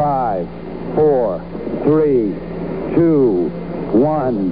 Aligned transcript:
Five, 0.00 0.48
four, 0.94 1.40
three, 1.84 2.32
two, 2.94 3.50
one, 3.92 4.50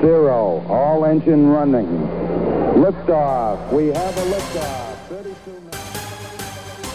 zero. 0.00 0.64
All 0.70 1.04
engine 1.04 1.50
running. 1.50 1.90
Liftoff. 2.82 3.70
We 3.74 3.88
have 3.88 4.16
a 4.16 4.24
liftoff. 4.32 4.96
32 5.10 5.50
minutes. 5.60 6.90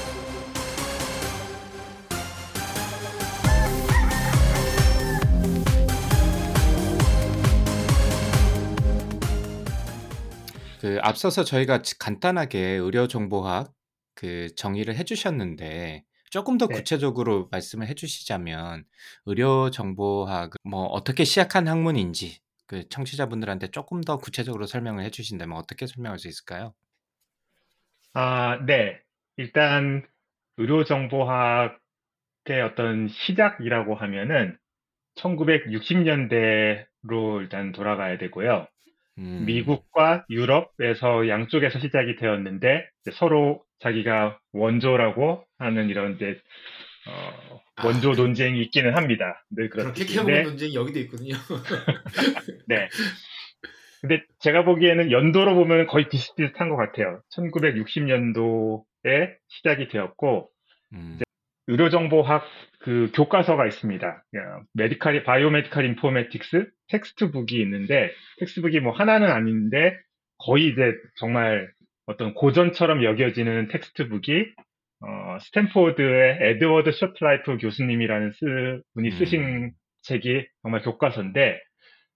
그 10.81 10.99
앞서서 11.01 11.43
저희가 11.43 11.81
지- 11.81 11.97
간단하게 11.97 12.59
의료 12.59 13.07
정보학 13.07 13.71
그 14.13 14.53
정의를 14.55 14.95
해주셨는데 14.95 16.03
조금 16.35 16.57
더 16.57 16.67
네. 16.67 16.73
구체적으로 16.73 17.47
말씀을 17.49 17.87
해주시자면 17.87 18.83
의료 19.25 19.71
정보학 19.71 20.51
뭐 20.65 20.83
어떻게 20.83 21.23
시작한 21.23 21.69
학문인지 21.69 22.41
그 22.67 22.89
청취자분들한테 22.89 23.67
조금 23.67 24.01
더 24.01 24.17
구체적으로 24.17 24.65
설명을 24.65 25.05
해주신다면 25.05 25.55
어떻게 25.55 25.87
설명할 25.87 26.19
수 26.19 26.27
있을까요? 26.27 26.73
아, 28.13 28.59
네. 28.65 28.99
일단 29.37 30.05
의료 30.57 30.83
정보학의 30.83 31.79
어떤 32.65 33.07
시작이라고 33.07 33.95
하면은 33.95 34.57
1960년대로 35.15 37.39
일단 37.39 37.71
돌아가야 37.71 38.17
되고요. 38.17 38.67
음, 39.19 39.45
미국과 39.45 40.25
유럽에서 40.29 41.29
양쪽에서 41.29 41.79
시작이 41.79 42.17
되었는데 42.17 42.89
서로 43.13 43.64
자기가 43.79 44.39
원조라고 44.53 45.45
하는 45.57 45.89
이런 45.89 46.15
이제 46.15 46.39
어, 47.07 47.61
원조 47.83 48.11
아, 48.11 48.15
논쟁이 48.15 48.61
있기는 48.63 48.95
합니다. 48.95 49.43
늘 49.49 49.69
캐캐모노 49.69 50.25
때문에 50.25 50.43
논쟁이 50.43 50.75
여기도 50.75 50.99
있거든요. 50.99 51.35
네. 52.67 52.87
근데 54.01 54.23
제가 54.39 54.63
보기에는 54.63 55.11
연도로 55.11 55.55
보면 55.55 55.87
거의 55.87 56.09
비슷비슷한 56.09 56.69
것 56.69 56.75
같아요. 56.75 57.21
1960년도에 57.35 59.35
시작이 59.47 59.87
되었고 59.89 60.49
음, 60.93 61.19
의료정보학 61.67 62.43
그 62.79 63.11
교과서가 63.15 63.65
있습니다. 63.65 64.23
메디칼 64.73 65.23
바이오메디칼 65.23 65.85
인포메틱스 65.85 66.69
textbook이 66.89 67.59
있는데 67.61 68.11
텍스트북이 68.39 68.79
뭐 68.79 68.93
하나는 68.93 69.31
아닌데 69.31 69.97
거의 70.37 70.67
이제 70.67 70.93
정말 71.15 71.71
어떤 72.05 72.33
고전처럼 72.33 73.03
여겨지는 73.03 73.67
텍스트북이 73.69 74.53
어, 75.01 75.37
스탠포드의 75.39 76.37
에드워드 76.41 76.91
쇼트라이프 76.91 77.57
교수님이라는 77.57 78.31
쓰, 78.31 78.81
분이 78.93 79.11
쓰신 79.11 79.41
음, 79.41 79.71
책이 80.03 80.47
정말 80.61 80.81
교과서인데 80.81 81.59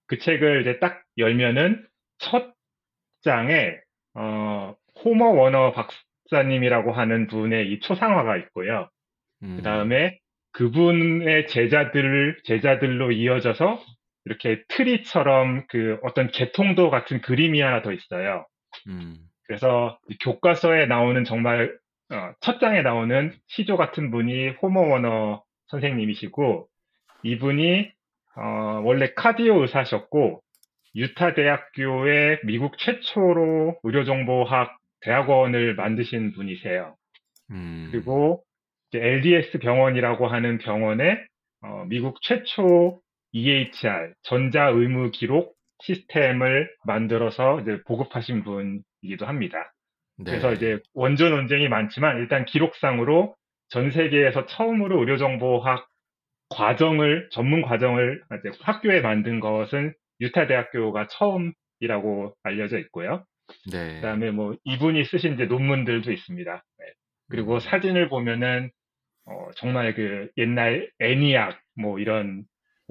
그 0.06 0.18
책을 0.18 0.62
이제 0.62 0.78
딱 0.78 1.02
열면은 1.18 1.86
첫 2.18 2.52
장에 3.22 3.76
어, 4.14 4.74
호머 5.04 5.30
워너 5.30 5.72
박사님이라고 5.72 6.92
하는 6.92 7.26
분의 7.26 7.72
이 7.72 7.80
초상화가 7.80 8.36
있고요. 8.38 8.88
그 9.40 9.46
음, 9.46 9.62
다음에 9.62 10.18
그분의 10.52 11.46
제자들, 11.46 12.38
제자들로 12.44 13.12
이어져서 13.12 13.80
이렇게 14.24 14.62
트리처럼 14.68 15.66
그 15.68 15.98
어떤 16.02 16.28
개통도 16.28 16.90
같은 16.90 17.20
그림이 17.20 17.60
하나 17.60 17.82
더 17.82 17.92
있어요. 17.92 18.46
음, 18.88 19.16
그래서 19.50 19.98
이 20.08 20.16
교과서에 20.18 20.86
나오는 20.86 21.24
정말 21.24 21.76
어, 22.12 22.32
첫 22.38 22.60
장에 22.60 22.82
나오는 22.82 23.32
시조 23.48 23.76
같은 23.76 24.12
분이 24.12 24.50
호머 24.62 24.82
워너 24.82 25.42
선생님이시고 25.66 26.68
이분이 27.24 27.90
어, 28.36 28.80
원래 28.84 29.12
카디오 29.12 29.62
의사셨고 29.62 30.40
유타 30.94 31.34
대학교의 31.34 32.42
미국 32.44 32.78
최초로 32.78 33.80
의료정보학 33.82 34.76
대학원을 35.00 35.74
만드신 35.74 36.30
분이세요. 36.34 36.94
음, 37.50 37.88
그리고 37.90 38.44
LDS 38.94 39.58
병원이라고 39.58 40.28
하는 40.28 40.58
병원에 40.58 41.24
어, 41.62 41.86
미국 41.88 42.22
최초 42.22 43.00
EHR 43.32 44.12
전자 44.22 44.68
의무 44.68 45.10
기록 45.10 45.56
시스템을 45.82 46.70
만들어서 46.84 47.60
이제 47.60 47.82
보급하신 47.86 48.44
분이기도 48.44 49.26
합니다. 49.26 49.72
그래서 50.24 50.48
네, 50.50 50.54
이제 50.54 50.78
원조 50.94 51.28
논쟁이 51.28 51.68
많지만 51.68 52.18
일단 52.18 52.44
기록상으로 52.44 53.34
전 53.68 53.90
세계에서 53.90 54.46
처음으로 54.46 55.00
의료정보학 55.00 55.88
과정을 56.50 57.28
전문 57.30 57.62
과정을 57.62 58.22
이제 58.40 58.50
학교에 58.60 59.00
만든 59.00 59.40
것은 59.40 59.94
유타 60.20 60.46
대학교가 60.46 61.06
처음이라고 61.06 62.34
알려져 62.42 62.78
있고요. 62.78 63.24
네, 63.70 63.96
그다음에 63.96 64.30
뭐 64.30 64.56
이분이 64.64 65.04
쓰신 65.04 65.34
이제 65.34 65.46
논문들도 65.46 66.12
있습니다. 66.12 66.52
네. 66.78 66.84
그리고 67.30 67.54
음, 67.54 67.60
사진을 67.60 68.08
보면은 68.08 68.70
어, 69.26 69.50
정말 69.56 69.94
그 69.94 70.28
옛날 70.36 70.90
애니악 70.98 71.60
뭐 71.76 71.98
이런 71.98 72.44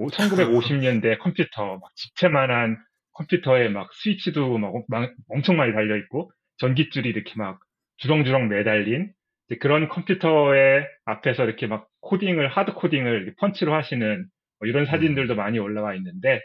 1950년대 0.07 1.19
컴퓨터 1.19 1.77
막 1.77 1.95
집채만한 1.95 2.77
컴퓨터에 3.13 3.69
막 3.69 3.93
스위치도 3.93 4.57
막, 4.57 4.73
막 4.87 5.13
엄청 5.29 5.57
많이 5.57 5.73
달려 5.73 5.97
있고 5.97 6.31
전깃줄이 6.57 7.09
이렇게 7.09 7.33
막 7.35 7.59
주렁주렁 7.97 8.47
매달린 8.47 9.11
이제 9.47 9.57
그런 9.57 9.89
컴퓨터의 9.89 10.87
앞에서 11.05 11.43
이렇게 11.43 11.67
막 11.67 11.87
코딩을 12.01 12.47
하드 12.47 12.73
코딩을 12.73 13.35
펀치로 13.39 13.73
하시는 13.73 14.25
뭐 14.59 14.67
이런 14.67 14.83
음, 14.83 14.85
사진들도 14.85 15.35
많이 15.35 15.59
올라와 15.59 15.95
있는데 15.95 16.41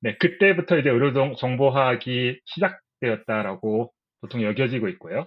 네 0.00 0.16
그때부터 0.16 0.78
이제 0.78 0.88
의료 0.88 1.12
정- 1.12 1.34
정보학이 1.36 2.40
시작되었다라고 2.46 3.92
보통 4.20 4.42
여겨지고 4.42 4.88
있고요. 4.88 5.26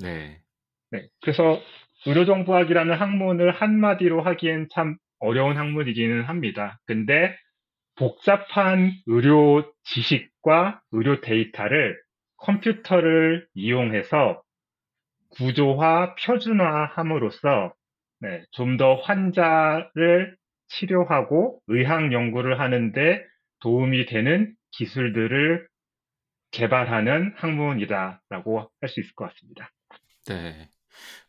네, 0.00 0.40
네, 0.90 1.06
그래서 1.20 1.60
의료정보학이라는 2.06 2.94
학문을 2.94 3.50
한마디로 3.50 4.22
하기엔 4.22 4.68
참 4.72 4.96
어려운 5.20 5.56
학문이기는 5.56 6.24
합니다. 6.24 6.78
근데 6.86 7.36
복잡한 7.96 8.92
의료 9.06 9.72
지식과 9.84 10.82
의료 10.92 11.20
데이터를 11.20 11.98
컴퓨터를 12.38 13.46
이용해서 13.54 14.42
구조화, 15.30 16.14
표준화함으로써 16.16 17.74
네, 18.20 18.44
좀 18.52 18.76
더 18.76 18.96
환자를 18.96 20.36
치료하고 20.68 21.60
의학 21.68 22.12
연구를 22.12 22.60
하는데 22.60 23.24
도움이 23.60 24.06
되는 24.06 24.54
기술들을 24.72 25.66
개발하는 26.52 27.34
학문이다라고 27.36 28.70
할 28.80 28.88
수 28.88 29.00
있을 29.00 29.14
것 29.14 29.26
같습니다. 29.30 29.70
네. 30.26 30.68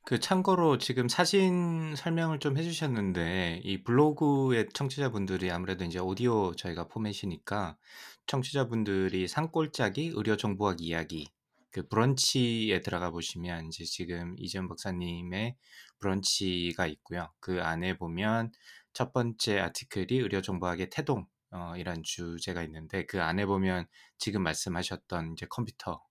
그 0.05 0.19
참고로 0.19 0.77
지금 0.79 1.07
사진 1.07 1.95
설명을 1.95 2.39
좀 2.39 2.57
해 2.57 2.63
주셨는데 2.63 3.61
이 3.63 3.83
블로그의 3.83 4.69
청취자분들이 4.73 5.51
아무래도 5.51 5.85
이제 5.85 5.99
오디오 5.99 6.55
저희가 6.55 6.87
포맷이니까 6.87 7.77
청취자분들이 8.25 9.27
산골짜기 9.27 10.11
의료 10.15 10.35
정보학 10.35 10.81
이야기 10.81 11.29
그 11.71 11.88
브런치에 11.88 12.81
들어가 12.81 13.11
보시면 13.11 13.67
이제 13.67 13.83
지금 13.85 14.35
이재현 14.39 14.67
박사님의 14.67 15.55
브런치가 15.99 16.88
있고요. 16.88 17.31
그 17.39 17.61
안에 17.61 17.97
보면 17.97 18.51
첫 18.93 19.13
번째 19.13 19.59
아티클이 19.59 20.17
의료 20.17 20.41
정보학의 20.41 20.89
태동 20.89 21.27
어, 21.51 21.73
이란 21.77 22.01
주제가 22.03 22.63
있는데 22.63 23.05
그 23.05 23.21
안에 23.21 23.45
보면 23.45 23.85
지금 24.17 24.43
말씀하셨던 24.43 25.33
이제 25.33 25.45
컴퓨터 25.49 26.01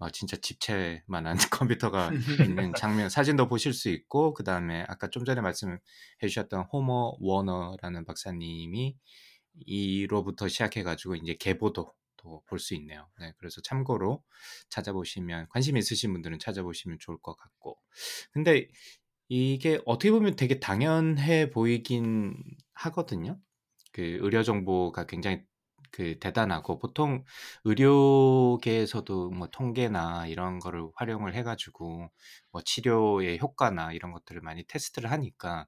막 0.00 0.12
진짜 0.12 0.36
집채만한 0.38 1.36
컴퓨터가 1.52 2.10
있는 2.44 2.74
장면 2.74 3.10
사진도 3.10 3.48
보실 3.48 3.72
수 3.74 3.90
있고 3.90 4.34
그 4.34 4.42
다음에 4.44 4.84
아까 4.88 5.08
좀 5.10 5.24
전에 5.24 5.40
말씀해 5.42 5.78
주셨던 6.20 6.64
호머 6.72 7.12
워너라는 7.20 8.06
박사님이 8.06 8.96
이로부터 9.66 10.48
시작해가지고 10.48 11.16
이제 11.16 11.36
계보도 11.38 11.92
볼수 12.46 12.74
있네요. 12.74 13.08
네, 13.18 13.32
그래서 13.38 13.62
참고로 13.62 14.22
찾아보시면 14.68 15.48
관심 15.50 15.76
있으신 15.76 16.12
분들은 16.12 16.38
찾아보시면 16.38 16.98
좋을 17.00 17.18
것 17.22 17.36
같고 17.36 17.78
근데 18.32 18.68
이게 19.28 19.80
어떻게 19.86 20.10
보면 20.10 20.36
되게 20.36 20.60
당연해 20.60 21.50
보이긴 21.50 22.36
하거든요. 22.74 23.38
그 23.92 24.02
의료 24.20 24.42
정보가 24.42 25.06
굉장히 25.06 25.44
그 25.92 26.18
대단하고 26.20 26.78
보통 26.78 27.24
의료계에서도 27.64 29.30
뭐 29.30 29.48
통계나 29.48 30.26
이런 30.26 30.58
거를 30.58 30.88
활용을 30.96 31.34
해가지고 31.34 32.08
뭐 32.52 32.62
치료의 32.62 33.38
효과나 33.40 33.92
이런 33.92 34.12
것들을 34.12 34.40
많이 34.42 34.64
테스트를 34.64 35.10
하니까 35.10 35.66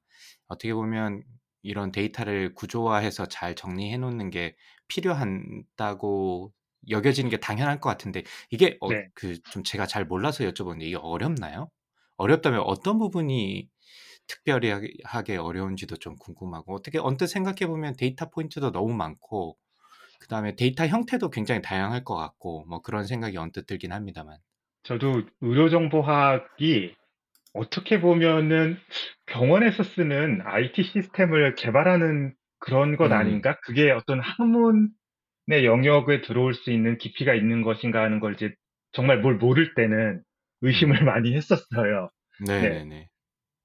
어떻게 0.49 0.75
보면 0.75 1.23
이런 1.63 1.93
데이터를 1.93 2.55
구조화해서 2.55 3.27
잘 3.27 3.55
정리해 3.55 3.97
놓는 3.99 4.31
게 4.31 4.57
필요하다고 4.89 6.53
여겨지는 6.91 7.31
게 7.31 7.39
당연할 7.39 7.81
것 7.81 7.89
같은데 7.91 8.25
이게 8.51 8.77
어, 8.81 8.89
네. 8.89 9.13
그좀 9.15 9.63
제가 9.65 9.87
잘 9.87 10.05
몰라서 10.05 10.45
여쭤보는데 10.45 10.83
이게 10.83 10.97
어렵나요? 10.97 11.69
어렵다면 12.17 12.61
어떤 12.61 12.99
부분이 12.99 13.69
특별히 14.27 14.71
하게 14.71 14.89
하게 15.05 15.37
어려운지도 15.37 15.97
좀 15.99 16.17
궁금하고 16.17 16.75
어떻게 16.75 16.99
언뜻 16.99 17.27
생각해 17.29 17.67
보면 17.67 17.97
데이터 17.97 18.31
포인트도 18.31 18.73
너무 18.73 18.95
많고 18.95 19.59
그 20.23 20.29
다음에 20.29 20.55
데이터 20.55 20.87
형태도 20.87 21.31
굉장히 21.31 21.63
다양할 21.63 22.05
것 22.05 22.15
같고 22.15 22.65
뭐 22.69 22.81
그런 22.81 23.05
생각이 23.05 23.37
언뜻 23.37 23.67
들긴 23.67 23.93
합니다만. 23.93 24.37
저도 24.85 25.23
의료정보학이 25.41 26.95
어떻게 27.55 28.01
보면은 28.01 28.79
병원에서 29.27 29.83
쓰는 29.83 30.41
IT 30.45 30.85
시스템을 30.85 31.57
개발하는 31.57 32.35
그런 32.61 32.97
것 32.97 33.07
음. 33.07 33.13
아닌가? 33.13 33.59
그게 33.65 33.91
어떤 33.91 34.21
학문의 34.21 34.93
영역에 35.65 36.21
들어올 36.21 36.55
수 36.55 36.71
있는 36.71 36.99
깊이가 36.99 37.35
있는 37.35 37.63
것인가 37.63 38.01
하는 38.01 38.21
걸 38.21 38.35
이제 38.35 38.55
정말 38.93 39.19
뭘 39.19 39.35
모를 39.35 39.75
때는 39.75 40.23
의심을 40.61 41.03
음. 41.03 41.07
많이 41.07 41.35
했었어요. 41.35 42.11
네네 42.47 42.85
네. 42.85 43.09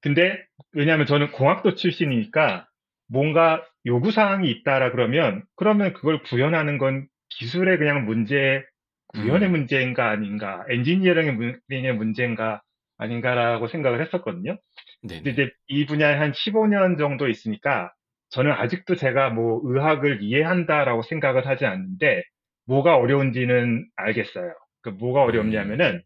근데 0.00 0.44
왜냐하면 0.72 1.06
저는 1.06 1.30
공학도 1.30 1.76
출신이니까 1.76 2.67
뭔가 3.08 3.64
요구사항이 3.86 4.50
있다라 4.50 4.90
그러면 4.92 5.44
그러면 5.56 5.92
그걸 5.94 6.22
구현하는 6.22 6.78
건 6.78 7.06
기술의 7.30 7.78
그냥 7.78 8.04
문제, 8.06 8.64
구현의 9.08 9.48
음. 9.48 9.52
문제인가 9.52 10.10
아닌가, 10.10 10.64
엔지니어링의 10.70 11.34
문- 11.34 11.60
문제인가 11.98 12.62
아닌가라고 12.98 13.68
생각을 13.68 14.00
했었거든요. 14.02 14.56
근데 15.22 15.32
네네. 15.32 15.32
이제 15.32 15.50
이 15.68 15.86
분야에 15.86 16.14
한 16.16 16.32
15년 16.32 16.98
정도 16.98 17.28
있으니까 17.28 17.92
저는 18.30 18.52
아직도 18.52 18.96
제가 18.96 19.30
뭐 19.30 19.60
의학을 19.64 20.22
이해한다라고 20.22 21.02
생각을 21.02 21.46
하지 21.46 21.64
않는데 21.66 22.22
뭐가 22.66 22.96
어려운지는 22.96 23.86
알겠어요. 23.96 24.52
그 24.82 24.90
뭐가 24.90 25.24
음. 25.24 25.28
어렵냐면은 25.28 26.02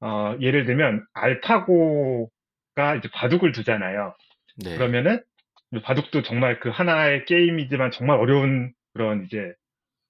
어, 0.00 0.36
예를 0.40 0.64
들면 0.66 1.04
알파고가 1.14 2.96
이제 2.98 3.08
바둑을 3.12 3.52
두잖아요. 3.52 4.14
네. 4.64 4.76
그러면은 4.76 5.22
바둑도 5.82 6.22
정말 6.22 6.60
그 6.60 6.68
하나의 6.68 7.24
게임이지만 7.24 7.90
정말 7.90 8.18
어려운 8.18 8.72
그런 8.92 9.24
이제 9.24 9.52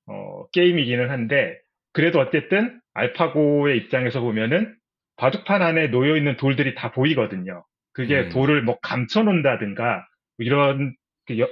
어, 0.07 0.47
게임이기는 0.53 1.11
한데 1.11 1.59
그래도 1.93 2.21
어쨌든 2.21 2.81
알파고의 2.95 3.77
입장에서 3.79 4.21
보면은 4.21 4.77
바둑판 5.17 5.63
안에 5.63 5.89
놓여 5.89 6.17
있는 6.17 6.37
돌들이 6.37 6.75
다 6.75 6.91
보이거든요. 6.93 7.65
그게 7.93 8.23
음. 8.23 8.29
돌을 8.31 8.63
뭐 8.63 8.79
감춰 8.83 9.23
놓는다든가 9.23 10.07
이런 10.39 10.95
그, 11.27 11.39
여- 11.39 11.49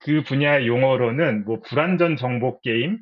그 0.00 0.22
분야의 0.22 0.68
용어로는 0.68 1.44
뭐 1.44 1.60
불완전 1.60 2.16
정보 2.16 2.60
게임, 2.60 2.98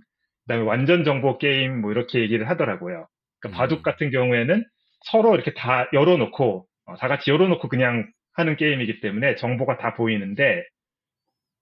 그다음에 0.46 0.64
완전 0.64 1.04
정보 1.04 1.38
게임 1.38 1.80
뭐 1.80 1.90
이렇게 1.90 2.20
얘기를 2.20 2.48
하더라고요. 2.48 3.06
그러니까 3.40 3.58
바둑 3.58 3.80
음. 3.80 3.82
같은 3.82 4.10
경우에는 4.10 4.64
서로 5.06 5.34
이렇게 5.34 5.52
다 5.52 5.88
열어놓고 5.92 6.66
어, 6.86 6.96
다 6.96 7.08
같이 7.08 7.30
열어놓고 7.30 7.68
그냥 7.68 8.08
하는 8.36 8.56
게임이기 8.56 9.00
때문에 9.00 9.36
정보가 9.36 9.78
다 9.78 9.94
보이는데 9.94 10.64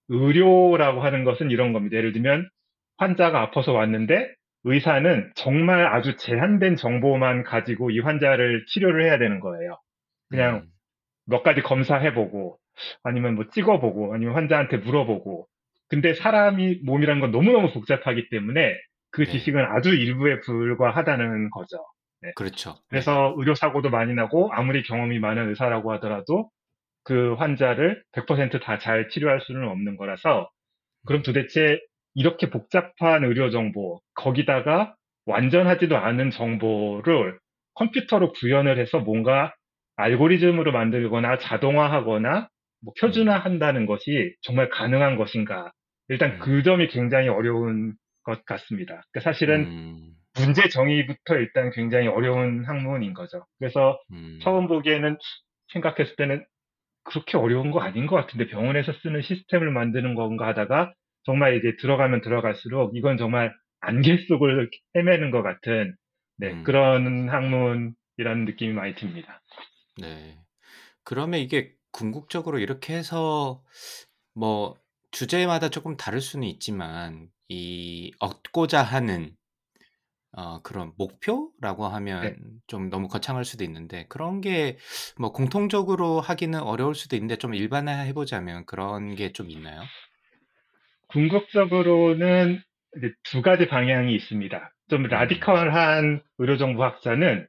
의료라고 0.09 1.01
하는 1.01 1.23
것은 1.23 1.51
이런 1.51 1.73
겁니다. 1.73 1.97
예를 1.97 2.13
들면 2.13 2.47
환자가 2.97 3.41
아파서 3.41 3.73
왔는데 3.73 4.33
의사는 4.63 5.31
정말 5.35 5.87
아주 5.87 6.15
제한된 6.17 6.75
정보만 6.75 7.43
가지고 7.43 7.91
이 7.91 7.99
환자를 7.99 8.65
치료를 8.67 9.05
해야 9.05 9.17
되는 9.17 9.39
거예요. 9.39 9.77
그냥 10.29 10.55
음. 10.55 10.67
몇 11.25 11.43
가지 11.43 11.61
검사해보고 11.61 12.57
아니면 13.03 13.35
뭐 13.35 13.45
찍어보고 13.51 14.13
아니면 14.13 14.35
환자한테 14.35 14.77
물어보고 14.77 15.47
근데 15.87 16.13
사람이 16.13 16.81
몸이라는 16.83 17.21
건 17.21 17.31
너무너무 17.31 17.71
복잡하기 17.71 18.29
때문에 18.29 18.75
그 19.11 19.23
네. 19.25 19.31
지식은 19.31 19.63
아주 19.63 19.95
일부에 19.95 20.39
불과하다는 20.41 21.51
거죠. 21.51 21.77
그렇죠. 22.35 22.71
네. 22.71 22.75
그래서 22.89 23.33
의료사고도 23.37 23.89
많이 23.89 24.13
나고 24.13 24.49
아무리 24.51 24.83
경험이 24.83 25.19
많은 25.19 25.49
의사라고 25.49 25.91
하더라도 25.93 26.49
그 27.05 27.35
환자를 27.35 28.03
100%다 28.11 28.79
잘 28.79 29.07
치료할 29.09 29.39
수는 29.41 29.69
없는 29.69 29.95
거라서 29.95 30.49
그럼 31.05 31.21
도대체 31.21 31.79
이렇게 32.15 32.49
복잡한 32.49 33.23
의료 33.23 33.49
정보 33.51 34.01
거기다가 34.15 34.95
완전하지도 35.25 35.97
않은 35.97 36.31
정보를 36.31 37.39
컴퓨터로 37.75 38.33
구현을 38.33 38.79
해서 38.79 38.99
뭔가 38.99 39.53
알고리즘으로 39.97 40.71
만들거나 40.71 41.37
자동화하거나 41.37 42.49
뭐 42.81 42.93
표준화한다는 42.99 43.85
것이 43.85 44.35
정말 44.41 44.69
가능한 44.69 45.15
것인가? 45.15 45.71
일단 46.07 46.33
음. 46.33 46.39
그 46.39 46.63
점이 46.63 46.87
굉장히 46.87 47.29
어려운 47.29 47.93
것 48.23 48.45
같습니다. 48.45 49.03
그러니까 49.11 49.19
사실은 49.21 49.65
음. 49.65 50.11
문제 50.37 50.67
정의부터 50.69 51.35
일단 51.35 51.71
굉장히 51.71 52.07
어려운 52.07 52.65
학문인 52.65 53.13
거죠. 53.13 53.45
그래서 53.59 53.99
음. 54.11 54.39
처음 54.41 54.67
보기에는 54.67 55.17
생각했을 55.73 56.15
때는 56.15 56.45
그렇게 57.05 57.37
어려운 57.37 57.71
거 57.71 57.79
아닌 57.79 58.07
것 58.07 58.15
같은데 58.15 58.47
병원에서 58.47 58.91
쓰는 59.01 59.21
시스템을 59.21 59.71
만드는 59.71 60.15
건가 60.15 60.47
하다가 60.47 60.93
정말 61.23 61.57
이제 61.57 61.75
들어가면 61.79 62.21
들어갈수록 62.21 62.95
이건 62.95 63.17
정말 63.17 63.53
안개 63.79 64.17
속을 64.27 64.69
헤매는 64.95 65.31
것 65.31 65.41
같은 65.41 65.95
네, 66.37 66.51
음. 66.51 66.63
그런 66.63 67.29
학문이라는 67.29 68.45
느낌이 68.45 68.73
많이 68.73 68.95
듭니다. 68.95 69.41
네. 70.01 70.37
그러면 71.03 71.39
이게 71.39 71.73
궁극적으로 71.91 72.59
이렇게 72.59 72.95
해서 72.95 73.63
뭐 74.33 74.75
주제마다 75.11 75.69
조금 75.69 75.95
다를 75.95 76.19
수는 76.19 76.47
있지만 76.47 77.29
이 77.47 78.11
얻고자 78.19 78.81
하는 78.81 79.35
어 80.37 80.61
그런 80.61 80.93
목표라고 80.97 81.85
하면 81.87 82.23
네. 82.23 82.35
좀 82.67 82.89
너무 82.89 83.07
거창할 83.07 83.45
수도 83.45 83.63
있는데 83.63 84.05
그런 84.09 84.41
게 84.41 84.77
뭐 85.17 85.31
공통적으로 85.31 86.19
하기는 86.21 86.59
어려울 86.61 86.95
수도 86.95 87.15
있는데 87.15 87.37
좀 87.37 87.53
일반화해 87.55 88.13
보자면 88.13 88.65
그런 88.65 89.15
게 89.15 89.31
좀 89.31 89.49
있나요? 89.49 89.91
궁극적으로는 91.07 92.61
이제 92.97 93.11
두 93.23 93.41
가지 93.41 93.67
방향이 93.67 94.13
있습니다. 94.15 94.71
좀 94.89 95.03
음. 95.03 95.09
라디컬한 95.09 96.21
의료정보 96.37 96.83
학자는 96.83 97.47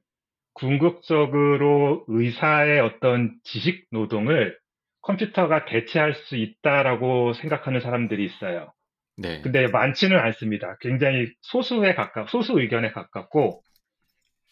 궁극적으로 0.54 2.04
의사의 2.08 2.80
어떤 2.80 3.36
지식 3.44 3.86
노동을 3.92 4.58
컴퓨터가 5.02 5.66
대체할 5.66 6.14
수 6.14 6.36
있다라고 6.36 7.34
생각하는 7.34 7.80
사람들이 7.80 8.24
있어요. 8.26 8.72
네. 9.16 9.40
근데 9.40 9.66
많지는 9.66 10.18
않습니다. 10.18 10.76
굉장히 10.80 11.28
소수에 11.42 11.94
가깝, 11.94 12.30
소수 12.30 12.58
의견에 12.60 12.90
가깝고 12.90 13.62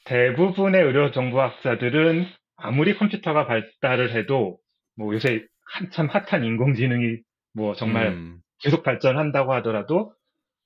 대부분의 0.05 0.83
의료 0.83 1.11
정보학자들은 1.11 2.27
아무리 2.57 2.97
컴퓨터가 2.97 3.47
발달을 3.47 4.13
해도 4.13 4.59
뭐 4.97 5.15
요새 5.15 5.45
한참 5.73 6.09
핫한 6.09 6.45
인공지능이 6.45 7.19
뭐 7.55 7.75
정말 7.75 8.09
음. 8.09 8.39
계속 8.61 8.83
발전한다고 8.83 9.53
하더라도 9.55 10.15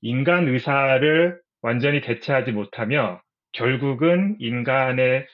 인간 0.01 0.49
의사를 0.49 1.41
완전히 1.63 2.01
대체하지 2.01 2.53
못하며 2.53 3.21
결국은 3.53 4.37
인간의 4.39 5.27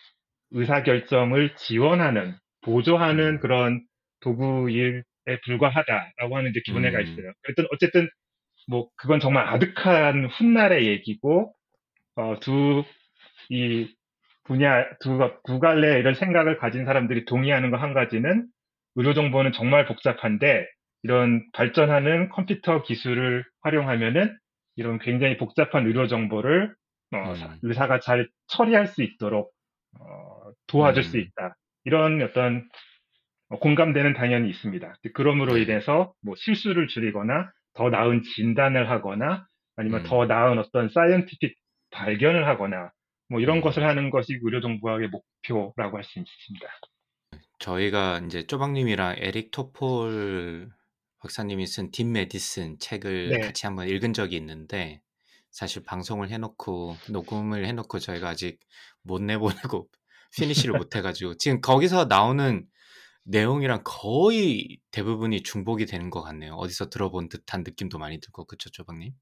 의사결정을 0.52 1.56
지원하는, 1.56 2.34
보조하는 2.62 3.34
음. 3.34 3.40
그런 3.40 3.82
도구일에 4.20 5.02
불과하다라고 5.44 6.36
하는 6.36 6.50
이제 6.50 6.60
견해가 6.66 6.98
음. 6.98 7.02
있어요. 7.02 7.32
어쨌든, 7.44 7.66
어쨌든, 7.72 8.08
뭐, 8.68 8.88
그건 8.96 9.20
정말 9.20 9.46
아득한 9.46 10.26
훗날의 10.26 10.86
얘기고, 10.86 11.54
어, 12.16 12.38
두, 12.40 12.84
이 13.48 13.94
분야, 14.44 14.84
두, 15.00 15.18
두 15.44 15.58
갈래 15.58 15.98
이런 15.98 16.14
생각을 16.14 16.58
가진 16.58 16.84
사람들이 16.84 17.24
동의하는 17.24 17.70
거한 17.70 17.94
가지는 17.94 18.46
의료 18.94 19.14
정보는 19.14 19.52
정말 19.52 19.86
복잡한데, 19.86 20.66
이런 21.04 21.44
발전하는 21.52 22.30
컴퓨터 22.30 22.82
기술을 22.82 23.44
활용하면은 23.60 24.36
이런 24.76 24.98
굉장히 24.98 25.36
복잡한 25.36 25.86
의료 25.86 26.06
정보를 26.06 26.74
어, 27.12 27.32
음. 27.32 27.58
의사가 27.62 28.00
잘 28.00 28.26
처리할 28.48 28.86
수 28.86 29.02
있도록 29.02 29.52
어, 30.00 30.50
도와줄 30.66 31.04
수 31.04 31.18
음. 31.18 31.22
있다. 31.22 31.56
이런 31.84 32.22
어떤 32.22 32.66
어, 33.50 33.58
공감대는 33.58 34.14
당연히 34.14 34.48
있습니다. 34.48 34.94
그러므로 35.12 35.54
네. 35.54 35.62
인해서 35.62 36.14
뭐 36.22 36.34
실수를 36.36 36.88
줄이거나 36.88 37.52
더 37.74 37.90
나은 37.90 38.22
진단을 38.36 38.90
하거나 38.90 39.46
아니면 39.76 40.00
음. 40.02 40.06
더 40.06 40.26
나은 40.26 40.58
어떤 40.58 40.88
scientific 40.88 41.56
발견을 41.90 42.46
하거나 42.46 42.90
뭐 43.28 43.40
이런 43.40 43.58
음. 43.58 43.62
것을 43.62 43.84
하는 43.84 44.10
것이 44.10 44.38
의료정보학의 44.42 45.08
목표라고 45.08 45.96
할 45.96 46.04
수 46.04 46.18
있습니다. 46.18 46.66
저희가 47.58 48.20
이제 48.26 48.46
쪼박님이랑 48.46 49.16
에릭 49.18 49.50
토폴 49.50 50.68
박사님이 51.20 51.66
쓴 51.66 51.90
Deep 51.90 52.04
Medicine 52.04 52.78
책을 52.78 53.30
네. 53.30 53.40
같이 53.40 53.66
한번 53.66 53.88
읽은 53.88 54.12
적이 54.12 54.36
있는데 54.36 55.00
사실 55.50 55.82
방송을 55.82 56.28
해놓고 56.30 56.96
녹음을 57.10 57.64
해놓고 57.64 57.98
저희가 58.00 58.28
아직 58.30 58.60
못 59.02 59.22
내보내고 59.22 59.88
finish를 60.68 60.76
못 60.76 60.96
해가지고 60.96 61.36
지금 61.36 61.60
거기서 61.60 62.06
나오는 62.06 62.66
내용이랑 63.24 63.82
거의 63.84 64.78
대부분이 64.90 65.42
중복이 65.42 65.86
되는 65.86 66.10
것 66.10 66.22
같네요. 66.22 66.54
어디서 66.54 66.90
들어본 66.90 67.28
듯한 67.28 67.62
느낌도 67.64 67.98
많이 67.98 68.20
들고 68.20 68.44
그쵸 68.44 68.70
쪼박님? 68.70 69.12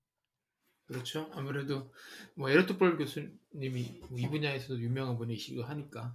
그렇죠. 0.86 1.30
아무래도 1.32 1.92
뭐 2.34 2.50
에르토폴 2.50 2.98
교수님이 2.98 4.02
이 4.16 4.28
분야에서도 4.28 4.80
유명한 4.80 5.16
분이시기도 5.16 5.64
하니까 5.64 6.14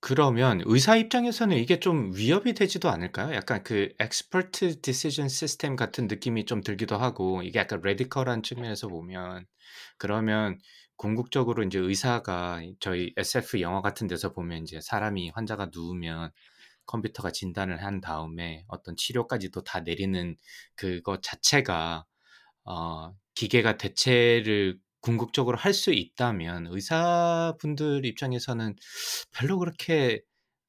그러면 0.00 0.60
의사 0.64 0.96
입장에서는 0.96 1.56
이게 1.56 1.78
좀 1.78 2.12
위협이 2.14 2.54
되지도 2.54 2.90
않을까요? 2.90 3.34
약간 3.36 3.62
그 3.62 3.94
expert 4.00 4.80
decision 4.82 5.26
system 5.26 5.76
같은 5.76 6.08
느낌이 6.08 6.44
좀 6.44 6.60
들기도 6.60 6.96
하고 6.96 7.40
이게 7.42 7.60
약간 7.60 7.78
radical 7.78 8.42
측면에서 8.42 8.88
보면 8.88 9.46
그러면 9.98 10.58
궁극적으로 11.02 11.62
인제 11.64 11.78
의사가 11.80 12.62
저희 12.80 13.12
SF 13.16 13.60
영화 13.60 13.82
같은 13.82 14.06
데서 14.08 14.32
보면 14.32 14.58
인제 14.60 14.80
사람이 14.80 15.30
환자가 15.30 15.70
누우면 15.74 16.30
컴퓨터가 16.86 17.32
진단을 17.32 17.84
한 17.84 18.00
다음에 18.00 18.64
어떤 18.68 18.96
치료까지도 18.96 19.62
다 19.64 19.80
내리는 19.80 20.36
그것 20.76 21.22
자체가 21.22 22.06
어 22.64 23.14
기계가 23.34 23.76
대체를 23.78 24.78
궁극적으로 25.00 25.58
할 25.58 25.74
수 25.74 25.92
있다면 25.92 26.68
의사분들 26.70 28.06
입장에서는 28.06 28.76
별로 29.32 29.58
그렇게 29.58 30.22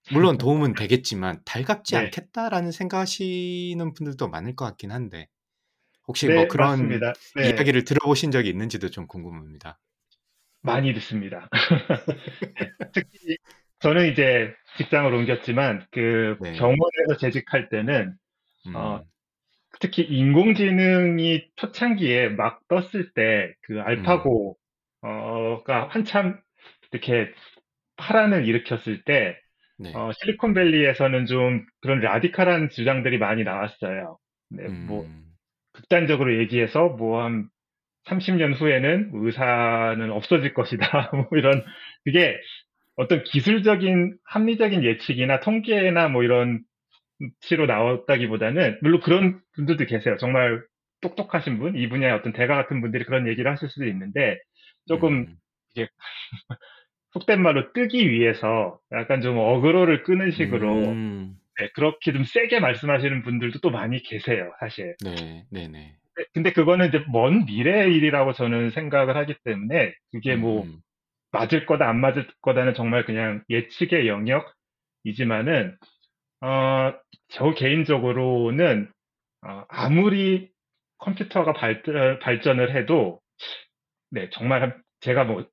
물론 0.10 0.38
도움은 0.40 0.76
되겠지만 0.76 1.42
'달갑지 1.46 1.96
네. 1.96 1.98
않겠다.'라는 1.98 2.72
생각하시는 2.74 3.94
분들도 3.96 4.30
많을 4.30 4.56
것 4.58 4.66
같긴 4.66 4.92
한데 4.94 5.30
혹시 6.08 6.28
네 6.28 6.30
뭐 6.30 6.48
그런. 6.48 7.06
네. 7.36 7.42
이야기를 7.42 7.84
들어보신 7.86 8.32
적이 8.32 8.50
있는지도 8.50 8.90
좀 8.92 9.08
궁금합니다. 9.08 9.80
많이 10.64 10.94
듣습니다. 10.94 11.50
특히 12.94 13.38
저는 13.80 14.12
이제 14.12 14.54
직장을 14.78 15.14
옮겼지만 15.14 15.86
그 15.92 16.38
네. 16.42 16.54
병원에서 16.54 17.18
재직할 17.20 17.70
때는 17.70 18.14
음. 18.68 18.76
어 18.76 19.02
특히 19.80 20.04
인공지능이 20.04 21.50
초창기에 21.58 22.30
막 22.30 22.62
떴을 22.68 23.14
때그 23.14 23.74
음. 23.74 23.82
알파고 23.82 24.58
어가 25.02 25.90
한참 25.90 26.40
이렇게 26.92 27.32
파란을 27.98 28.48
일으켰을 28.48 29.04
때 29.04 29.38
네. 29.78 29.94
어 29.96 30.12
실리콘밸리에서는 30.14 31.26
좀 31.28 31.66
그런 31.82 32.00
라디칼한 32.00 32.70
주장들이 32.70 33.18
많이 33.20 33.44
나왔어요. 33.44 34.18
네뭐 34.50 35.04
음. 35.04 35.26
극단적으로 35.74 36.38
얘기해서 36.40 36.90
뭐 36.90 37.24
한 37.24 37.50
30년 38.06 38.60
후에는 38.60 39.12
의사는 39.14 40.12
없어질 40.12 40.54
것이다. 40.54 41.12
뭐 41.14 41.28
이런 41.34 41.64
그게 42.04 42.38
어떤 42.96 43.24
기술적인 43.24 44.18
합리적인 44.26 44.84
예측이나 44.84 45.40
통계나 45.40 46.10
뭐 46.10 46.24
이런 46.24 46.64
치로 47.40 47.66
나왔다기보다는 47.66 48.80
물론 48.82 49.02
그런 49.02 49.42
분들도 49.56 49.86
계세요. 49.86 50.18
정말 50.20 50.62
똑똑하신 51.02 51.60
분, 51.60 51.76
이 51.76 51.88
분야의 51.90 52.14
어떤 52.14 52.34
대가 52.34 52.56
같은 52.56 52.82
분들이 52.82 53.04
그런 53.04 53.28
얘기를 53.28 53.50
하실 53.52 53.70
수도 53.70 53.86
있는데 53.88 54.40
조금 54.88 55.14
음. 55.14 55.36
이게 55.72 55.88
속된 57.12 57.42
말로 57.42 57.72
뜨기 57.74 58.10
위해서 58.10 58.80
약간 58.92 59.22
좀 59.22 59.38
어그로를 59.38 60.04
끄는 60.04 60.32
식으로 60.32 60.90
음. 60.90 61.36
네, 61.60 61.70
그렇게 61.76 62.12
좀 62.12 62.24
세게 62.24 62.60
말씀하시는 62.60 63.22
분들도 63.22 63.60
또 63.60 63.70
많이 63.70 64.02
계세요, 64.02 64.52
사실. 64.60 64.96
네. 65.04 65.46
네 65.52 65.68
네. 65.68 65.96
네, 66.16 66.26
근데 66.34 66.52
그거는 66.54 66.90
이제 66.90 67.04
먼 67.12 67.46
미래의 67.46 67.94
일이라고 67.96 68.34
저는 68.34 68.72
생각을 68.72 69.16
하기 69.18 69.36
때문에 69.44 69.94
그게 70.12 70.36
뭐 70.36 70.64
음음. 70.64 70.80
맞을 71.32 71.66
거다 71.66 71.90
안 71.90 72.00
맞을 72.00 72.28
거다는 72.42 72.76
정말 72.76 73.06
그냥 73.06 73.44
예측의 73.50 74.08
영역이지만은 74.08 75.78
어, 76.42 76.94
저 77.30 77.54
개인적으로는 77.54 78.92
어, 79.46 79.66
아무리 79.70 80.52
컴퓨터가 81.00 81.54
발전, 81.54 82.20
발전을 82.20 82.76
해도 82.76 83.20
네 84.12 84.30
정말 84.32 84.62
한- 84.62 84.84
제가 85.00 85.24
뭐 85.24 85.46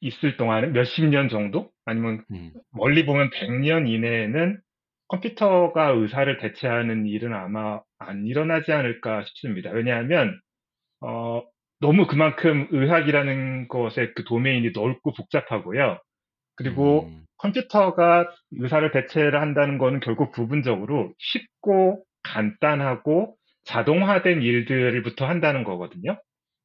있을 0.00 0.36
동안은 0.38 0.72
몇십 0.72 1.04
년 1.04 1.28
정도 1.28 1.70
아니면 1.84 2.24
음. 2.30 2.52
멀리 2.70 3.04
보면 3.04 3.30
100년 3.30 3.86
이내에는 3.86 4.60
컴퓨터가 5.10 5.88
의사를 5.90 6.38
대체하는 6.38 7.06
일은 7.06 7.34
아마 7.34 7.80
안 7.98 8.26
일어나지 8.26 8.72
않을까 8.72 9.24
싶습니다. 9.24 9.70
왜냐하면 9.70 10.40
어, 11.00 11.42
너무 11.80 12.06
그만큼 12.06 12.68
의학이라는 12.70 13.68
것의 13.68 14.14
그 14.14 14.24
도메인이 14.24 14.70
넓고 14.72 15.12
복잡하고요. 15.14 15.98
그리고 16.54 17.06
음. 17.06 17.24
컴퓨터가 17.38 18.30
의사를 18.52 18.90
대체를 18.92 19.40
한다는 19.40 19.78
거는 19.78 20.00
결국 20.00 20.30
부분적으로 20.30 21.12
쉽고 21.18 22.04
간단하고 22.22 23.36
자동화된 23.64 24.42
일들부터 24.42 25.26
한다는 25.26 25.64
거거든요. 25.64 26.20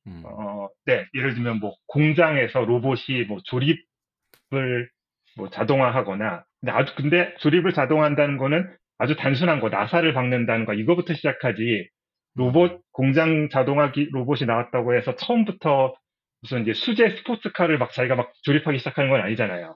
음. 0.07 0.21
어, 0.25 0.67
네, 0.85 1.05
예를 1.15 1.33
들면 1.33 1.59
뭐 1.59 1.73
공장에서 1.87 2.63
로봇이 2.65 3.23
뭐 3.27 3.39
조립을 3.45 4.89
뭐 5.37 5.49
자동화하거나, 5.49 6.43
아주 6.71 6.93
근데 6.95 7.33
조립을 7.39 7.73
자동화한다는 7.73 8.37
거는 8.37 8.69
아주 8.97 9.15
단순한 9.15 9.59
거, 9.59 9.69
나사를 9.69 10.13
박는다는 10.13 10.65
거 10.65 10.73
이거부터 10.73 11.13
시작하지. 11.13 11.87
로봇 12.35 12.71
음. 12.73 12.79
공장 12.91 13.49
자동화기 13.49 14.09
로봇이 14.11 14.41
나왔다고 14.47 14.95
해서 14.95 15.15
처음부터 15.15 15.95
무슨 16.41 16.61
이제 16.63 16.73
수제 16.73 17.09
스포츠카를 17.17 17.77
막 17.77 17.91
자기가 17.93 18.15
막 18.15 18.31
조립하기 18.43 18.77
시작하는 18.79 19.09
건 19.09 19.21
아니잖아요. 19.21 19.75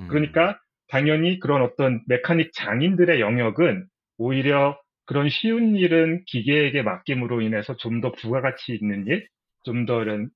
음. 0.00 0.08
그러니까 0.08 0.58
당연히 0.88 1.38
그런 1.40 1.62
어떤 1.62 2.02
메카닉 2.08 2.52
장인들의 2.54 3.20
영역은 3.20 3.86
오히려 4.18 4.78
그런 5.06 5.28
쉬운 5.28 5.76
일은 5.76 6.22
기계에게 6.26 6.82
맡김으로 6.82 7.40
인해서 7.42 7.76
좀 7.76 8.00
더 8.00 8.12
부가가치 8.12 8.74
있는 8.80 9.06
일, 9.06 9.26
좀 9.64 9.86
더 9.86 10.02
이런 10.02 10.30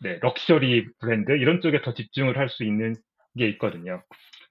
네, 0.00 0.18
럭셔리 0.22 0.86
브랜드 1.00 1.32
이런 1.32 1.60
쪽에 1.60 1.82
더 1.82 1.94
집중을 1.94 2.38
할 2.38 2.48
수 2.48 2.64
있는 2.64 2.94
게 3.38 3.48
있거든요. 3.50 4.02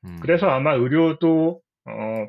음. 0.05 0.19
그래서 0.21 0.47
아마 0.49 0.73
의료도 0.73 1.61
어, 1.85 2.27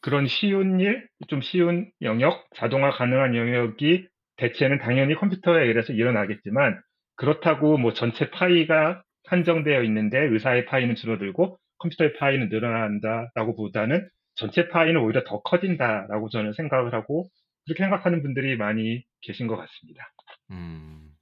그런 0.00 0.26
쉬운 0.26 0.80
일, 0.80 1.08
좀 1.28 1.40
쉬운 1.40 1.90
영역, 2.02 2.46
자동화 2.54 2.90
가능한 2.90 3.34
영역이 3.34 4.06
대체는 4.36 4.78
당연히 4.78 5.14
컴퓨터에 5.14 5.64
의해서 5.64 5.92
일어나겠지만 5.92 6.80
그렇다고 7.16 7.78
뭐 7.78 7.92
전체 7.92 8.30
파이가 8.30 9.02
한정되어 9.26 9.82
있는데 9.84 10.18
의사의 10.18 10.66
파이는 10.66 10.96
줄어들고 10.96 11.58
컴퓨터의 11.78 12.14
파이는 12.14 12.48
늘어난다라고 12.48 13.56
보다는 13.56 14.08
전체 14.34 14.68
파이는 14.68 15.00
오히려 15.00 15.22
더 15.24 15.40
커진다라고 15.42 16.28
저는 16.28 16.52
생각을 16.52 16.92
하고 16.92 17.28
그렇게 17.64 17.82
생각하는 17.82 18.22
분들이 18.22 18.56
많이 18.56 19.04
계신 19.22 19.46
것 19.46 19.56
같습니다. 19.56 20.10
음. 20.50 21.13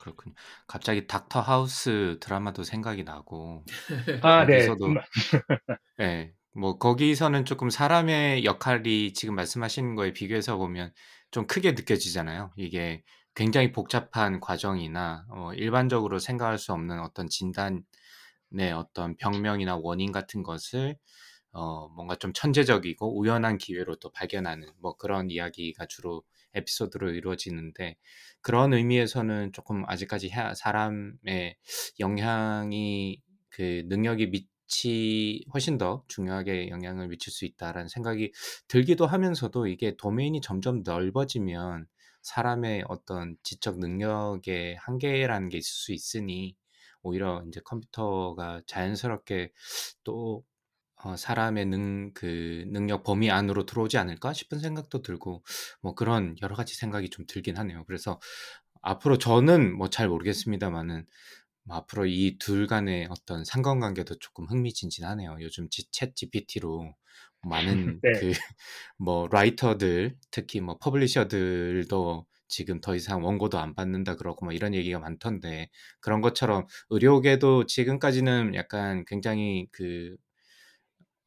그렇군요. 0.00 0.34
갑자기 0.66 1.06
닥터 1.06 1.40
하우스 1.40 2.18
드라마도 2.20 2.62
생각이 2.64 3.04
나고 3.04 3.66
아, 4.24 4.46
네. 4.46 4.58
거기서도 4.58 4.78
정말. 4.82 5.04
예. 6.00 6.32
뭐 6.52 6.78
거기서는 6.78 7.44
조금 7.44 7.70
사람의 7.70 8.44
역할이 8.44 9.12
지금 9.14 9.34
말씀하시는 9.36 9.94
거에 9.96 10.12
비교해서 10.12 10.56
보면 10.56 10.92
좀 11.30 11.46
크게 11.46 11.72
느껴지잖아요. 11.72 12.52
이게 12.56 13.04
굉장히 13.34 13.72
복잡한 13.72 14.40
과정이나 14.40 15.26
어 15.30 15.52
일반적으로 15.54 16.18
생각할 16.18 16.58
수 16.58 16.72
없는 16.72 17.00
어떤 17.00 17.28
진단의 17.28 17.84
어떤 18.76 19.16
병명이나 19.16 19.76
원인 19.76 20.12
같은 20.12 20.42
것을 20.42 20.96
어 21.52 21.88
뭔가 21.90 22.16
좀 22.16 22.32
천재적이고 22.32 23.18
우연한 23.20 23.58
기회로 23.58 23.96
또 23.96 24.10
발견하는 24.12 24.68
뭐 24.80 24.96
그런 24.96 25.30
이야기가 25.30 25.86
주로 25.86 26.24
에피소드로 26.54 27.10
이루어지는데 27.12 27.96
그런 28.40 28.72
의미에서는 28.74 29.52
조금 29.52 29.84
아직까지 29.86 30.30
해 30.30 30.54
사람의 30.54 31.56
영향이 32.00 33.20
그 33.50 33.82
능력이 33.86 34.30
미치 34.30 35.44
훨씬 35.52 35.78
더 35.78 36.04
중요하게 36.08 36.68
영향을 36.70 37.08
미칠 37.08 37.32
수 37.32 37.44
있다라는 37.44 37.88
생각이 37.88 38.32
들기도 38.68 39.06
하면서도 39.06 39.66
이게 39.66 39.96
도메인이 39.96 40.40
점점 40.40 40.82
넓어지면 40.84 41.86
사람의 42.22 42.84
어떤 42.88 43.36
지적 43.42 43.78
능력의 43.78 44.76
한계라는 44.76 45.48
게 45.48 45.58
있을 45.58 45.70
수 45.70 45.92
있으니 45.92 46.56
오히려 47.02 47.42
인제 47.44 47.60
컴퓨터가 47.64 48.62
자연스럽게 48.66 49.52
또 50.04 50.44
어 51.04 51.16
'사람의 51.16 51.66
능 51.66 52.12
그 52.14 52.64
능력 52.68 53.04
범위 53.04 53.30
안으로 53.30 53.66
들어오지 53.66 53.98
않을까?' 53.98 54.32
싶은 54.32 54.58
생각도 54.60 55.02
들고 55.02 55.44
뭐 55.82 55.94
그런 55.94 56.36
여러 56.42 56.54
가지 56.56 56.74
생각이 56.76 57.10
좀 57.10 57.26
들긴 57.26 57.56
하네요. 57.58 57.84
그래서 57.86 58.20
앞으로 58.82 59.18
저는 59.18 59.76
뭐 59.76 59.88
잘 59.90 60.08
모르겠습니다마는 60.08 61.06
뭐 61.64 61.76
앞으로 61.78 62.06
이 62.06 62.38
둘 62.38 62.66
간의 62.66 63.08
어떤 63.10 63.44
상관관계도 63.44 64.16
조금 64.20 64.46
흥미진진하네요. 64.46 65.38
요즘 65.42 65.68
지 65.70 65.90
챗GPT로 65.92 66.94
많은 67.42 68.02
네. 68.02 68.10
그 68.12 68.30
뭐 68.98 69.28
writer들 69.30 70.16
특히 70.30 70.60
뭐 70.60 70.78
publisher들도 70.78 72.26
지금 72.48 72.80
더 72.80 72.94
이상 72.96 73.24
원고도 73.24 73.58
안 73.58 73.74
받는다 73.74 74.16
그러고 74.16 74.44
뭐 74.46 74.52
이런 74.54 74.74
얘기가 74.74 74.98
많던데 74.98 75.70
그런 76.00 76.20
것처럼 76.20 76.66
의료계도 76.90 77.66
지금까지는 77.66 78.54
약간 78.56 79.04
굉장히 79.06 79.68
그 79.72 80.16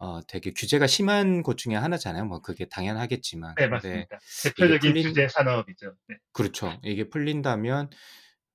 어 0.03 0.19
되게 0.27 0.51
규제가 0.51 0.85
심한 0.87 1.43
곳 1.43 1.57
중에 1.57 1.75
하나잖아요. 1.75 2.25
뭐 2.25 2.41
그게 2.41 2.65
당연하겠지만 2.65 3.55
네, 3.57 3.67
맞습니다. 3.67 4.19
대표적인 4.43 4.79
풀린 4.81 5.03
규제 5.03 5.27
산업이죠. 5.29 5.95
네. 6.09 6.17
그렇죠. 6.33 6.77
이게 6.83 7.09
풀린다면 7.09 7.89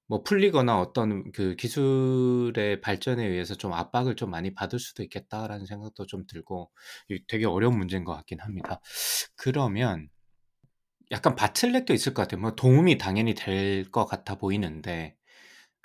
뭐 0.09 0.23
풀리거나 0.23 0.81
어떤 0.81 1.33
그 1.33 1.57
기술의 1.57 2.81
발전에 2.83 3.27
의해서 3.27 3.55
좀 3.55 3.73
압박을 3.75 4.17
좀 4.17 4.31
많이 4.31 4.55
받을 4.55 4.79
수도 4.79 5.03
있겠다라는 5.03 5.67
생각도 5.67 6.07
좀 6.07 6.27
들고 6.27 6.71
이 7.11 7.23
되게 7.29 7.47
어려운 7.47 7.79
문제인 7.79 8.05
것 8.05 8.15
같긴 8.15 8.41
합니다. 8.41 8.81
그러면 9.37 10.09
약간 11.11 11.35
바틀렉도 11.37 11.95
있을 11.95 12.15
것 12.15 12.23
같아요. 12.23 12.41
뭐 12.41 12.55
도움이 12.55 12.99
당연히 12.99 13.35
될 13.35 13.91
것 13.91 14.07
같아 14.07 14.35
보이는데 14.37 15.17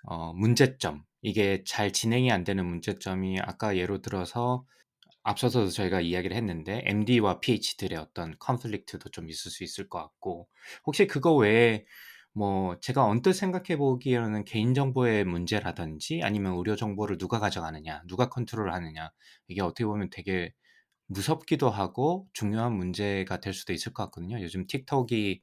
어 0.06 0.34
문제점 0.34 1.04
이게 1.22 1.64
잘 1.66 1.94
진행이 1.94 2.32
안 2.32 2.44
되는 2.44 2.66
문제점이 2.66 3.40
아까 3.42 3.78
예로 3.78 4.02
들어서 4.02 4.66
앞서서도 5.24 5.70
저희가 5.70 6.02
이야기를 6.02 6.36
했는데 6.36 6.84
MD와 6.86 7.40
PH들의 7.40 7.98
어떤 7.98 8.36
컨플릭트도 8.40 9.10
좀 9.10 9.30
있을 9.30 9.52
수 9.52 9.64
있을 9.64 9.90
것 9.90 10.00
같고 10.00 10.48
혹시 10.86 11.08
그거 11.08 11.34
외에 11.34 11.86
뭐 12.34 12.80
제가 12.80 13.06
언뜻 13.06 13.34
생각해 13.34 13.78
보기에는 13.78 14.44
개인정보의 14.46 15.24
문제라든지 15.26 16.22
아니면 16.24 16.56
의료 16.58 16.76
정보를 16.76 17.18
누가 17.18 17.40
가져가느냐, 17.40 18.02
누가 18.08 18.30
컨트롤하느냐 18.30 19.12
이게 19.48 19.62
어떻게 19.62 19.86
보면 19.86 20.10
되게 20.10 20.54
무섭기도 21.08 21.70
하고 21.70 22.28
중요한 22.34 22.74
문제가 22.74 23.40
될 23.40 23.54
수도 23.54 23.74
있을 23.74 23.94
것 23.94 24.04
같거든요. 24.06 24.42
요즘 24.42 24.66
틱톡이 24.68 25.42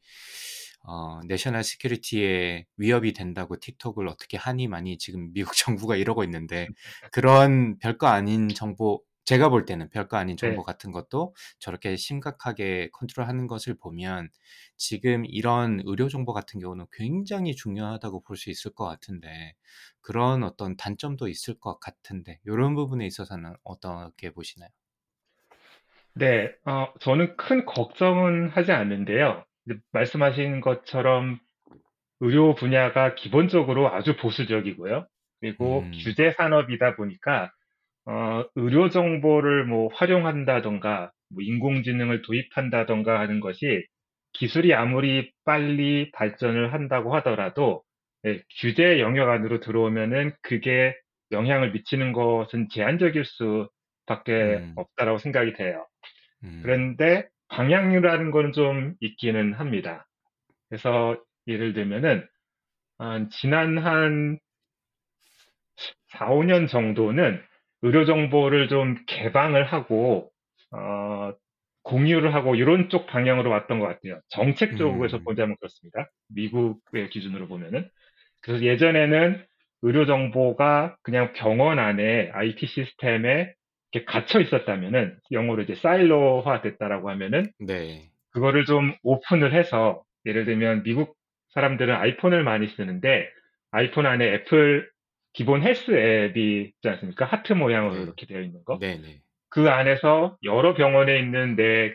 어, 0.82 1.20
national 1.26 1.62
security에 1.62 2.66
위협이 2.76 3.12
된다고 3.12 3.56
틱톡을 3.58 4.08
어떻게 4.08 4.36
하니 4.36 4.66
많이 4.66 4.98
지금 4.98 5.32
미국 5.32 5.52
정부가 5.86 5.96
이러고 5.96 6.24
있는데 6.24 6.68
그런 7.12 7.78
별거 7.78 8.06
아닌 8.08 8.48
정보 8.48 9.02
제가 9.24 9.48
볼 9.48 9.64
때는 9.64 9.88
별거 9.90 10.16
아닌 10.16 10.36
네. 10.40 10.56
정보 10.56 10.62
같은 10.62 10.90
것도 10.92 11.34
저렇게 11.58 11.96
심각하게 11.96 12.90
컨트롤하는 12.92 13.46
것을 13.46 13.74
보면 13.76 14.28
지금 14.76 15.24
이런 15.26 15.80
의료 15.84 16.08
정보 16.08 16.32
같은 16.32 16.60
경우는 16.60 16.86
굉장히 16.92 17.54
중요하다고 17.54 18.22
볼 18.24 18.36
수 18.36 18.50
있을 18.50 18.72
것 18.72 18.86
같은데 18.86 19.54
그런 20.00 20.42
어떤 20.44 20.76
단점도 20.76 21.28
있을 21.28 21.58
것 21.60 21.78
같은데 21.80 22.38
이런 22.44 22.74
부분에 22.74 23.06
있어서는 23.06 23.54
어떻게 23.64 24.30
보시나요? 24.32 24.70
네, 26.14 26.52
어, 26.66 26.92
저는 27.00 27.36
큰 27.36 27.64
걱정은 27.64 28.48
하지 28.50 28.72
않는데요. 28.72 29.44
말씀하신 29.92 30.60
것처럼 30.60 31.38
의료 32.20 32.54
분야가 32.54 33.14
기본적으로 33.16 33.92
아주 33.94 34.16
보수적이고요. 34.16 35.06
그리고 35.40 35.84
음, 35.84 35.92
규제 36.02 36.32
산업이다 36.32 36.96
보니까 36.96 37.52
어, 38.06 38.44
의료 38.56 38.88
정보를 38.90 39.64
뭐 39.66 39.88
활용한다던가 39.94 41.12
뭐 41.30 41.42
인공지능을 41.42 42.22
도입한다던가 42.22 43.20
하는 43.20 43.40
것이 43.40 43.84
기술이 44.32 44.74
아무리 44.74 45.30
빨리 45.44 46.10
발전을 46.12 46.72
한다고 46.72 47.14
하더라도 47.16 47.82
예, 48.26 48.42
규제 48.60 49.00
영역 49.00 49.30
안으로 49.30 49.60
들어오면은 49.60 50.32
그게 50.42 50.94
영향을 51.32 51.72
미치는 51.72 52.12
것은 52.12 52.68
제한적일 52.70 53.24
수밖에 53.24 54.32
음, 54.32 54.72
없다라고 54.76 55.18
생각이 55.18 55.54
돼요. 55.54 55.86
음, 56.44 56.60
그런데 56.62 57.28
방향이라는 57.48 58.30
건 58.30 58.52
좀 58.52 58.94
있기는 59.00 59.54
합니다. 59.54 60.06
그래서 60.68 61.18
예를 61.46 61.72
들면은 61.74 62.26
한 62.98 63.30
지난 63.30 63.78
한 63.78 64.38
4, 66.08 66.30
5년 66.30 66.66
정도는 66.66 67.42
의료 67.82 68.04
정보를 68.04 68.68
좀 68.68 68.96
개방을 69.06 69.64
하고 69.64 70.30
어, 70.72 71.32
공유를 71.82 72.34
하고 72.34 72.54
이런 72.54 72.88
쪽 72.88 73.06
방향으로 73.06 73.50
왔던 73.50 73.78
것 73.78 73.86
같아요. 73.86 74.20
정책 74.28 74.76
쪽에서 74.76 75.18
음, 75.18 75.24
보자면 75.24 75.56
그렇습니다. 75.58 76.10
미국의 76.28 77.10
기준으로 77.10 77.48
보면은. 77.48 77.88
그래서 78.42 78.64
예전에는 78.64 79.44
의료 79.82 80.06
정보가 80.06 80.96
그냥 81.02 81.32
병원 81.32 81.78
안에 81.78 82.30
IT 82.32 82.66
시스템에 82.66 83.54
이렇게 83.92 84.04
갇혀 84.04 84.40
있었다면은 84.40 85.18
영어로 85.32 85.62
이제 85.62 85.74
silo화 85.74 86.60
됐다라고 86.62 87.10
하면은 87.10 87.50
네, 87.58 88.10
그거를 88.32 88.64
좀 88.64 88.94
오픈을 89.02 89.54
해서 89.54 90.02
예를 90.26 90.44
들면 90.44 90.82
미국 90.84 91.16
사람들은 91.54 91.94
아이폰을 91.94 92.44
많이 92.44 92.68
쓰는데 92.68 93.28
아이폰 93.72 94.06
안에 94.06 94.26
애플 94.34 94.88
기본 95.32 95.62
헬스 95.62 95.90
앱이 95.92 96.62
있지 96.76 96.88
않습니까? 96.88 97.24
하트 97.24 97.52
모양으로 97.52 97.94
네, 97.94 98.02
이렇게 98.02 98.26
되어 98.26 98.40
있는 98.40 98.64
거. 98.64 98.78
네, 98.78 98.96
네, 99.00 99.20
그 99.48 99.68
안에서 99.70 100.36
여러 100.44 100.74
병원에 100.74 101.18
있는 101.18 101.56
내 101.56 101.94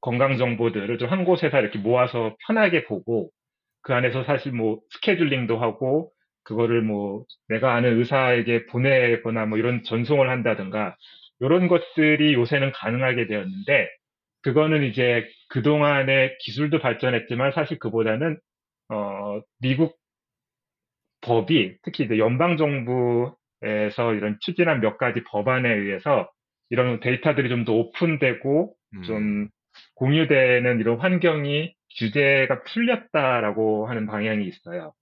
건강 0.00 0.38
정보들을 0.38 0.98
좀 0.98 1.10
한 1.10 1.24
곳에서 1.24 1.60
이렇게 1.60 1.78
모아서 1.78 2.36
편하게 2.46 2.84
보고 2.84 3.30
그 3.82 3.94
안에서 3.94 4.24
사실 4.24 4.52
뭐 4.52 4.80
스케줄링도 4.90 5.58
하고 5.58 6.12
그거를 6.44 6.82
뭐 6.82 7.24
내가 7.48 7.74
아는 7.74 7.98
의사에게 7.98 8.66
보내거나 8.66 9.46
뭐 9.46 9.58
이런 9.58 9.82
전송을 9.84 10.30
한다든가 10.30 10.96
이런 11.40 11.68
것들이 11.68 12.34
요새는 12.34 12.72
가능하게 12.72 13.26
되었는데 13.26 13.88
그거는 14.42 14.84
이제 14.84 15.28
그동안의 15.50 16.38
기술도 16.40 16.80
발전했지만 16.80 17.52
사실 17.52 17.78
그보다는 17.78 18.38
어 18.90 19.40
미국 19.60 19.98
법이 21.22 21.76
특히 21.82 22.04
이제 22.04 22.18
연방 22.18 22.56
정부에서 22.56 24.14
이런 24.14 24.38
추진한 24.40 24.80
몇 24.80 24.98
가지 24.98 25.22
법안에 25.24 25.68
의해서 25.72 26.30
이런 26.70 27.00
데이터들이 27.00 27.48
좀 27.48 27.64
더 27.64 27.72
오픈되고 27.74 28.74
좀 29.04 29.16
음, 29.16 29.48
공유되는 29.96 30.80
이런 30.80 30.98
환경이 30.98 31.74
규제가 31.98 32.62
풀렸다라고 32.64 33.86
하는 33.88 34.06
방향이 34.06 34.46
있어요. 34.46 34.92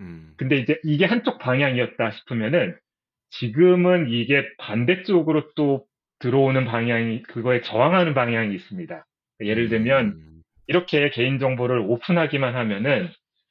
음, 0.00 0.32
근데 0.36 0.56
이제 0.56 0.78
이게 0.84 1.04
한쪽 1.04 1.38
방향이었다 1.38 2.10
싶으면은 2.12 2.76
지금은 3.30 4.08
이게 4.10 4.48
반대쪽으로 4.58 5.52
또 5.54 5.86
들어오는 6.20 6.64
방향이 6.64 7.22
그거에 7.22 7.60
저항하는 7.62 8.14
방향이 8.14 8.54
있습니다. 8.54 9.06
예를 9.40 9.68
들면 9.68 10.06
음, 10.06 10.42
이렇게 10.66 11.10
개인정보를 11.10 11.78
오픈하기만 11.80 12.54
하면은 12.56 13.08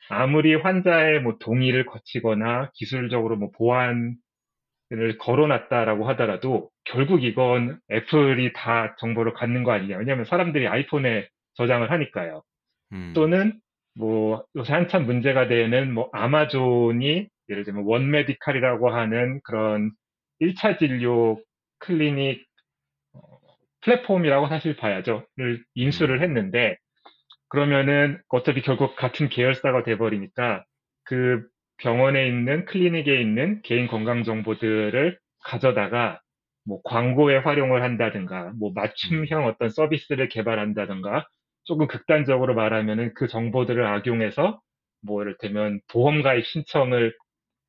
아무리 0.10 0.56
환자의 0.56 1.22
뭐 1.22 1.38
동의를 1.40 1.86
거치거나 1.86 2.72
기술적으로 2.74 3.36
뭐 3.36 3.52
보안을 3.52 4.16
걸어놨다라고 5.20 6.08
하더라도 6.10 6.70
결국 6.86 7.24
이건 7.24 7.80
애플이 7.92 8.54
다 8.54 8.96
정보를 9.00 9.34
갖는 9.34 9.64
거 9.64 9.72
아니냐. 9.72 9.98
왜냐하면 9.98 10.26
사람들이 10.26 10.68
아이폰에 10.68 11.28
저장을 11.56 11.92
하니까요. 11.92 12.44
음, 12.94 13.12
또는 13.16 13.60
뭐 13.96 14.46
요새 14.56 14.74
한참 14.74 15.06
문제가 15.06 15.48
되는 15.48 15.94
뭐 15.94 16.10
아마존이 16.14 17.28
예를 17.50 17.64
들면 17.64 17.84
원메디칼이라고 17.86 18.90
하는 18.90 19.42
그런 19.44 19.92
1차 20.42 20.78
진료 20.78 21.42
클리닉 21.80 22.46
어, 23.14 23.20
플랫폼이라고 23.82 24.48
사실 24.48 24.76
봐야죠.를 24.76 25.64
인수를 25.74 26.18
음, 26.18 26.24
했는데 26.24 26.78
그러면은 27.50 28.22
어차피 28.30 28.62
결국 28.62 28.96
같은 28.96 29.30
계열사가 29.30 29.84
돼버리니까 29.84 30.66
그 31.04 31.48
병원에 31.78 32.28
있는 32.28 32.66
클리닉에 32.66 33.22
있는 33.22 33.62
개인 33.64 33.88
건강 33.88 34.24
정보들을 34.24 35.18
가져다가 35.44 36.20
뭐 36.66 36.82
광고에 36.84 37.38
활용을 37.38 37.84
한다든가 37.84 38.52
뭐 38.60 38.72
맞춤형 38.76 39.44
음, 39.44 39.48
어떤 39.48 39.70
서비스를 39.70 40.28
개발한다든가 40.28 41.26
조금 41.64 41.88
극단적으로 41.88 42.56
말하면은 42.56 43.14
그 43.14 43.28
정보들을 43.28 43.86
악용해서 43.86 44.60
뭐 45.02 45.22
이를테면 45.22 45.80
보험 45.90 46.22
가입 46.24 46.46
신청을 46.46 47.16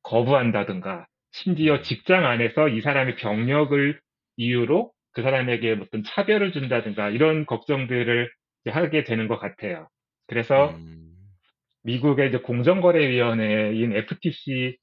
거부한다든가 0.03 1.05
심지어 1.31 1.75
음, 1.75 1.83
직장 1.83 2.25
안에서 2.25 2.67
이 2.67 2.81
사람의 2.81 3.15
병력을 3.17 3.99
이유로 4.37 4.91
그 5.13 5.21
사람에게 5.21 5.77
어떤 5.81 6.03
차별을 6.03 6.51
준다든가 6.51 7.09
이런 7.09 7.45
걱정들을 7.45 8.29
하게 8.67 9.03
되는 9.03 9.27
것 9.27 9.39
같아요. 9.39 9.87
그래서 10.27 10.69
음, 10.71 11.13
미국의 11.83 12.29
이제 12.29 12.37
공정거래위원회인 12.39 13.93
FTC에 13.93 14.75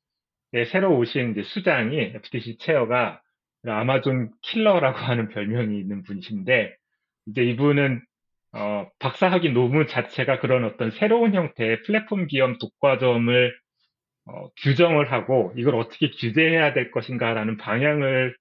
새로 0.70 0.96
오신 0.96 1.32
이제 1.32 1.42
수장이 1.42 1.98
FTC 1.98 2.58
체어가 2.58 3.20
아마존 3.66 4.30
킬러라고 4.42 4.98
하는 4.98 5.28
별명이 5.28 5.78
있는 5.78 6.02
분이신데 6.02 6.76
이제 7.26 7.42
이분은 7.42 8.02
어, 8.52 8.88
박사학위 9.00 9.50
논문 9.50 9.86
자체가 9.86 10.40
그런 10.40 10.64
어떤 10.64 10.90
새로운 10.90 11.34
형태의 11.34 11.82
플랫폼 11.82 12.26
기업 12.26 12.58
독과점을 12.58 13.54
어, 14.26 14.48
규정을 14.62 15.12
하고 15.12 15.52
이걸 15.56 15.76
어떻게 15.76 16.10
규제해야 16.10 16.72
될 16.72 16.90
것인가라는 16.90 17.58
방향을 17.58 18.36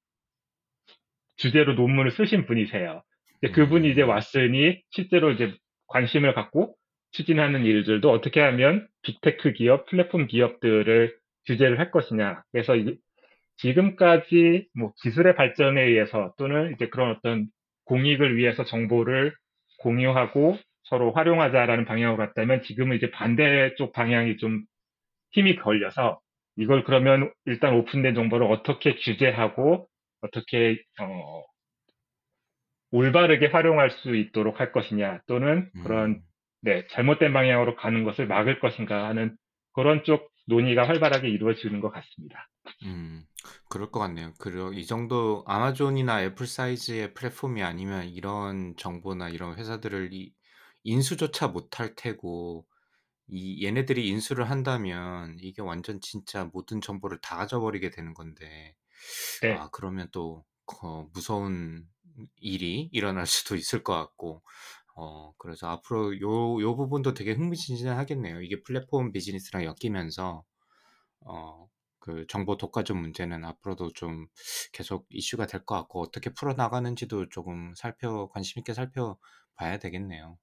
주제로 1.38 1.74
논문을 1.74 2.12
쓰신 2.12 2.46
분이세요. 2.46 3.04
이제 3.46 3.54
그분이 3.54 3.90
이제 3.92 4.04
음, 4.04 4.10
왔으니 4.10 4.82
실제로 4.92 5.32
이제 5.32 5.54
관심을 5.88 6.34
갖고 6.34 6.76
추진하는 7.12 7.66
일들도 7.66 8.10
어떻게 8.12 8.42
하면 8.42 8.88
빅테크 9.04 9.54
기업, 9.54 9.86
플랫폼 9.86 10.28
기업들을 10.28 11.16
규제를 11.46 11.80
할 11.80 11.92
것이냐. 11.92 12.44
그래서 12.52 12.76
이- 12.76 12.98
지금까지 13.58 14.68
뭐 14.76 14.94
기술의 15.04 15.36
발전에 15.36 15.82
의해서 15.84 16.34
또는 16.38 16.74
이제 16.76 16.90
그런 16.90 17.12
어떤 17.16 17.48
공익을 17.86 18.36
위해서 18.38 18.66
정보를 18.66 19.34
공유하고 19.80 20.58
서로 20.84 21.12
활용하자라는 21.14 21.86
방향으로 21.86 22.18
갔다면 22.18 22.64
지금은 22.64 22.98
이제 22.98 23.12
반대쪽 23.12 23.94
방향이 23.94 24.38
좀 24.38 24.64
힘이 25.32 25.56
걸려서 25.56 26.20
이걸 26.58 26.84
그러면 26.84 27.32
일단 27.46 27.76
오픈된 27.76 28.16
정보를 28.16 28.48
어떻게 28.48 28.96
규제하고 28.96 29.88
어떻게 30.22 30.82
어, 31.02 31.44
올바르게 32.96 33.48
활용할 33.48 33.92
수 33.92 34.16
있도록 34.16 34.62
할 34.62 34.72
것이냐 34.72 35.22
또는 35.28 35.70
그런 35.84 36.12
음. 36.12 36.22
네, 36.62 36.88
잘못된 36.92 37.34
방향으로 37.34 37.76
가는 37.76 38.06
것을 38.06 38.26
막을 38.26 38.60
것인가 38.60 39.08
하는 39.08 39.36
그런 39.74 40.04
쪽 40.06 40.32
논의가 40.48 40.88
활발하게 40.88 41.28
이루어지는 41.30 41.82
것 41.82 41.92
같습니다. 41.92 42.48
음, 42.84 43.26
그럴 43.70 43.92
것 43.92 44.00
같네요. 44.00 44.34
그리고 44.40 44.72
이 44.72 44.86
정도 44.86 45.44
아마존이나 45.46 46.24
애플 46.24 46.48
사이즈의 46.48 47.14
플랫폼이 47.14 47.62
아니면 47.64 48.08
이런 48.08 48.76
정보나 48.78 49.28
이런 49.28 49.58
회사들을 49.58 50.14
이, 50.14 50.34
인수조차 50.84 51.50
못할 51.50 51.96
테고, 51.96 52.66
이 53.28 53.66
얘네들이 53.66 54.08
인수를 54.08 54.50
한다면 54.50 55.36
이게 55.42 55.62
완전 55.62 56.00
진짜 56.00 56.50
모든 56.54 56.80
정보를 56.80 57.20
다 57.22 57.36
가져버리게 57.36 57.90
되는 57.90 58.14
건데, 58.14 58.76
네, 59.42 59.54
아, 59.54 59.70
그러면 59.72 60.08
또 60.12 60.46
어, 60.82 61.08
무서운 61.14 61.84
일이 62.38 62.90
일어날 62.94 63.26
수도 63.28 63.56
있을 63.56 63.84
것 63.84 63.94
같고, 63.96 64.44
어, 64.96 65.34
그래서 65.38 65.68
앞으로 65.70 66.20
요, 66.22 66.62
요 66.62 66.76
부분도 66.78 67.14
되게 67.14 67.34
흥미진진하겠네요. 67.34 68.42
이게 68.42 68.62
플랫폼 68.64 69.12
비즈니스랑 69.12 69.64
엮이면서, 69.66 70.44
어, 71.22 71.68
그 72.00 72.26
정보 72.30 72.58
독과점 72.58 73.00
문제는 73.02 73.46
앞으로도 73.46 73.94
좀 73.94 74.28
계속 74.74 75.08
이슈가 75.10 75.48
될 75.48 75.66
것 75.66 75.76
같고, 75.76 76.02
어떻게 76.02 76.32
풀어나가는지도 76.34 77.30
조금 77.30 77.74
살펴, 77.76 78.28
관심 78.30 78.60
있게 78.60 78.74
살펴봐야 78.74 79.80
되겠네요. 79.82 80.38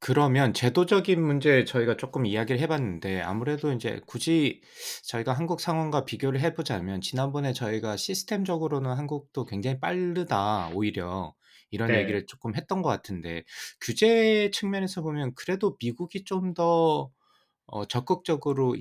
그러면 0.00 0.54
제도적인 0.54 1.20
문제 1.20 1.64
저희가 1.64 1.96
조금 1.96 2.24
이야기를 2.24 2.60
해 2.60 2.66
봤는데 2.68 3.20
아무래도 3.20 3.72
이제 3.72 4.00
굳이 4.06 4.62
저희가 5.04 5.32
한국 5.32 5.60
상황과 5.60 6.04
비교를 6.04 6.40
해 6.40 6.54
보자면 6.54 7.00
지난번에 7.00 7.52
저희가 7.52 7.96
시스템적으로는 7.96 8.92
한국도 8.92 9.44
굉장히 9.46 9.80
빠르다 9.80 10.70
오히려 10.74 11.34
이런 11.70 11.92
네. 11.92 11.98
얘기를 11.98 12.26
조금 12.26 12.54
했던 12.54 12.80
것 12.82 12.88
같은데 12.90 13.42
규제 13.80 14.50
측면에서 14.52 15.02
보면 15.02 15.34
그래도 15.34 15.76
미국이 15.80 16.24
좀 16.24 16.54
더 16.54 17.10
어, 17.66 17.84
적극적으로 17.86 18.76
이 18.76 18.80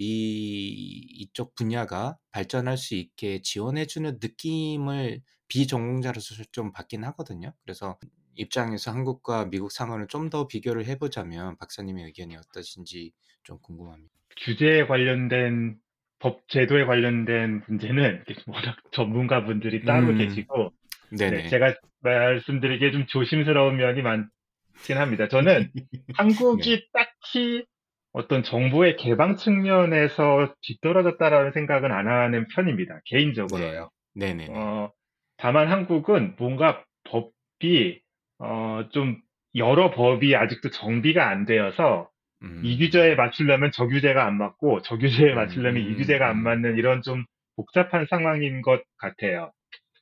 이쪽 1.19 1.55
분야가 1.55 2.17
발전할 2.31 2.77
수 2.77 2.95
있게 2.95 3.41
지원해 3.41 3.85
주는 3.85 4.17
느낌을 4.21 5.21
비전공자로서 5.49 6.35
좀 6.51 6.71
받긴 6.71 7.03
하거든요. 7.05 7.53
그래서 7.63 7.97
입장에서 8.37 8.91
한국과 8.91 9.45
미국 9.49 9.71
상황을 9.71 10.07
좀 10.07 10.29
더 10.29 10.47
비교를 10.47 10.85
해보자면 10.85 11.55
박사님의 11.57 12.05
의견이 12.05 12.35
어떠신지 12.35 13.11
좀 13.43 13.59
궁금합니다. 13.61 14.13
규제에 14.41 14.85
관련된 14.85 15.77
법 16.19 16.47
제도에 16.49 16.85
관련된 16.85 17.63
문제는 17.67 18.23
워낙 18.47 18.75
전문가분들이 18.91 19.85
따로 19.85 20.09
음, 20.09 20.17
계시고 20.17 20.73
네, 21.11 21.29
네네. 21.29 21.47
제가 21.49 21.75
말씀드리기에 22.01 22.91
좀 22.91 23.05
조심스러운 23.07 23.77
면이 23.77 24.01
많긴 24.01 24.97
합니다. 24.97 25.27
저는 25.29 25.71
한국이 26.17 26.71
네. 26.71 26.87
딱히 26.91 27.65
어떤 28.11 28.43
정보의 28.43 28.97
개방 28.97 29.37
측면에서 29.37 30.53
뒤떨어졌다라는 30.61 31.51
생각은 31.53 31.91
안 31.91 32.07
하는 32.07 32.47
편입니다. 32.55 33.01
개인적으로요. 33.05 33.89
네. 34.15 34.33
네네네. 34.33 34.53
어, 34.57 34.91
다만 35.37 35.71
한국은 35.71 36.35
뭔가 36.37 36.83
법이 37.05 38.01
어, 38.39 38.83
좀 38.91 39.17
여러 39.55 39.91
법이 39.91 40.35
아직도 40.35 40.69
정비가 40.71 41.29
안 41.29 41.45
되어서 41.45 42.09
음, 42.41 42.47
이 42.61 42.77
규제에 42.77 43.15
맞추려면 43.15 43.71
저 43.73 43.87
규제가 43.87 44.25
안 44.25 44.37
맞고 44.37 44.81
저 44.83 44.97
규제에 44.97 45.33
음, 45.33 45.35
맞추려면 45.35 45.83
이 45.83 45.95
음, 45.95 45.95
규제가 45.95 46.29
안 46.29 46.41
음, 46.41 46.43
맞는 46.43 46.77
이런 46.77 47.01
좀 47.01 47.25
복잡한 47.55 48.05
상황인 48.09 48.61
것 48.61 48.81
같아요. 48.97 49.51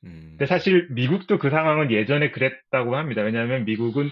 음, 0.04 0.38
근데 0.38 0.48
사실 0.48 0.88
미국도 0.90 1.38
그 1.38 1.50
상황은 1.50 1.90
예전에 1.90 2.30
그랬다고 2.30 2.96
합니다. 2.96 3.22
왜냐하면 3.22 3.64
미국은 3.64 4.10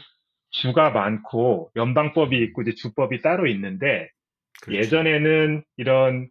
주가 0.51 0.91
많고 0.91 1.71
연방법이 1.77 2.37
음, 2.37 2.45
있고 2.45 2.63
이제 2.63 2.73
주법이 2.75 3.23
따로 3.23 3.47
있는데 3.49 4.09
그렇죠. 4.61 4.97
예전에는 4.99 5.65
이런 5.77 6.29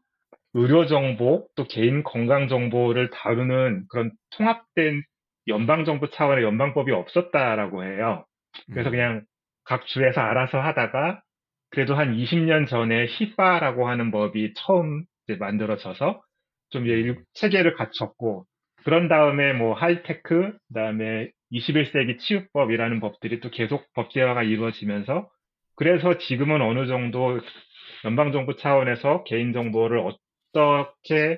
의료 0.54 0.88
정보 0.88 1.48
또 1.56 1.66
개인 1.68 2.04
건강 2.04 2.48
정보를 2.48 3.10
다루는 3.12 3.86
그런 3.90 4.12
통합된 4.32 5.04
연방 5.48 5.86
정부 5.86 6.10
차원의 6.10 6.44
연방법이 6.44 6.92
없었다라고 6.92 7.84
해요. 7.84 8.26
그래서 8.72 8.90
음, 8.90 8.92
그냥 8.92 9.22
각 9.66 9.86
주에서 9.88 10.22
알아서 10.22 10.60
하다가 10.60 11.22
그래도 11.70 11.96
한 11.96 12.16
20년 12.16 12.68
전에 12.68 13.08
히파라고 13.08 13.88
하는 13.88 14.12
법이 14.12 14.54
처음 14.56 15.06
만들어져서 15.40 16.22
좀 16.70 16.86
이제 16.88 17.10
음, 17.10 17.24
체계를 17.34 17.76
갖췄고 17.76 18.46
그런 18.84 19.08
다음에 19.08 19.54
뭐 19.54 19.74
하이테크 19.74 20.58
그다음에 20.68 21.32
21세기 21.52 22.20
치유법이라는 22.20 23.00
법들이 23.00 23.40
또 23.40 23.50
계속 23.50 23.86
법제화가 23.94 24.44
이루어지면서 24.44 25.30
그래서 25.76 26.18
지금은 26.18 26.62
어느 26.62 26.88
정도 26.88 27.40
연방정부 28.06 28.58
차원에서 28.58 29.24
개인정보를 29.24 30.00
어떻게 30.00 31.34
어, 31.34 31.38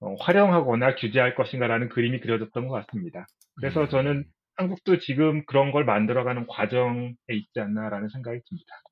활용하거나 0.00 0.96
규제할 0.96 1.34
것인가라는 1.34 1.88
그림이 1.88 2.20
그려졌던 2.20 2.68
것 2.68 2.86
같습니다. 2.86 3.26
그래서 3.56 3.88
저는 3.88 4.18
음. 4.18 4.24
한국도 4.56 4.98
지금 5.00 5.44
그런 5.46 5.70
걸 5.70 5.84
만들어가는 5.84 6.46
과정에 6.46 7.14
있지 7.30 7.60
않나라는 7.60 8.08
생각이 8.08 8.40
듭니다. 8.48 8.82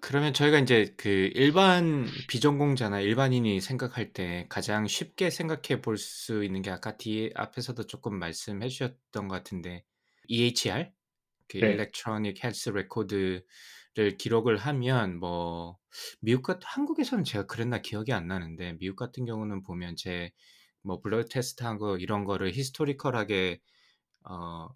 그러면 0.00 0.32
저희가 0.32 0.58
이제 0.58 0.94
그 0.96 1.30
일반 1.34 2.06
비전공자나 2.28 3.00
일반인이 3.00 3.60
생각할 3.60 4.12
때 4.12 4.46
가장 4.48 4.86
쉽게 4.86 5.30
생각해 5.30 5.80
볼 5.82 5.96
수 5.96 6.44
있는 6.44 6.62
게 6.62 6.70
아까 6.70 6.96
뒤에 6.96 7.30
앞에서도 7.34 7.86
조금 7.86 8.18
말씀해 8.18 8.68
주셨던 8.68 9.28
것 9.28 9.34
같은데 9.36 9.84
EHR 10.28 10.90
그 11.48 11.58
네, 11.58 11.72
electronic 11.72 12.42
health 12.44 12.70
record 12.70 13.42
를 13.96 14.16
기록을 14.18 14.58
하면 14.58 15.18
뭐 15.18 15.78
미국 16.20 16.42
같 16.42 16.60
한국에서는 16.62 17.24
제가 17.24 17.46
그랬나 17.46 17.78
기억이 17.80 18.12
안 18.12 18.26
나는데 18.28 18.74
미국 18.78 18.96
같은 18.96 19.24
경우는 19.24 19.62
보면 19.62 19.96
제 19.96 20.32
뭐 20.82 21.00
blood 21.00 21.28
test하고 21.30 21.96
이런 21.98 22.24
거를 22.24 22.52
historical하게 22.52 23.60
어 24.28 24.68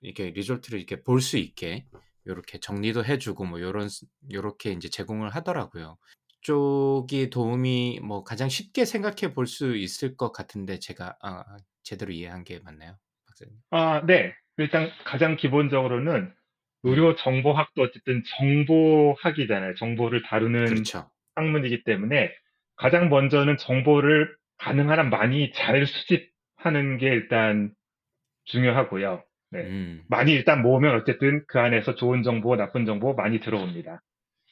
이렇게 0.00 0.30
result를 0.30 0.78
이렇게 0.78 1.02
볼 1.02 1.20
수 1.20 1.36
있게 1.38 1.86
요렇게 2.26 2.60
정리도 2.60 3.04
해주고 3.04 3.44
뭐 3.44 3.60
요런 3.60 3.88
요렇게 4.32 4.72
이제 4.72 4.88
제공을 4.88 5.30
하더라고요. 5.30 5.98
쪽이 6.42 7.30
도움이 7.30 8.00
뭐 8.02 8.24
가장 8.24 8.48
쉽게 8.48 8.84
생각해 8.84 9.34
볼 9.34 9.46
수 9.46 9.76
있을 9.76 10.16
것 10.16 10.32
같은데 10.32 10.78
제가 10.80 11.16
아, 11.22 11.44
제대로 11.82 12.12
이해한 12.12 12.44
게 12.44 12.58
맞나요, 12.60 12.98
박사님? 13.26 13.56
아, 13.70 14.04
네. 14.06 14.34
일단 14.58 14.90
가장 15.04 15.36
기본적으로는 15.36 16.14
음, 16.24 16.34
의료 16.84 17.14
정보학도 17.16 17.82
어쨌든 17.82 18.22
정보학이잖아요. 18.38 19.74
정보를 19.76 20.22
다루는 20.22 20.66
그렇죠. 20.66 21.10
학문이기 21.36 21.84
때문에 21.84 22.32
가장 22.76 23.08
먼저는 23.08 23.56
정보를 23.56 24.34
가능한 24.58 24.98
한 24.98 25.10
많이 25.10 25.52
잘 25.52 25.86
수집하는 25.86 26.98
게 26.98 27.06
일단 27.08 27.72
중요하고요. 28.46 29.22
네. 29.50 29.60
음, 29.62 30.04
많이 30.08 30.32
일단 30.32 30.62
모으면 30.62 30.94
어쨌든 30.96 31.44
그 31.46 31.60
안에서 31.60 31.94
좋은 31.94 32.22
정보, 32.22 32.56
나쁜 32.56 32.86
정보 32.86 33.14
많이 33.14 33.40
들어옵니다. 33.40 34.02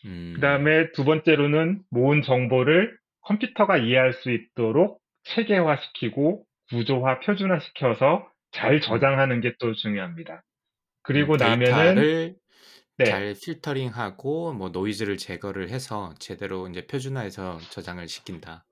그 0.01 0.07
음, 0.07 0.41
다음에 0.41 0.93
두 0.93 1.05
번째로는 1.05 1.83
모은 1.91 2.23
정보를 2.23 2.97
컴퓨터가 3.23 3.79
이해할 3.79 4.13
수 4.15 4.31
있도록 4.31 5.01
체계화시키고 5.25 6.45
구조화, 6.71 7.21
표준화시켜서 7.21 8.29
잘 8.53 8.75
음, 8.77 8.81
저장하는 8.81 9.41
게 9.41 9.55
또 9.59 9.75
중요합니다. 9.75 10.43
음, 11.11 11.13
그리고 11.13 11.37
나면은 11.37 11.97
데이터를 11.97 12.37
네, 12.99 13.05
잘 13.05 13.35
필터링하고 13.35 14.55
뭐 14.55 14.71
노이즈를 14.71 15.17
제거를 15.17 15.71
해서 15.71 16.15
제대로 16.19 16.69
이제 16.69 16.87
표준화해서 16.87 17.59
저장을 17.71 18.09
시킨다. 18.09 18.65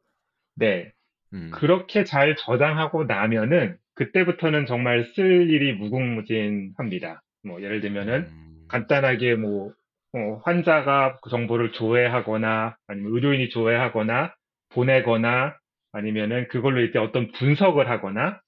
네. 0.54 0.92
음, 1.32 1.50
그렇게 1.50 2.04
잘 2.04 2.36
저장하고 2.36 3.04
나면은 3.04 3.78
그때부터는 3.94 4.66
정말 4.66 5.04
쓸 5.16 5.50
일이 5.50 5.72
무궁무진합니다. 5.74 7.22
뭐 7.44 7.62
예를 7.62 7.80
들면은 7.80 8.28
음, 8.28 8.68
간단하게 8.68 9.36
뭐 9.36 9.72
어, 10.14 10.40
환자가 10.44 11.18
그 11.22 11.30
정보를 11.30 11.72
조회하거나 11.72 12.76
아니면 12.88 13.12
의료인이 13.14 13.50
조회하거나 13.50 14.34
보내거나 14.70 15.56
아니면은 15.92 16.48
그걸로 16.48 16.82
이제 16.82 16.98
어떤 16.98 17.32
분석을 17.32 17.90
하거나 17.90 18.40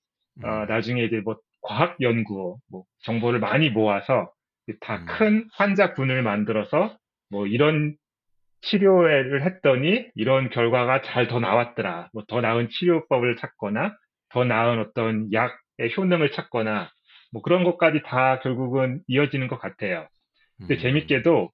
어, 0.42 0.48
음, 0.48 0.66
나중에 0.66 1.04
이제 1.04 1.20
뭐 1.24 1.38
과학 1.62 1.96
연구 2.00 2.58
뭐 2.70 2.84
정보를 3.04 3.40
많이 3.40 3.70
모아서 3.70 4.32
다 4.80 5.02
음, 5.02 5.06
큰 5.06 5.46
환자군을 5.54 6.22
만들어서 6.22 6.96
뭐 7.30 7.46
이런 7.46 7.96
치료를 8.62 9.44
했더니 9.46 10.06
이런 10.14 10.50
결과가 10.50 11.02
잘 11.02 11.28
더 11.28 11.40
나왔더라. 11.40 12.10
뭐 12.12 12.24
더 12.28 12.40
나은 12.40 12.68
치료법을 12.70 13.36
찾거나 13.36 13.96
더 14.30 14.44
나은 14.44 14.80
어떤 14.80 15.32
약의 15.32 15.94
효능을 15.96 16.32
찾거나 16.32 16.90
뭐 17.32 17.42
그런 17.42 17.64
것까지 17.64 18.02
다 18.04 18.40
결국은 18.40 19.02
이어지는 19.08 19.48
것 19.48 19.58
같아요. 19.58 20.08
근데 20.68 20.80
음, 20.80 20.82
재밌게도 20.82 21.50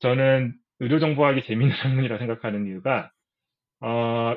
저는 0.00 0.54
의료정보학이 0.80 1.44
재밌는 1.44 1.74
학문이라 1.76 2.18
생각하는 2.18 2.66
이유가 2.66 3.10
어, 3.80 4.36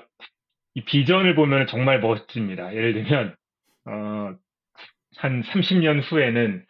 이 0.75 0.83
비전을 0.85 1.35
보면 1.35 1.67
정말 1.67 1.99
멋집니다. 1.99 2.73
예를 2.75 2.93
들면 2.93 3.35
어, 3.85 4.35
한 5.21 5.43
30년 5.43 6.01
후에는 6.01 6.65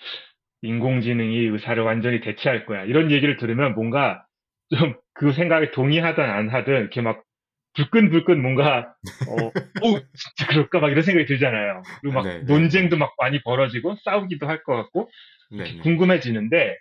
인공지능이 0.62 1.38
의사를 1.48 1.82
완전히 1.84 2.22
대체할 2.22 2.66
거야. 2.66 2.84
이런 2.84 3.12
얘기를 3.12 3.38
들으면 3.38 3.76
뭔가 3.76 4.26
좀 4.78 4.96
그 5.20 5.34
생각에 5.34 5.72
동의하든 5.72 6.24
안 6.24 6.48
하든 6.50 6.74
이렇게 6.80 7.02
막 7.02 7.24
불끈불끈 7.76 8.42
뭔가 8.42 8.94
어, 9.28 9.48
오 9.48 9.52
진짜 10.16 10.48
그럴까 10.48 10.80
막 10.80 10.92
이런 10.92 11.04
생각이 11.04 11.26
들잖아요. 11.28 11.82
그리고 12.02 12.16
막 12.16 12.26
네, 12.26 12.40
네, 12.40 12.44
논쟁도 12.46 12.96
막 12.98 13.14
많이 13.18 13.42
벌어지고 13.44 13.98
싸우기도 14.06 14.48
할 14.48 14.64
것 14.64 14.78
같고 14.78 15.10
네, 15.52 15.64
네. 15.64 15.80
궁금해지는데 15.80 16.78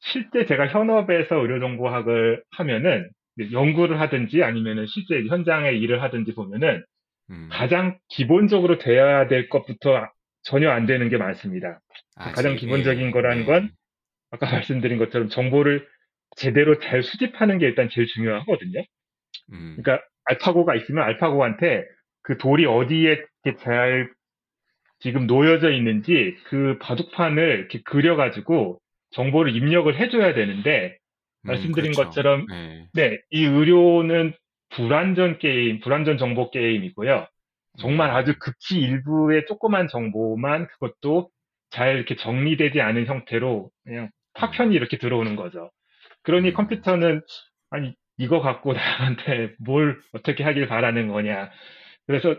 실제 0.00 0.46
제가 0.46 0.68
현업에서 0.68 1.36
의료정보학을 1.36 2.42
하면은 2.52 3.10
연구를 3.52 4.00
하든지 4.00 4.42
아니면은 4.42 4.86
실제 4.86 5.22
현장에 5.28 5.72
일을 5.72 6.02
하든지 6.02 6.34
보면은 6.34 6.82
음, 7.30 7.48
가장 7.52 7.98
기본적으로 8.08 8.78
돼야 8.78 9.26
될 9.28 9.48
것부터 9.48 10.08
전혀 10.46 10.70
안 10.70 10.86
되는 10.86 11.08
게 11.08 11.16
많습니다. 11.18 11.80
가장 12.14 12.52
아직, 12.52 12.60
기본적인 12.60 13.08
예, 13.08 13.10
거라는 13.10 13.42
예. 13.42 13.44
건 13.44 13.70
아까 14.30 14.46
말씀드린 14.62 14.96
것처럼 14.96 15.28
정보를 15.28 15.86
제대로 16.36 16.78
잘 16.78 17.02
수집하는 17.02 17.58
게 17.58 17.66
일단 17.66 17.88
제일 17.90 18.06
중요하거든요. 18.06 18.82
음, 19.52 19.76
그러니까 19.76 20.04
알파고가 20.24 20.76
있으면 20.76 21.04
알파고한테 21.04 21.84
그 22.22 22.38
돌이 22.38 22.64
어디에 22.64 23.24
잘 23.58 24.08
지금 25.00 25.26
놓여져 25.26 25.72
있는지 25.72 26.36
그 26.44 26.78
바둑판을 26.80 27.58
이렇게 27.58 27.80
그려가지고 27.82 28.80
정보를 29.10 29.54
입력을 29.54 29.94
해줘야 29.98 30.32
되는데 30.32 30.96
음, 31.42 31.48
말씀드린 31.48 31.92
그렇죠. 31.92 32.04
것처럼 32.04 32.46
예. 32.52 32.86
네, 32.94 33.18
이 33.30 33.44
의료는 33.44 34.32
불완전 34.70 35.38
게임, 35.38 35.80
불완전 35.80 36.18
정보 36.18 36.50
게임이고요. 36.50 37.26
정말 37.78 38.10
음, 38.10 38.16
아주 38.16 38.34
극히 38.38 38.80
일부의 38.80 39.46
조그만 39.46 39.88
정보만 39.88 40.66
그것도 40.68 41.30
잘 41.70 41.96
이렇게 41.96 42.16
정리되지 42.16 42.80
않은 42.80 43.06
형태로 43.06 43.70
그냥 43.84 44.10
파편이 44.34 44.74
이렇게 44.74 44.98
들어오는 44.98 45.36
거죠. 45.36 45.70
그러니 46.22 46.50
음. 46.50 46.54
컴퓨터는 46.54 47.22
아니 47.70 47.94
이거 48.18 48.40
갖고 48.40 48.72
나한테 48.74 49.54
뭘 49.58 50.00
어떻게 50.12 50.44
하길 50.44 50.68
바라는 50.68 51.08
거냐. 51.08 51.50
그래서 52.06 52.36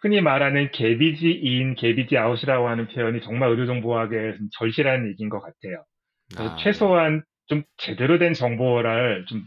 흔히 0.00 0.20
말하는 0.20 0.72
개비지 0.72 1.30
인, 1.30 1.74
개비지 1.76 2.18
아웃이라고 2.18 2.68
하는 2.68 2.88
표현이 2.88 3.20
정말 3.22 3.50
의료정보학의 3.50 4.38
절실한 4.58 5.08
얘기인 5.08 5.28
것 5.28 5.40
같아요. 5.40 5.84
그래서 6.34 6.54
아, 6.54 6.56
최소한 6.56 7.22
좀 7.46 7.62
제대로 7.76 8.18
된 8.18 8.34
정보를 8.34 9.26
좀 9.26 9.44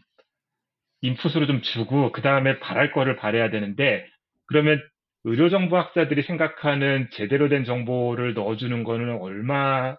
인풋으로 1.01 1.45
좀 1.45 1.61
주고 1.61 2.11
그 2.11 2.21
다음에 2.21 2.59
바랄 2.59 2.91
거를 2.93 3.17
바래야 3.17 3.49
되는데 3.49 4.07
그러면 4.47 4.81
의료정보학자들이 5.23 6.23
생각하는 6.23 7.09
제대로 7.11 7.49
된 7.49 7.65
정보를 7.65 8.33
넣어주는 8.35 8.83
거는 8.83 9.17
얼마 9.21 9.97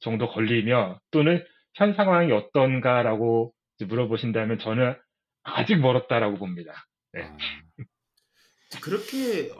정도 0.00 0.28
걸리며 0.28 1.00
또는 1.10 1.44
현 1.74 1.94
상황이 1.94 2.32
어떤가라고 2.32 3.54
물어보신다면 3.86 4.58
저는 4.58 4.94
아직 5.42 5.76
멀었다라고 5.76 6.36
봅니다. 6.38 6.72
네. 7.12 7.22
아, 7.22 7.36
그렇게 8.82 9.50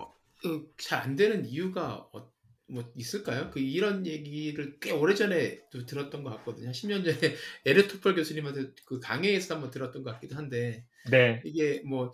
잘 0.79 1.03
안 1.03 1.17
되는 1.17 1.47
이유가 1.47 2.09
어, 2.13 2.31
뭐 2.69 2.85
있을까요? 2.97 3.51
그 3.51 3.61
이런 3.61 4.07
얘기를 4.07 4.79
꽤 4.81 4.91
오래전에 4.93 5.61
또 5.73 5.87
들었던 5.87 6.25
것 6.25 6.31
같거든요. 6.39 6.67
한 6.67 6.73
10년 6.73 7.05
전에 7.05 7.17
에르토펄 7.65 8.15
교수님한테 8.17 8.73
그 8.87 9.01
강의에서 9.01 9.55
한번 9.55 9.71
들었던 9.71 10.03
것 10.03 10.13
같기도 10.13 10.37
한데 10.37 10.85
네, 11.11 11.41
이게 11.45 11.83
뭐 11.87 12.13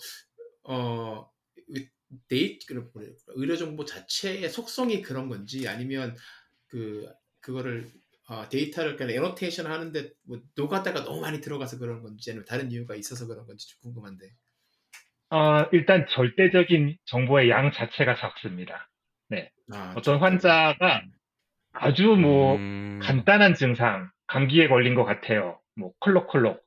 어, 0.64 1.30
데이트 2.28 2.66
의료 3.28 3.56
정보 3.56 3.84
자체의 3.84 4.48
속성이 4.50 5.02
그런 5.02 5.28
건지 5.28 5.68
아니면 5.68 6.16
그 6.68 7.08
그거를 7.40 7.90
어, 8.28 8.48
데이터를 8.48 8.96
그냥 8.96 9.12
에노테이션 9.16 9.66
하는데 9.66 10.10
뭐 10.24 10.40
노가다가 10.56 11.04
너무 11.04 11.20
많이 11.20 11.40
들어가서 11.40 11.78
그런 11.78 12.02
건지 12.02 12.30
아니면 12.30 12.46
다른 12.46 12.70
이유가 12.70 12.94
있어서 12.96 13.26
그런 13.26 13.46
건지 13.46 13.68
좀 13.68 13.80
궁금한데. 13.82 14.30
어, 15.30 15.64
일단 15.72 16.06
절대적인 16.08 16.96
정보의 17.06 17.50
양 17.50 17.72
자체가 17.72 18.14
작습니다. 18.16 18.88
아, 19.72 19.94
어떤 19.96 20.14
좀- 20.14 20.22
환자가 20.22 21.02
아주 21.72 22.16
뭐 22.16 22.56
음, 22.56 23.00
간단한 23.00 23.54
증상, 23.54 24.10
감기에 24.28 24.68
걸린 24.68 24.94
것 24.94 25.04
같아요. 25.04 25.60
뭐 25.76 25.92
콜록콜록. 26.00 26.62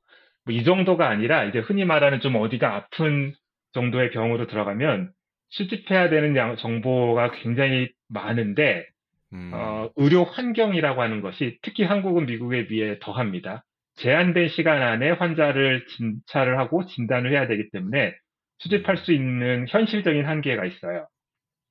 뭐 0.46 0.56
이 0.56 0.64
정도가 0.66 1.10
아니라 1.10 1.46
이제 1.46 1.60
흔히 1.60 1.86
말하는 1.86 2.22
좀 2.22 2.36
어디가 2.36 2.76
아픈 2.76 3.36
정도의 3.74 4.12
병으로 4.12 4.48
들어가면 4.48 5.14
수집해야 5.56 6.10
되는 6.10 6.36
양 6.36 6.58
정보가 6.58 7.32
굉장히 7.32 7.90
많은데 8.10 8.86
음, 9.34 9.52
어, 9.54 9.90
의료 9.96 10.24
환경이라고 10.24 11.02
하는 11.02 11.22
것이 11.22 11.58
특히 11.62 11.84
한국은 11.84 12.26
미국에 12.26 12.68
비해 12.68 13.00
더합니다. 13.00 13.64
제한된 13.96 14.50
시간 14.50 14.82
안에 14.82 15.12
환자를 15.12 15.86
진찰을 15.88 16.60
하고 16.60 16.86
진단을 16.86 17.32
해야 17.32 17.48
되기 17.48 17.70
때문에 17.72 18.14
수집할 18.60 18.98
수 18.98 19.14
있는 19.14 19.66
현실적인 19.70 20.26
한계가 20.26 20.66
있어요. 20.66 21.08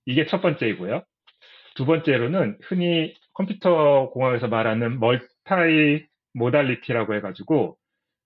이게 0.06 0.26
첫 0.26 0.40
번째이고요. 0.40 1.02
두 1.74 1.84
번째로는 1.84 2.58
흔히 2.62 3.14
컴퓨터 3.34 4.10
공학에서 4.10 4.48
말하는 4.48 4.98
멀타이 5.00 6.04
모달리티라고 6.32 7.14
해가지고 7.16 7.76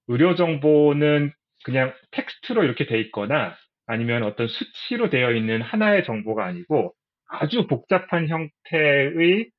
의료 0.06 0.34
정보는 0.36 1.32
그냥 1.64 1.92
텍스트로 2.12 2.62
이렇게 2.62 2.86
돼 2.86 3.00
있거나 3.00 3.56
아니면 3.88 4.22
어떤 4.22 4.46
수치로 4.46 5.10
되어 5.10 5.32
있는 5.32 5.62
하나의 5.62 6.04
정보가 6.04 6.44
아니고 6.44 6.94
아주 7.26 7.66
복잡한 7.66 8.28
형태의 8.28 9.50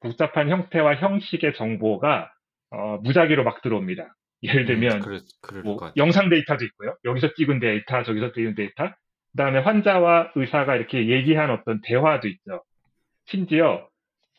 복잡한 0.00 0.48
형태와 0.48 0.96
형식의 0.96 1.54
정보가 1.54 2.32
어, 2.70 2.98
무작위로 3.02 3.44
막 3.44 3.62
들어옵니다. 3.62 4.14
예를 4.42 4.66
들면 4.66 4.96
음, 4.96 5.00
그럴, 5.00 5.20
그럴 5.42 5.62
뭐. 5.62 5.92
영상 5.96 6.28
데이터도 6.28 6.64
있고요. 6.64 6.96
여기서 7.04 7.34
찍은 7.34 7.60
데이터, 7.60 8.02
저기서 8.02 8.32
찍은 8.32 8.54
데이터. 8.54 8.90
그다음에 9.32 9.58
환자와 9.60 10.32
의사가 10.34 10.76
이렇게 10.76 11.08
얘기한 11.08 11.50
어떤 11.50 11.80
대화도 11.82 12.28
있죠. 12.28 12.62
심지어 13.26 13.88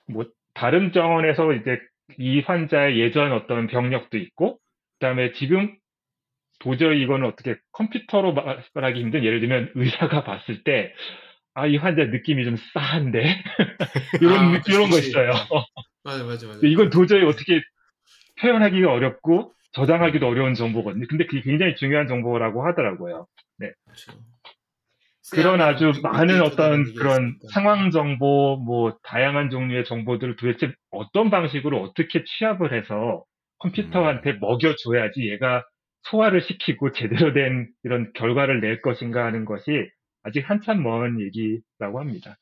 뭐 0.07 0.25
다른 0.53 0.91
정원에서 0.91 1.53
이제 1.53 1.79
이 2.17 2.39
환자의 2.41 2.99
예전 2.99 3.31
어떤 3.31 3.67
병력도 3.67 4.17
있고, 4.17 4.59
그다음에 4.99 5.33
지금 5.33 5.75
도저히 6.59 7.01
이거는 7.01 7.27
어떻게 7.27 7.57
컴퓨터로 7.71 8.33
말하기 8.73 8.99
힘든 8.99 9.23
예를 9.23 9.39
들면 9.39 9.71
의사가 9.75 10.23
봤을 10.23 10.63
때 10.63 10.93
아, 11.53 11.67
이 11.67 11.77
환자 11.77 12.03
느낌이 12.05 12.45
좀 12.45 12.55
싸한데 12.73 13.23
이런 14.21 14.33
아, 14.33 14.51
느- 14.51 14.61
이런 14.67 14.89
거. 14.89 14.97
있어요. 14.97 15.31
맞아 16.03 16.23
맞아 16.23 16.47
맞아. 16.47 16.59
이건 16.63 16.89
도저히 16.89 17.23
어떻게 17.23 17.61
표현하기가 18.39 18.91
어렵고 18.91 19.53
저장하기도 19.71 20.27
어려운 20.27 20.53
정보거든요. 20.53 21.05
근데 21.07 21.25
그게 21.25 21.41
굉장히 21.41 21.75
중요한 21.75 22.07
정보라고 22.07 22.65
하더라고요. 22.65 23.27
그렇죠. 23.85 24.13
그런 25.31 25.61
아주 25.61 25.91
빅 25.93 26.01
많은 26.01 26.41
어떤 26.41 26.83
그런. 26.95 27.35
상황 27.53 27.91
정보, 27.91 28.57
뭐 28.57 28.97
다양한 29.03 29.49
종류의 29.51 29.85
정보들을 29.85 30.37
도대체 30.37 30.73
어떤 30.91 31.29
방식으로 31.29 31.81
어떻게 31.83 32.23
취합을 32.23 32.73
해서 32.73 33.23
컴퓨터한테 33.59 34.33
먹여줘야지 34.39 35.29
얘가 35.29 35.63
소화를 36.03 36.41
시키고 36.41 36.91
제대로 36.91 37.33
된 37.33 37.69
이런 37.83 38.11
결과를 38.13 38.61
낼 38.61 38.81
것인가 38.81 39.25
하는 39.25 39.45
것이 39.45 39.89
아직 40.23 40.49
한참 40.49 40.83
먼 40.83 41.19
얘기라고 41.21 41.99
합니다. 41.99 42.35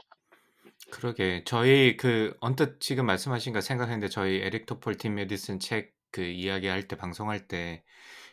그러게 0.92 1.44
저희 1.46 1.98
그 1.98 2.36
언뜻 2.40 2.80
지금 2.80 3.06
말씀하신 3.06 3.54
거 3.54 3.62
생각했는데 3.62 4.08
저희 4.08 4.38
에릭 4.38 4.66
토폴 4.66 4.96
팀 4.96 5.16
메디슨 5.16 5.60
책 5.60 5.98
그 6.12 6.22
이야기할 6.22 6.88
때 6.88 6.96
방송할 6.96 7.48
때 7.48 7.84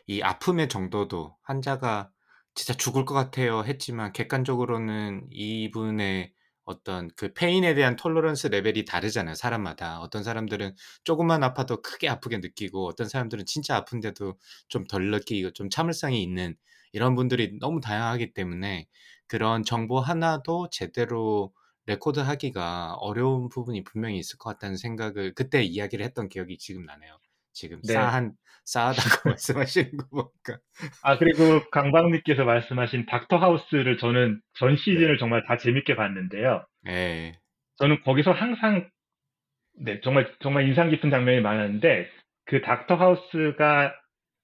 이 0.07 0.21
아픔의 0.21 0.69
정도도 0.69 1.35
환자가 1.41 2.11
진짜 2.53 2.73
죽을 2.73 3.05
것 3.05 3.15
같아요 3.15 3.63
했지만 3.63 4.13
객관적으로는 4.13 5.27
이분의 5.31 6.31
어떤 6.65 7.09
그 7.15 7.33
페인에 7.33 7.73
대한 7.75 7.95
톨러런스 7.95 8.47
레벨이 8.47 8.85
다르잖아요 8.85 9.35
사람마다 9.35 9.99
어떤 10.01 10.23
사람들은 10.23 10.75
조금만 11.03 11.43
아파도 11.43 11.81
크게 11.81 12.09
아프게 12.09 12.37
느끼고 12.39 12.87
어떤 12.87 13.07
사람들은 13.07 13.45
진짜 13.45 13.75
아픈데도 13.77 14.35
좀 14.67 14.85
덜 14.87 15.09
느끼고 15.11 15.51
좀 15.51 15.69
참을성이 15.69 16.21
있는 16.23 16.55
이런 16.91 17.15
분들이 17.15 17.57
너무 17.59 17.81
다양하기 17.81 18.33
때문에 18.33 18.87
그런 19.27 19.63
정보 19.63 19.99
하나도 19.99 20.69
제대로 20.71 21.53
레코드하기가 21.87 22.95
어려운 22.95 23.49
부분이 23.49 23.83
분명히 23.83 24.17
있을 24.17 24.37
것 24.37 24.49
같다는 24.51 24.77
생각을 24.77 25.33
그때 25.35 25.63
이야기를 25.63 26.03
했던 26.05 26.29
기억이 26.29 26.57
지금 26.57 26.85
나네요. 26.85 27.19
지금 27.53 27.81
네. 27.81 27.93
싸한 27.93 28.35
싸하다고 28.65 29.29
말씀하시는 29.29 29.97
거 29.97 30.07
보니까 30.09 30.57
아, 31.03 31.17
그리고 31.17 31.61
강박님께서 31.71 32.43
말씀하신 32.45 33.05
닥터 33.05 33.37
하우스를 33.37 33.97
저는 33.97 34.41
전 34.55 34.75
시즌을 34.75 35.17
정말 35.17 35.43
다 35.45 35.57
재밌게 35.57 35.95
봤는데요. 35.95 36.65
예. 36.87 37.33
저는 37.77 38.01
거기서 38.03 38.31
항상 38.31 38.89
네, 39.79 39.99
정말 40.01 40.31
정말 40.41 40.67
인상 40.67 40.89
깊은 40.89 41.09
장면이 41.09 41.41
많았는데 41.41 42.09
그 42.45 42.61
닥터 42.61 42.95
하우스가 42.95 43.93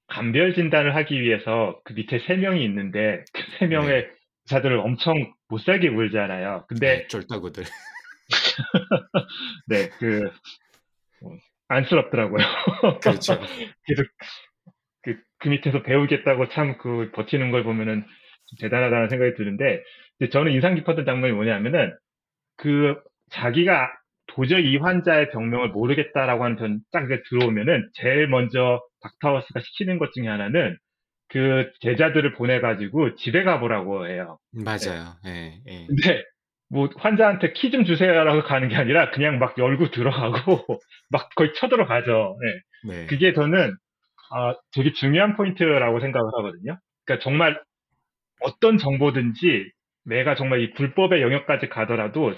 감별 0.08 0.54
진단을 0.56 0.96
하기 0.96 1.22
위해서 1.22 1.80
그 1.86 1.94
밑에 1.94 2.20
세 2.28 2.36
명이 2.36 2.64
있는데 2.66 3.24
그 3.34 3.42
세 3.60 3.68
명의 3.68 4.08
의사들을 4.46 4.78
엄청 4.80 5.14
못 5.50 5.60
살게 5.62 5.90
굴잖아요. 5.92 6.66
근데 6.68 7.04
네, 7.04 7.08
쫄따구들. 7.08 7.64
네, 9.68 9.90
그 10.00 10.26
어, 11.24 11.30
안쓰럽더라고요. 11.72 12.38
그렇죠. 13.04 13.40
계속 13.86 14.06
그, 15.04 15.18
그 15.40 15.50
밑에서 15.50 15.84
배우겠다고 15.84 16.50
참 16.50 16.78
그 16.78 17.12
버티는 17.14 17.52
걸 17.52 17.64
보면은 17.64 18.04
좀 18.48 18.58
대단하다는 18.60 19.10
생각이 19.10 19.36
드는데 19.36 19.84
저는 20.32 20.52
인상 20.52 20.76
깊었던 20.76 21.06
장면이 21.06 21.34
뭐냐면은 21.34 21.96
그 22.58 22.96
자기가 23.32 23.92
도저히 24.28 24.72
이 24.72 24.78
환자의 24.78 25.32
병명을 25.32 25.70
모르겠다라고 25.70 26.44
하는 26.46 26.58
편딱 26.58 27.10
들어오면은 27.30 27.90
제일 27.94 28.28
먼저 28.28 28.82
닥터하우스가 29.02 29.60
시키는 29.62 30.00
것 30.00 30.14
중에 30.14 30.28
하나는 30.28 30.78
그 31.30 31.72
제자들을 31.82 32.34
보내가지고 32.34 33.16
집에 33.16 33.44
가보라고 33.44 34.08
해요. 34.08 34.40
맞아요. 34.54 35.16
예, 35.28 35.62
예. 35.68 35.88
근데 35.88 36.24
뭐 36.72 36.90
환자한테 36.98 37.54
키 37.54 37.72
좀 37.72 37.86
주세요라고 37.86 38.44
가는 38.44 38.68
게 38.70 38.76
아니라 38.76 39.12
그냥 39.12 39.40
막 39.40 39.58
열고 39.58 39.92
들어가고 39.92 40.66
막 41.12 41.30
거의 41.36 41.54
쳐들어가죠. 41.56 42.38
네. 42.86 42.94
네. 42.96 43.06
그게 43.08 43.34
저는 43.34 43.76
아, 44.32 44.56
되게 44.74 44.94
중요한 44.94 45.36
포인트라고 45.36 46.00
생각을 46.00 46.28
하거든요. 46.40 46.78
그러니까 47.06 47.24
정말 47.24 47.62
어떤 48.42 48.78
정보든지 48.78 49.72
내가 50.06 50.36
정말 50.36 50.62
이 50.62 50.74
불법의 50.74 51.22
영역까지 51.22 51.70
가더라도 51.70 52.34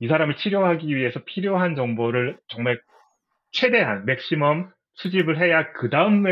이 0.00 0.08
사람을 0.08 0.36
치료하기 0.36 0.94
위해서 0.94 1.20
필요한 1.24 1.74
정보를 1.76 2.38
정말 2.48 2.80
최대한 3.52 4.04
maximum 4.06 4.70
수집을 4.94 5.38
해야 5.38 5.72
그 5.72 5.90
다음 5.90 6.24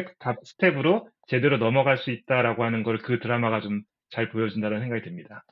스텝으로 0.44 1.08
제대로 1.28 1.58
넘어갈 1.58 1.98
수 1.98 2.10
있다라고 2.10 2.64
하는 2.64 2.82
걸 2.82 2.98
그 2.98 3.18
드라마가 3.20 3.60
좀 3.60 3.82
잘 4.10 4.28
보여준다는 4.28 4.80
생각이 4.80 5.02
듭니다. 5.04 5.42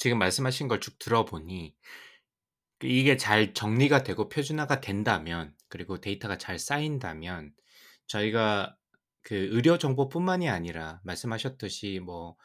지금 0.00 0.18
말씀하신 0.18 0.66
걸 0.68 0.80
쭉 0.80 0.98
들어보니 0.98 1.76
이게 2.82 3.16
잘 3.16 3.52
정리가 3.52 4.02
되고 4.04 4.28
표준화가 4.28 4.80
된다면 4.80 5.54
그리고 5.68 6.00
데이터가 6.00 6.38
잘 6.38 6.58
쌓인다면 6.58 7.52
저희가 8.06 8.76
그 9.22 9.34
의료 9.34 9.76
정보뿐만이 9.78 10.48
아니라 10.48 11.00
말씀하셨듯이 11.04 12.00
뭐, 12.02 12.36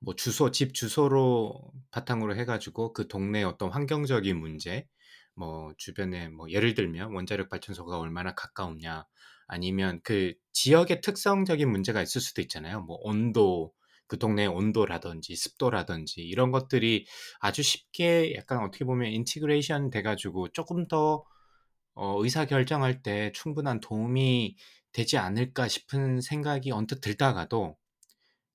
뭐 0.00 0.16
주소, 0.16 0.50
집 0.50 0.74
주소로 0.74 1.72
바탕으로 1.92 2.34
해가지고 2.36 2.92
그 2.92 3.06
동네의 3.08 3.44
어떤 3.44 3.70
환경적인 3.70 4.36
문제, 4.36 4.88
뭐 5.36 5.72
주변에 5.78 6.28
뭐 6.28 6.50
예를 6.50 6.74
들면 6.74 7.14
원자력 7.14 7.48
발전소가 7.48 7.98
얼마나 8.00 8.34
가까우냐, 8.34 9.06
아니면 9.46 10.00
그 10.02 10.34
지역의 10.52 11.00
특성적인 11.00 11.70
문제가 11.70 12.02
있을 12.02 12.20
수도 12.20 12.42
있잖아요. 12.42 12.80
뭐 12.82 12.98
온도, 13.02 13.72
그 14.06 14.18
동네의 14.18 14.48
온도라든지 14.48 15.34
습도라든지 15.36 16.20
이런 16.22 16.50
것들이 16.52 17.06
아주 17.40 17.62
쉽게 17.62 18.34
약간 18.36 18.62
어떻게 18.64 18.84
보면 18.84 19.10
integration 19.12 19.90
돼가지고 19.90 20.48
조금 20.52 20.86
더 20.88 21.24
어, 21.94 22.22
의사 22.22 22.44
결정할 22.44 23.02
때 23.02 23.32
충분한 23.32 23.80
도움이 23.80 24.56
되지 24.92 25.18
않을까 25.18 25.68
싶은 25.68 26.20
생각이 26.20 26.70
언뜻 26.70 27.00
들다가도 27.00 27.76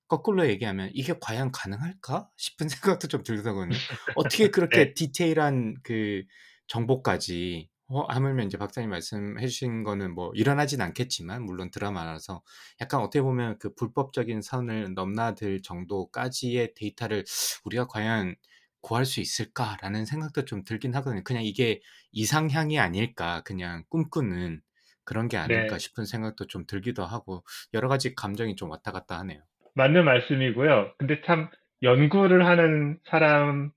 거꾸로 0.08 0.46
얘기하면 0.46 0.90
이게 0.92 1.14
과연 1.20 1.52
가능할까 1.52 2.28
싶은 2.36 2.68
생각도 2.98 3.08
좀 3.08 3.22
들더군요. 3.22 3.74
어떻게 4.16 4.48
그렇게 4.52 4.86
네. 4.86 4.94
디테일한 4.94 5.76
그 5.82 6.22
정보까지 6.66 7.68
어, 7.92 8.06
하물며 8.08 8.44
이제 8.44 8.56
박사님 8.56 8.88
말씀해 8.88 9.46
주신 9.46 9.84
거는 9.84 10.14
뭐 10.14 10.32
일어나진 10.34 10.80
않겠지만 10.80 11.42
물론 11.42 11.70
드라마라서 11.70 12.42
약간 12.80 13.00
어떻게 13.00 13.20
보면 13.20 13.58
그 13.58 13.74
불법적인 13.74 14.40
선을 14.40 14.94
넘나들 14.94 15.60
정도까지의 15.60 16.72
데이터를 16.74 17.24
우리가 17.66 17.86
과연 17.86 18.34
구할 18.80 19.04
수 19.04 19.20
있을까라는 19.20 20.06
생각도 20.06 20.46
좀 20.46 20.64
들긴 20.64 20.94
하거든요. 20.96 21.22
그냥 21.22 21.44
이게 21.44 21.82
이상향이 22.12 22.78
아닐까 22.78 23.42
그냥 23.44 23.84
꿈꾸는 23.90 24.62
그런 25.04 25.28
게 25.28 25.36
아닐까 25.36 25.74
네. 25.74 25.78
싶은 25.78 26.06
생각도 26.06 26.46
좀 26.46 26.64
들기도 26.66 27.04
하고 27.04 27.44
여러 27.74 27.88
가지 27.88 28.14
감정이 28.14 28.56
좀 28.56 28.70
왔다 28.70 28.90
갔다 28.90 29.18
하네요. 29.18 29.42
맞는 29.74 30.04
말씀이고요. 30.06 30.94
근데 30.96 31.20
참 31.26 31.50
연구를 31.82 32.46
하는 32.46 32.98
사람의 33.10 33.70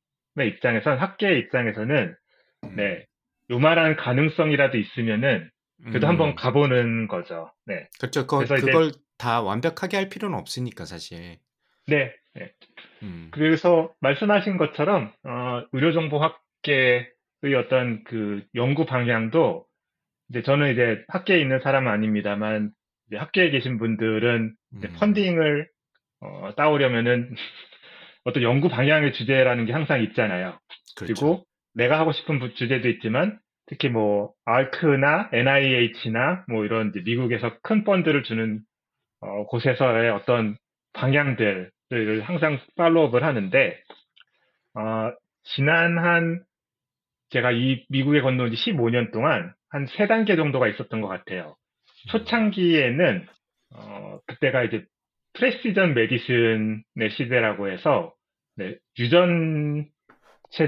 입장에선 0.47 0.99
학계의 0.99 1.39
입장에서는 1.39 2.15
음. 2.63 2.75
네 2.77 3.05
요만한 3.49 3.95
가능성이라도 3.95 4.77
있으면은 4.77 5.49
그래도 5.83 6.07
음. 6.07 6.09
한번 6.09 6.35
가보는 6.35 7.07
거죠. 7.07 7.51
네, 7.65 7.87
그렇죠. 7.99 8.25
거, 8.27 8.37
그래서 8.37 8.55
이제- 8.55 8.65
그걸 8.65 8.91
다 9.17 9.41
완벽하게 9.41 9.97
할 9.97 10.09
필요는 10.09 10.37
없으니까 10.37 10.85
사실. 10.85 11.37
네, 11.87 12.13
네. 12.33 12.51
음. 13.03 13.29
그래서 13.31 13.93
말씀하신 14.01 14.57
것처럼 14.57 15.13
어, 15.23 15.63
의료정보학계의 15.71 17.07
어떤 17.57 18.03
그 18.05 18.43
연구 18.55 18.85
방향도 18.85 19.65
이제 20.29 20.41
저는 20.41 20.73
이제 20.73 21.03
학계에 21.09 21.39
있는 21.39 21.59
사람은 21.59 21.91
아닙니다만 21.91 22.71
이제 23.07 23.17
학계에 23.17 23.51
계신 23.51 23.77
분들은 23.77 24.55
이제 24.77 24.87
음. 24.87 24.93
펀딩을 24.99 25.69
어, 26.21 26.49
따오려면은 26.57 27.35
어떤 28.23 28.41
연구 28.41 28.69
방향의 28.69 29.13
주제라는 29.13 29.65
게 29.65 29.73
항상 29.73 30.01
있잖아요. 30.01 30.57
그렇죠. 30.97 31.13
그리고 31.13 31.45
내가 31.75 31.99
하고 31.99 32.13
싶은 32.13 32.39
부- 32.39 32.53
주제도 32.55 32.89
있지만 32.89 33.39
특히 33.67 33.89
뭐 33.89 34.33
아크나 34.45 35.29
NIH나 35.33 36.45
뭐 36.49 36.65
이런 36.65 36.91
미국에서 37.05 37.57
큰 37.63 37.83
펀드를 37.85 38.23
주는 38.23 38.61
어, 39.21 39.45
곳에서의 39.47 40.11
어떤 40.11 40.57
방향들을 40.93 41.71
항상 42.23 42.59
팔로우업을 42.77 43.23
하는데 43.23 43.81
어, 44.75 45.11
지난 45.43 45.97
한 45.99 46.43
제가 47.29 47.51
이 47.51 47.85
미국에 47.89 48.21
건너온 48.21 48.51
지 48.51 48.57
15년 48.57 49.11
동안 49.11 49.53
한 49.69 49.87
세 49.87 50.07
단계 50.07 50.35
정도가 50.37 50.67
있었던 50.69 51.01
것 51.01 51.07
같아요. 51.07 51.55
초창기에는 52.09 53.27
어, 53.75 54.19
그때가 54.27 54.63
이제 54.63 54.85
프레시전 55.33 55.93
메디슨의 55.95 57.09
시대라고 57.11 57.69
해서 57.69 58.13
네, 58.57 58.77
유전체 58.97 59.89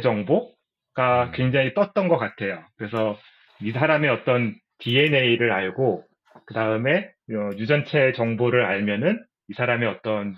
정보 0.03 0.53
가 0.97 1.25
음. 1.25 1.31
굉장히 1.33 1.73
떴던 1.75 2.07
것 2.07 2.17
같아요. 2.17 2.63
그래서 2.75 3.19
이 3.61 3.71
사람의 3.71 4.09
어떤 4.09 4.55
DNA를 4.79 5.51
알고 5.51 6.03
그 6.47 6.53
다음에 6.55 7.11
어, 7.31 7.51
유전체 7.57 8.13
정보를 8.13 8.65
알면은 8.65 9.23
이 9.49 9.53
사람의 9.53 9.87
어떤 9.87 10.35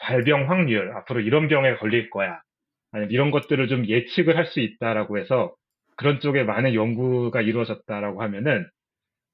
발병 0.00 0.50
확률 0.50 0.92
앞으로 0.92 1.20
이런 1.20 1.48
병에 1.48 1.76
걸릴 1.76 2.10
거야 2.10 2.40
아니면 2.92 3.10
이런 3.10 3.30
것들을 3.30 3.66
좀 3.68 3.86
예측을 3.86 4.36
할 4.36 4.46
수 4.46 4.60
있다라고 4.60 5.18
해서 5.18 5.54
그런 5.96 6.20
쪽에 6.20 6.42
많은 6.44 6.74
연구가 6.74 7.40
이루어졌다라고 7.40 8.22
하면은 8.22 8.68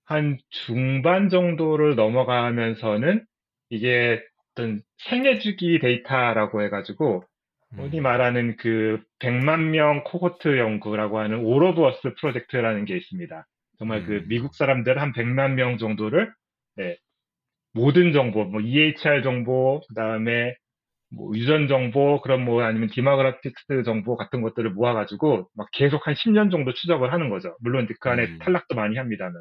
한 0.04 0.38
중반 0.50 1.28
정도를 1.28 1.96
넘어가면서는 1.96 3.24
이게 3.70 4.22
어떤 4.52 4.82
생애주기 4.98 5.80
데이터라고 5.80 6.62
해가지고 6.62 7.24
흔히 7.76 7.98
음. 7.98 8.02
말하는 8.02 8.56
그 8.56 9.00
100만 9.20 9.70
명 9.70 10.02
코호트 10.04 10.58
연구라고 10.58 11.18
하는 11.18 11.44
All 11.44 11.62
of 11.62 11.84
Us 11.84 12.14
프로젝트라는 12.20 12.84
게 12.84 12.96
있습니다. 12.96 13.46
정말 13.78 14.04
그 14.04 14.16
음. 14.16 14.24
미국 14.28 14.54
사람들 14.54 15.00
한 15.00 15.12
100만 15.12 15.52
명 15.54 15.78
정도를 15.78 16.32
네, 16.76 16.96
모든 17.72 18.12
정보, 18.12 18.44
뭐 18.44 18.60
EHR 18.60 19.22
정보, 19.22 19.80
그다음에 19.88 20.54
뭐 21.12 21.34
유전 21.36 21.68
정보, 21.68 22.20
그런 22.20 22.44
뭐 22.44 22.62
아니면 22.62 22.88
demographics 22.88 23.82
정보 23.84 24.16
같은 24.16 24.42
것들을 24.42 24.70
모아가지고 24.70 25.48
막 25.54 25.68
계속 25.72 26.06
한 26.06 26.14
10년 26.14 26.50
정도 26.50 26.72
추적을 26.72 27.12
하는 27.12 27.30
거죠. 27.30 27.56
물론 27.60 27.88
그 28.00 28.08
안에 28.08 28.24
음. 28.24 28.38
탈락도 28.40 28.74
많이 28.74 28.96
합니다만 28.96 29.34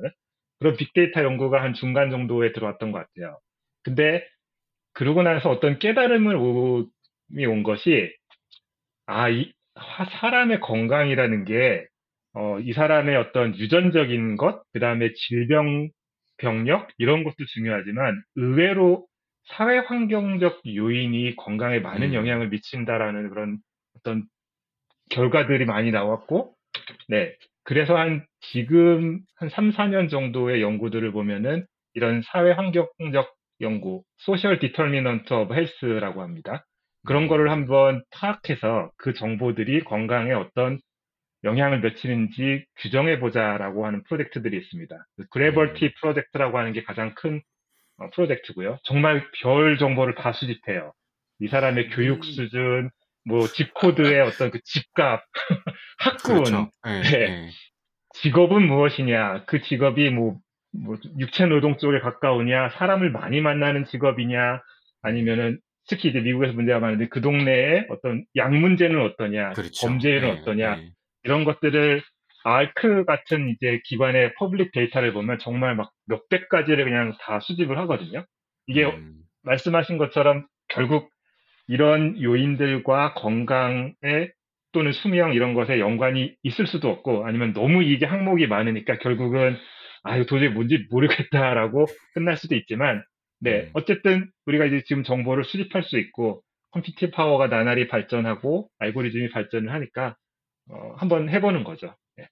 그런 0.59 0.75
빅데이터 0.75 1.23
연구가 1.23 1.61
한 1.61 1.73
중간 1.73 2.09
정도에 2.09 2.51
들어왔던 2.51 2.91
것 2.91 2.99
같아요. 2.99 3.39
근데 3.83 4.25
그러고 4.93 5.23
나서 5.23 5.49
어떤 5.49 5.79
깨달음을 5.79 6.35
이온 7.37 7.63
것이 7.63 8.11
아, 9.09 9.27
이 9.29 9.51
화- 9.75 10.05
사람의 10.05 10.59
건강이라는 10.59 11.45
게 11.45 11.87
어, 12.33 12.59
이 12.59 12.73
사람의 12.73 13.15
어떤 13.17 13.57
유전적인 13.57 14.37
것, 14.37 14.61
그 14.71 14.79
다음에 14.79 15.11
질병 15.13 15.89
병력 16.37 16.87
이런 16.99 17.23
것도 17.23 17.35
중요하지만 17.53 18.21
의외로 18.35 19.07
사회 19.47 19.79
환경적 19.79 20.61
요인이 20.67 21.35
건강에 21.37 21.79
많은 21.79 22.09
음. 22.09 22.13
영향을 22.13 22.49
미친다라는 22.49 23.29
그런 23.29 23.57
어떤 23.97 24.25
결과들이 25.09 25.65
많이 25.65 25.89
나왔고, 25.89 26.53
네. 27.07 27.35
그래서 27.63 27.97
한 27.97 28.25
지금 28.41 29.21
한 29.37 29.49
3, 29.49 29.71
4년 29.71 30.09
정도의 30.09 30.61
연구들을 30.61 31.11
보면은 31.11 31.65
이런 31.95 32.21
사회 32.21 32.51
환경적 32.51 33.33
연구, 33.61 34.03
Social 34.21 34.59
Determinant 34.59 35.33
of 35.33 35.51
Health라고 35.51 36.21
합니다. 36.21 36.63
그런 37.05 37.23
음. 37.23 37.27
거를 37.27 37.51
한번 37.51 38.03
파악해서 38.11 38.91
그 38.97 39.13
정보들이 39.13 39.83
건강에 39.83 40.33
어떤 40.33 40.79
영향을 41.43 41.81
미치는지 41.81 42.65
규정해 42.77 43.19
보자라고 43.19 43.85
하는 43.85 44.03
프로젝트들이 44.03 44.57
있습니다. 44.57 44.95
그래버티 45.29 45.85
음. 45.85 45.91
프로젝트라고 46.01 46.57
하는 46.57 46.73
게 46.73 46.83
가장 46.83 47.15
큰 47.15 47.41
어, 47.97 48.09
프로젝트고요. 48.11 48.77
정말 48.83 49.25
별 49.41 49.77
정보를 49.77 50.15
다 50.15 50.31
수집해요. 50.33 50.93
이 51.39 51.47
사람의 51.47 51.89
교육 51.91 52.17
음. 52.17 52.21
수준, 52.23 52.89
뭐 53.25 53.47
zip 53.47 53.72
code의 53.72 54.21
어떤 54.27 54.51
그 54.51 54.59
집값, 54.63 55.23
학군, 55.99 56.43
그렇죠. 56.43 56.71
예, 56.87 57.01
네. 57.01 57.19
예. 57.19 57.49
직업은 58.13 58.67
무엇이냐, 58.67 59.45
그 59.45 59.61
직업이 59.61 60.09
뭐, 60.09 60.37
뭐 60.73 60.97
육체 61.19 61.45
노동 61.45 61.77
쪽에 61.77 61.99
가까우냐, 61.99 62.69
사람을 62.71 63.11
많이 63.11 63.39
만나는 63.39 63.85
직업이냐, 63.85 64.61
아니면은 65.01 65.59
특히 65.89 66.09
이제 66.09 66.19
미국에서 66.19 66.53
문제가 66.53 66.79
많은데 66.79 67.07
그 67.07 67.19
동네에 67.21 67.87
어떤 67.89 68.23
약 68.35 68.53
문제는 68.53 69.01
어떠냐, 69.01 69.53
그렇죠. 69.53 69.87
범죄율은 69.87 70.27
예, 70.27 70.31
어떠냐, 70.33 70.77
예. 70.79 70.89
이런 71.23 71.43
것들을 71.43 72.01
AHRQ 72.43 73.05
같은 73.05 73.49
이제 73.49 73.81
기관의 73.85 74.35
public 74.35 74.71
데이터를 74.71 75.11
보면 75.13 75.39
정말 75.39 75.75
막 75.75 75.91
몇백 76.05 76.47
가지를 76.49 76.85
그냥 76.85 77.13
다 77.19 77.39
수집을 77.39 77.77
하거든요. 77.79 78.23
이게 78.67 78.85
음, 78.85 79.15
말씀하신 79.43 79.97
것처럼 79.97 80.45
결국 80.69 81.09
이런 81.67 82.21
요인들과 82.21 83.13
건강에 83.15 83.93
또는 84.71 84.91
수명 84.91 85.33
이런 85.33 85.53
것에 85.53 85.79
연관이 85.79 86.35
있을 86.43 86.67
수도 86.67 86.89
없고 86.89 87.25
아니면 87.25 87.53
너무 87.53 87.83
이게 87.83 88.05
항목이 88.05 88.47
많으니까 88.47 88.99
결국은 88.99 89.57
아 90.03 90.15
이거 90.15 90.25
도저히 90.25 90.49
뭔지 90.49 90.85
모르겠다라고 90.89 91.85
끝날 92.13 92.37
수도 92.37 92.55
있지만 92.55 93.03
네 93.39 93.61
음. 93.61 93.69
어쨌든 93.73 94.31
우리가 94.45 94.65
이제 94.65 94.83
지금 94.85 95.03
정보를 95.03 95.45
수집할 95.45 95.83
수 95.83 95.97
있고 95.97 96.43
컴퓨팅 96.71 97.11
파워가 97.11 97.47
나날이 97.47 97.87
발전하고 97.87 98.69
알고리즘이 98.79 99.31
발전을 99.31 99.73
하니까 99.73 100.15
어, 100.69 100.93
한번 100.97 101.29
해보는 101.29 101.63
거죠. 101.63 101.95
네. 102.15 102.27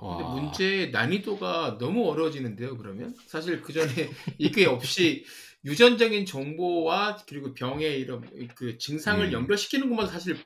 아. 0.00 0.34
문제의 0.34 0.90
난이도가 0.90 1.78
너무 1.78 2.10
어려워지는데요, 2.10 2.76
그러면? 2.76 3.14
사실 3.26 3.62
그 3.62 3.72
전에 3.72 3.86
이게 4.38 4.66
없이 4.66 5.24
유전적인 5.64 6.26
정보와 6.26 7.18
그리고 7.28 7.54
병의 7.54 8.00
이런 8.00 8.28
그 8.54 8.78
증상을 8.78 9.24
음. 9.26 9.32
연결시키는 9.32 9.88
것만 9.88 10.08
사실 10.08 10.36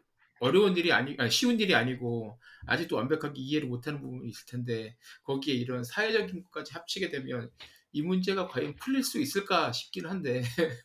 어려운 0.40 0.76
일이 0.76 0.92
아니, 0.92 1.14
아니, 1.18 1.30
쉬운 1.30 1.58
일이 1.60 1.74
아니고 1.74 2.38
아직도 2.66 2.96
완벽하게 2.96 3.40
이해를 3.40 3.68
못하는 3.68 4.00
부분이 4.00 4.28
있을 4.28 4.46
텐데 4.46 4.96
거기에 5.22 5.54
이런 5.54 5.84
사회적인 5.84 6.42
것까지 6.44 6.72
합치게 6.74 7.10
되면 7.10 7.50
이 7.94 8.02
문제가 8.02 8.48
과연 8.48 8.74
풀릴 8.74 9.02
수 9.02 9.20
있을까 9.20 9.72
싶긴 9.72 10.06
한데 10.06 10.42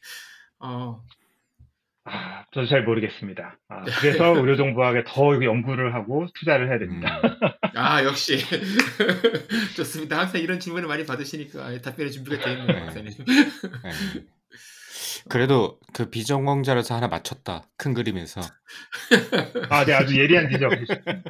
어, 0.60 1.04
아, 2.06 2.46
저도 2.54 2.68
잘 2.68 2.84
모르겠습니다. 2.84 3.58
아, 3.68 3.84
그래서 4.00 4.36
의료정보학에 4.38 5.04
더 5.08 5.44
연구를 5.44 5.94
하고 5.96 6.28
투자를 6.36 6.70
해야 6.70 6.80
됩니다. 6.80 7.22
음. 7.24 7.30
아 7.76 8.04
역시 8.04 8.40
좋습니다. 9.76 10.20
항상 10.20 10.42
이런 10.42 10.60
질문을 10.60 10.88
많이 10.88 11.06
받으시니까 11.06 11.82
답변의 11.82 12.12
준비가 12.12 12.44
되어 12.44 12.54
있는 12.54 12.68
것 12.68 12.74
박사님. 12.80 13.12
예. 13.12 14.26
그래도 15.30 15.80
그 15.94 16.10
비전공자라서 16.10 16.96
하나 16.96 17.08
맞췄다. 17.08 17.64
큰 17.78 17.94
그림에서. 17.94 18.42
아, 19.70 19.86
네, 19.86 19.94
아주 19.94 20.18
예리한 20.18 20.50
지적이셨습니다. 20.50 21.22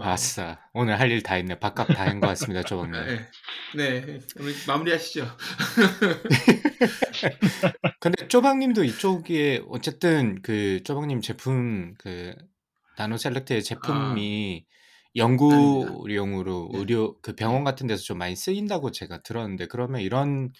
아싸. 0.00 0.58
오늘 0.72 0.98
할 1.00 1.10
일 1.10 1.22
다 1.22 1.34
했네. 1.34 1.58
밥값 1.58 1.88
다 1.88 2.04
한 2.06 2.20
것 2.20 2.28
같습니다, 2.28 2.62
조박님. 2.62 2.94
네, 3.74 3.76
네 3.76 4.20
오늘 4.38 4.54
마무리하시죠. 4.66 5.26
근데 8.00 8.28
쪼박님도 8.28 8.84
이쪽에 8.84 9.62
어쨌든 9.68 10.40
그 10.42 10.82
쪼박님 10.84 11.20
제품 11.20 11.94
그 11.98 12.34
나노 12.96 13.16
셀렉트의 13.16 13.62
제품이 13.62 14.66
연구용으로 15.16 16.70
네. 16.72 16.78
의료 16.78 17.20
그 17.20 17.34
병원 17.34 17.64
같은 17.64 17.86
데서 17.86 18.02
좀 18.02 18.18
많이 18.18 18.36
쓰인다고 18.36 18.90
제가 18.90 19.22
들었는데 19.22 19.66
그러면 19.66 20.00
이런 20.00 20.52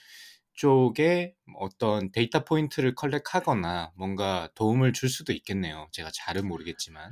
쪽에 0.55 1.35
어떤 1.59 2.13
data 2.13 2.45
point를 2.45 2.95
collect하거나 2.95 3.93
뭔가 3.97 4.49
도움을 4.55 4.93
줄 4.93 5.09
수도 5.09 5.33
있겠네요. 5.33 5.89
제가 5.93 6.11
잘은 6.15 6.47
모르겠지만. 6.47 7.11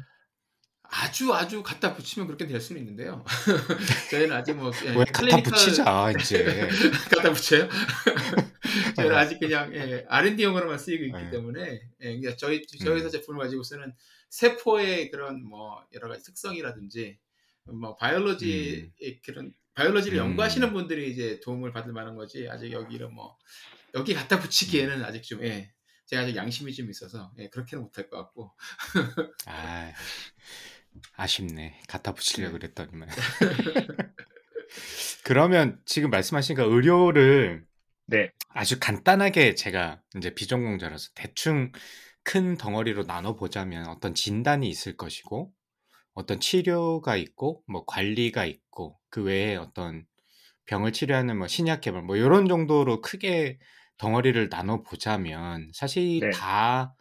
아주 0.95 1.33
아주 1.33 1.63
갖다 1.63 1.95
붙이면 1.95 2.27
그렇게 2.27 2.47
될 2.47 2.61
수는 2.61 2.83
있는데요. 2.83 3.25
저희는 4.11 4.37
아직 4.37 4.53
뭐 4.53 4.71
예, 4.85 4.91
왜 4.91 4.97
갖다 4.97 5.23
clinical- 5.23 5.45
붙이자 5.45 6.13
이제. 6.21 6.69
갖다 7.11 7.33
붙여요? 7.33 7.67
저희는 8.97 9.17
아직 9.17 9.41
그냥 9.41 9.75
예, 9.75 10.05
R&D용으로만 10.07 10.79
쓰이고 10.79 11.05
있기 11.05 11.17
네. 11.17 11.31
때문에 11.31 11.81
예, 12.03 12.37
저희 12.37 12.67
저희 12.67 12.97
회사 12.97 13.09
제품을 13.09 13.43
가지고 13.43 13.63
쓰는 13.63 13.95
세포의 14.29 15.11
그런 15.11 15.43
뭐 15.43 15.83
여러 15.95 16.09
가지 16.09 16.25
특성이라든지 16.25 17.19
뭐 17.65 17.97
biology 17.97 18.93
의 19.01 19.21
그런 19.25 19.55
biology를 19.73 20.19
음. 20.19 20.25
연구하시는 20.25 20.75
분들이 20.75 21.11
이제 21.11 21.41
도움을 21.41 21.73
받을 21.73 21.93
만한 21.95 22.17
거지 22.17 22.49
아직 22.51 22.71
여기는 22.71 23.15
뭐 23.15 23.39
여기 23.95 24.13
갖다 24.13 24.39
붙이기에는 24.39 25.03
아직 25.07 25.23
좀 25.23 25.43
예, 25.43 25.73
제가 26.05 26.23
아직 26.23 26.37
양심이 26.37 26.75
좀 26.75 26.91
있어서 26.91 27.33
예, 27.39 27.49
그렇게는 27.49 27.83
못할 27.83 28.11
것 28.11 28.19
같고 28.19 28.53
아, 29.47 29.91
아쉽네. 31.17 31.81
갖다 31.89 32.13
붙이려고 32.13 32.59
그랬더니만. 32.59 33.09
그러면 35.25 35.81
지금 35.85 36.11
말씀하신 36.11 36.57
그 36.57 36.63
의료를 36.63 37.67
네. 38.07 38.31
아주 38.49 38.79
간단하게 38.81 39.55
제가 39.55 40.01
이제 40.17 40.35
비전공자라서 40.35 41.11
대충 41.15 41.73
큰 42.23 42.57
덩어리로 42.57 43.05
나눠 43.07 43.35
보자면 43.37 43.89
어떤 43.89 44.15
진단이 44.15 44.69
있을 44.69 44.97
것이고 44.97 45.53
어떤 46.15 46.41
치료가 46.41 47.17
있고 47.17 47.63
뭐 47.67 47.85
관리가 47.87 48.45
있고 48.45 48.99
그 49.11 49.23
외에 49.23 49.57
어떤 49.57 50.05
병을 50.67 50.93
치료하는 50.93 51.39
뭐 51.39 51.49
신약 51.49 51.81
개발 51.81 52.03
뭐 52.03 52.17
이런 52.17 52.47
정도로 52.47 53.01
크게 53.01 53.59
덩어리를 53.99 54.49
나눠 54.49 54.83
보자면 54.83 55.71
사실 55.75 56.21
네. 56.21 56.31
다 56.31 56.95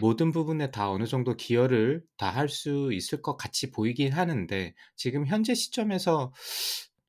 모든 0.00 0.32
부분에 0.32 0.70
다 0.70 0.90
어느 0.90 1.06
정도 1.06 1.36
기여를 1.36 2.04
다 2.16 2.30
할 2.30 2.48
수 2.48 2.92
있을 2.92 3.22
것 3.22 3.36
같이 3.36 3.70
보이긴 3.70 4.12
하는데 4.12 4.74
지금 4.96 5.26
현재 5.26 5.54
시점에서 5.54 6.32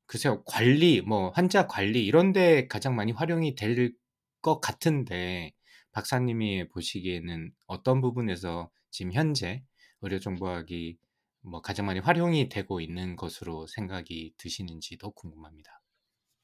글쎄요 0.07 0.43
관리 0.45 1.01
뭐 1.01 1.29
환자 1.31 1.67
관리 1.67 2.05
이런 2.05 2.33
데 2.33 2.67
가장 2.67 2.95
많이 2.95 3.11
활용이 3.11 3.55
될 3.55 3.93
것 4.41 4.59
같은데 4.59 5.53
박사님이 5.93 6.67
보시기에는 6.67 7.53
어떤 7.65 8.01
부분에서 8.01 8.69
지금 8.91 9.13
현재 9.13 9.63
의료정보학이 10.01 10.97
뭐 11.43 11.61
가장 11.61 11.85
많이 11.85 11.99
활용이 12.01 12.49
되고 12.49 12.81
있는 12.81 13.15
것으로 13.15 13.67
생각이 13.67 14.33
드시는지도 14.37 15.11
궁금합니다. 15.11 15.81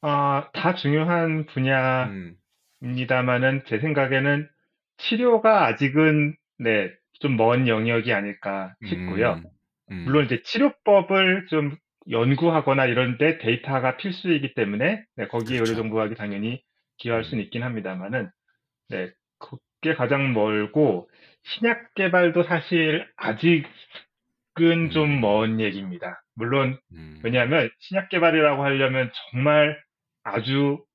아, 0.01 0.49
다 0.53 0.75
중요한 0.75 1.45
음, 2.03 2.39
분야입니다만은 2.81 3.63
제 3.67 3.79
생각에는 3.79 4.49
치료가 4.99 5.65
아직은 5.67 6.35
네, 6.59 6.91
좀 7.21 7.37
먼 7.37 7.67
영역이 7.67 8.13
아닐까 8.13 8.75
싶고요. 8.85 9.41
음, 9.43 9.43
음, 9.91 10.03
물론 10.05 10.25
이제 10.25 10.41
치료법을 10.43 11.47
좀 11.49 11.75
연구하거나 12.09 12.85
이런데 12.87 13.37
데이터가 13.39 13.97
필수이기 13.97 14.55
때문에 14.55 15.05
네, 15.17 15.27
거기에 15.27 15.59
그렇죠. 15.59 15.71
의료정보학이 15.71 16.15
당연히 16.15 16.63
기여할 16.97 17.21
음. 17.21 17.23
수는 17.23 17.43
있긴 17.45 17.63
합니다만은 17.63 18.29
네, 18.89 19.11
그게 19.39 19.95
가장 19.95 20.33
멀고 20.33 21.09
신약 21.43 21.93
개발도 21.95 22.43
사실 22.43 23.07
아직은 23.17 23.65
음. 24.59 24.89
좀먼 24.91 25.59
얘기입니다. 25.61 26.23
물론 26.35 26.79
음, 26.93 27.19
왜냐하면 27.23 27.69
신약 27.79 28.09
개발이라고 28.09 28.63
하려면 28.63 29.11
정말 29.31 29.81
아주 30.23 30.85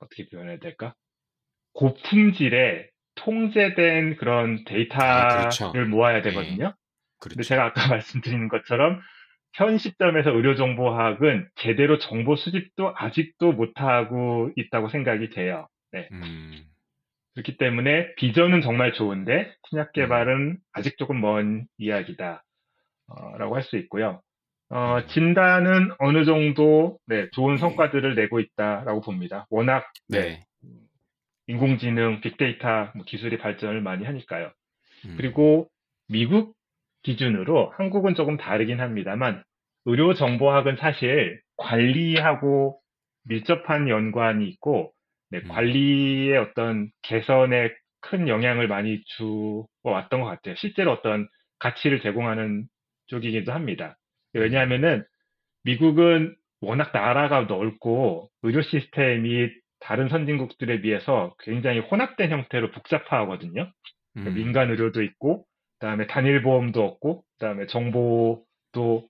어떻게 0.00 0.28
표현해야 0.28 0.58
될까? 0.58 0.94
고품질의 1.74 2.90
통제된 3.16 4.16
그런 4.16 4.64
데이터를 4.64 5.04
아, 5.04 5.38
그렇죠. 5.38 5.72
모아야 5.90 6.22
네. 6.22 6.30
되거든요. 6.30 6.74
근데 7.20 7.36
그렇죠. 7.36 7.48
제가 7.48 7.66
아까 7.66 7.74
말씀드린 7.88 8.48
것처럼 8.48 9.00
현 9.54 9.78
시점에서 9.78 10.30
의료정보학은 10.30 11.48
제대로 11.56 11.98
정보 11.98 12.36
수집도 12.36 12.94
아직도 12.96 13.52
못하고 13.52 14.50
있다고 14.56 14.88
생각이 14.88 15.30
돼요. 15.30 15.68
네. 15.92 16.08
음, 16.12 16.64
그렇기 17.34 17.58
때문에 17.58 18.14
비전은 18.16 18.62
정말 18.62 18.92
좋은데 18.94 19.54
신약 19.70 19.88
음. 19.88 19.92
개발은 19.94 20.58
아직 20.72 20.96
조금 20.98 21.20
먼 21.20 21.66
이야기다. 21.78 22.42
어, 23.08 23.38
라고 23.38 23.56
할 23.56 23.62
수 23.62 23.76
있고요. 23.78 24.22
어, 24.70 24.98
음. 24.98 25.06
진단은 25.08 25.92
어느 25.98 26.24
정도 26.24 26.98
네, 27.06 27.28
좋은 27.32 27.58
성과들을 27.58 28.14
내고 28.14 28.40
있다라고 28.40 29.00
봅니다. 29.02 29.46
워낙 29.50 29.86
네, 30.08 30.20
네. 30.20 30.40
인공지능, 31.46 32.20
빅데이터 32.20 32.90
뭐 32.94 33.04
기술이 33.04 33.38
발전을 33.38 33.80
많이 33.80 34.04
하니까요. 34.04 34.52
음, 35.06 35.14
그리고 35.16 35.68
미국 36.08 36.54
기준으로 37.02 37.72
한국은 37.76 38.14
조금 38.14 38.36
다르긴 38.36 38.80
합니다만 38.80 39.42
의료정보학은 39.84 40.76
사실 40.76 41.40
관리하고 41.56 42.80
밀접한 43.24 43.88
연관이 43.88 44.48
있고 44.48 44.92
네, 45.30 45.38
음. 45.38 45.48
관리의 45.48 46.36
어떤 46.38 46.90
개선에 47.02 47.72
큰 48.00 48.28
영향을 48.28 48.68
많이 48.68 49.02
주어왔던 49.04 50.20
것 50.20 50.26
같아요. 50.26 50.54
실제로 50.56 50.92
어떤 50.92 51.28
가치를 51.58 52.02
제공하는 52.02 52.66
쪽이기도 53.06 53.52
합니다. 53.52 53.96
왜냐하면은 54.32 55.04
미국은 55.64 56.34
워낙 56.60 56.90
나라가 56.92 57.42
넓고 57.42 58.30
의료 58.42 58.62
시스템이 58.62 59.48
다른 59.82 60.08
선진국들에 60.08 60.80
비해서 60.80 61.34
굉장히 61.40 61.80
혼합된 61.80 62.30
형태로 62.30 62.70
복잡하거든요. 62.72 63.70
그러니까 64.14 64.30
음. 64.30 64.34
민간 64.34 64.70
의료도 64.70 65.02
있고, 65.02 65.44
그다음에 65.78 66.06
단일 66.06 66.42
보험도 66.42 66.84
없고, 66.84 67.24
그다음에 67.38 67.66
정보도 67.66 69.08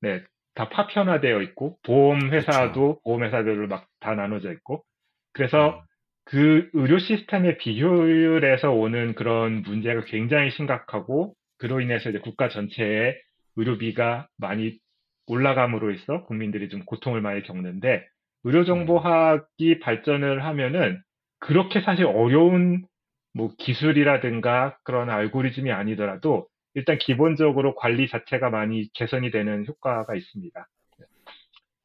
네, 0.00 0.22
다 0.54 0.68
파편화되어 0.70 1.42
있고, 1.42 1.78
보험 1.84 2.30
회사도 2.32 3.00
보험 3.04 3.24
회사별로 3.24 3.68
막 3.68 3.88
다 4.00 4.14
나눠져 4.14 4.52
있고, 4.52 4.84
그래서 5.32 5.78
음. 5.78 5.82
그 6.26 6.70
의료 6.74 6.98
시스템의 6.98 7.58
비효율에서 7.58 8.70
오는 8.72 9.14
그런 9.14 9.62
문제가 9.62 10.04
굉장히 10.04 10.50
심각하고, 10.50 11.34
그로 11.58 11.80
인해서 11.80 12.10
이제 12.10 12.18
국가 12.20 12.48
전체의 12.48 13.18
의료비가 13.56 14.28
많이 14.38 14.78
올라감으로 15.26 15.90
있어 15.92 16.24
국민들이 16.24 16.68
좀 16.68 16.84
고통을 16.84 17.20
많이 17.22 17.42
겪는데, 17.42 18.06
의료정보학이 18.44 19.80
발전을 19.80 20.44
하면은 20.44 21.02
그렇게 21.38 21.80
사실 21.80 22.06
어려운 22.06 22.86
뭐 23.32 23.52
기술이라든가 23.58 24.78
그런 24.84 25.10
알고리즘이 25.10 25.72
아니더라도 25.72 26.48
일단 26.74 26.98
기본적으로 26.98 27.74
관리 27.74 28.08
자체가 28.08 28.50
많이 28.50 28.88
개선이 28.94 29.30
되는 29.30 29.66
효과가 29.66 30.14
있습니다. 30.14 30.68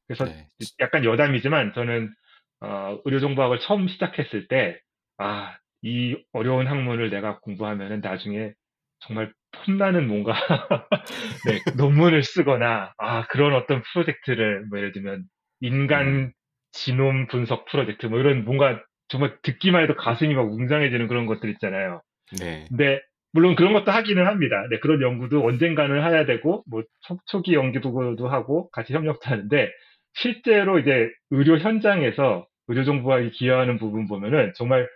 그래서 0.07 0.25
네. 0.25 0.47
약간 0.79 1.05
여담이지만 1.05 1.73
저는 1.73 2.13
어, 2.61 2.99
의료정보학을 3.05 3.59
처음 3.59 3.87
시작했을 3.87 4.47
때, 4.47 4.79
아, 5.17 5.57
이 5.81 6.17
어려운 6.33 6.67
학문을 6.67 7.09
내가 7.09 7.39
공부하면은 7.39 8.01
나중에 8.01 8.53
정말 8.99 9.31
폼나는 9.65 10.07
뭔가 10.07 10.33
네, 11.45 11.59
논문을 11.77 12.23
쓰거나 12.23 12.93
아 12.97 13.27
그런 13.27 13.53
어떤 13.53 13.81
프로젝트를 13.81 14.65
뭐 14.65 14.77
예를 14.77 14.91
들면 14.91 15.23
인간 15.61 16.07
음. 16.07 16.31
지놈 16.71 17.27
분석 17.27 17.65
프로젝트 17.65 18.05
뭐 18.05 18.19
이런 18.19 18.45
뭔가 18.45 18.81
정말 19.07 19.37
듣기만 19.41 19.83
해도 19.83 19.95
가슴이 19.95 20.33
막 20.33 20.51
웅장해지는 20.51 21.07
그런 21.07 21.25
것들 21.25 21.49
있잖아요. 21.49 22.01
네. 22.39 22.65
근데 22.69 23.01
물론 23.31 23.55
그런 23.55 23.73
것도 23.73 23.91
하기는 23.91 24.25
합니다. 24.25 24.65
네, 24.69 24.79
그런 24.79 25.01
연구도 25.01 25.45
언젠가는 25.45 26.01
해야 26.03 26.25
되고 26.25 26.63
뭐 26.69 26.83
초, 27.25 27.41
기 27.41 27.53
연구도 27.53 28.27
하고 28.27 28.69
같이 28.71 28.93
협력도 28.93 29.29
하는데 29.29 29.71
실제로 30.13 30.79
이제 30.79 31.09
의료 31.29 31.57
현장에서 31.57 32.47
의료 32.67 32.83
정보학이 32.83 33.31
기여하는 33.31 33.77
부분 33.77 34.07
보면은 34.07 34.53
정말 34.55 34.87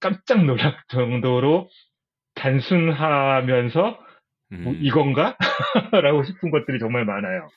깜짝 0.00 0.44
놀랄 0.44 0.74
정도로 0.88 1.68
단순하면서 2.34 3.98
뭐 4.62 4.72
음. 4.72 4.78
이건가? 4.80 5.36
라고 6.02 6.24
싶은 6.24 6.50
것들이 6.50 6.78
정말 6.78 7.04
많아요. 7.04 7.48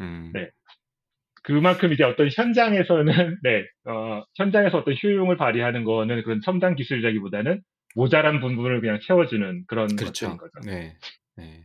음. 0.00 0.30
네. 0.32 0.50
그만큼 1.42 1.92
이제 1.92 2.04
어떤 2.04 2.28
현장에서는, 2.30 3.06
네, 3.42 3.64
어, 3.84 4.22
현장에서 4.36 4.78
어떤 4.78 4.94
효용을 5.02 5.36
발휘하는 5.36 5.84
거는 5.84 6.22
그런 6.22 6.40
첨단 6.44 6.74
기술이라기보다는 6.74 7.62
모자란 7.94 8.40
부분을 8.40 8.80
그냥 8.80 9.00
채워주는 9.06 9.64
그런 9.66 9.94
그렇죠. 9.96 10.36
거죠. 10.36 10.52
네. 10.64 10.96
네. 11.36 11.64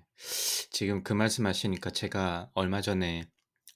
지금 0.71 1.03
그 1.03 1.13
말씀하시니까 1.13 1.89
제가 1.89 2.49
얼마 2.53 2.81
전에 2.81 3.23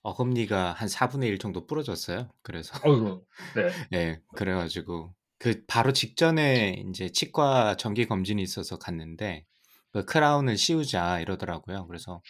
어금니가 0.03 0.73
한 0.73 0.87
4분의 0.87 1.27
1 1.27 1.37
정도 1.39 1.65
부러졌어요. 1.65 2.29
그래서 2.41 2.71
어이구, 2.87 3.25
네. 3.55 3.69
네, 3.91 4.19
그래가지고 4.35 5.13
그 5.39 5.63
바로 5.67 5.91
직전에 5.91 6.83
이제 6.89 7.09
치과 7.09 7.75
정기 7.75 8.05
검진이 8.05 8.41
있어서 8.41 8.77
갔는데 8.77 9.45
그 9.91 10.05
크라운을 10.05 10.57
씌우자 10.57 11.19
이러더라고요. 11.19 11.87
그래서 11.87 12.21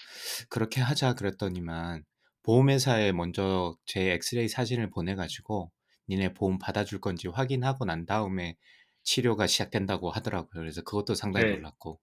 그렇게 0.50 0.82
하자 0.82 1.14
그랬더니만 1.14 2.04
보험회사에 2.48 3.12
먼저 3.12 3.76
제 3.86 4.14
엑스레이 4.14 4.48
사진을 4.48 4.90
보내가지고 4.90 5.70
니네 6.08 6.34
보험 6.34 6.58
받아줄 6.58 7.02
건지 7.02 7.28
확인하고 7.28 7.84
난 7.84 8.06
다음에 8.06 8.56
치료가 9.04 9.48
시작된다고 9.48 10.10
하더라고요. 10.10 10.62
그래서 10.62 10.82
그것도 10.82 11.14
상당히 11.14 11.48
네. 11.48 11.56
놀랐고 11.58 12.00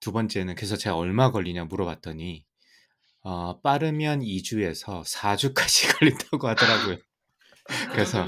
두 0.00 0.12
번째는 0.12 0.54
그래서 0.54 0.76
제가 0.76 0.96
얼마 0.96 1.32
걸리냐 1.32 1.64
물어봤더니 1.64 2.46
어, 3.22 3.60
빠르면 3.60 4.20
2주에서 4.20 5.02
4주까지 5.02 5.54
걸린다고 5.98 6.46
하더라고요. 6.46 6.98
그래서 7.92 8.24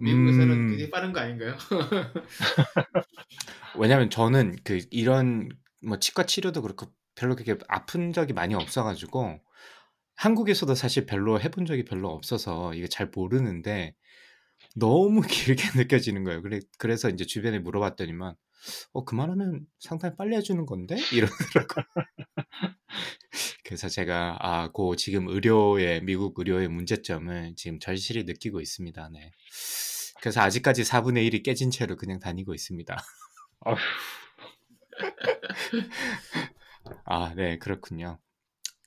미국에서는 0.00 0.50
음. 0.50 0.68
굉장히 0.68 0.90
빠른 0.90 1.14
거 1.14 1.20
아닌가요? 1.20 1.56
왜냐면 3.78 4.10
저는 4.10 4.56
그 4.64 4.84
이런 4.90 5.48
뭐 5.82 5.98
치과 5.98 6.26
치료도 6.26 6.60
그렇고 6.60 6.92
별로 7.14 7.36
그렇게 7.36 7.58
아픈 7.68 8.12
적이 8.12 8.34
많이 8.34 8.54
없어가지고 8.54 9.40
한국에서도 10.16 10.74
사실 10.74 11.06
별로 11.06 11.40
해본 11.40 11.66
적이 11.66 11.84
별로 11.84 12.10
없어서 12.10 12.74
이게 12.74 12.88
잘 12.88 13.10
모르는데 13.14 13.94
너무 14.76 15.20
길게 15.22 15.78
느껴지는 15.78 16.24
거예요. 16.24 16.42
그래, 16.42 16.60
그래서 16.78 17.08
이제 17.08 17.24
주변에 17.24 17.58
물어봤더니만 17.58 18.34
어 18.92 19.04
그만하면 19.04 19.66
상당히 19.78 20.16
빨리 20.16 20.36
해주는 20.36 20.64
건데 20.66 20.96
이러더라고. 21.12 21.82
그래서 23.64 23.88
제가 23.88 24.36
아고 24.40 24.96
지금 24.96 25.28
의료의 25.28 26.02
미국 26.02 26.38
의료의 26.38 26.68
문제점을 26.68 27.54
지금 27.56 27.78
절실히 27.78 28.24
느끼고 28.24 28.60
있습니다. 28.60 29.10
네. 29.12 29.30
그래서 30.20 30.40
아직까지 30.40 30.84
4분의 30.84 31.28
1이 31.28 31.42
깨진 31.42 31.70
채로 31.70 31.96
그냥 31.96 32.18
다니고 32.18 32.54
있습니다. 32.54 32.96
아, 37.04 37.34
네, 37.34 37.58
그렇군요. 37.58 38.18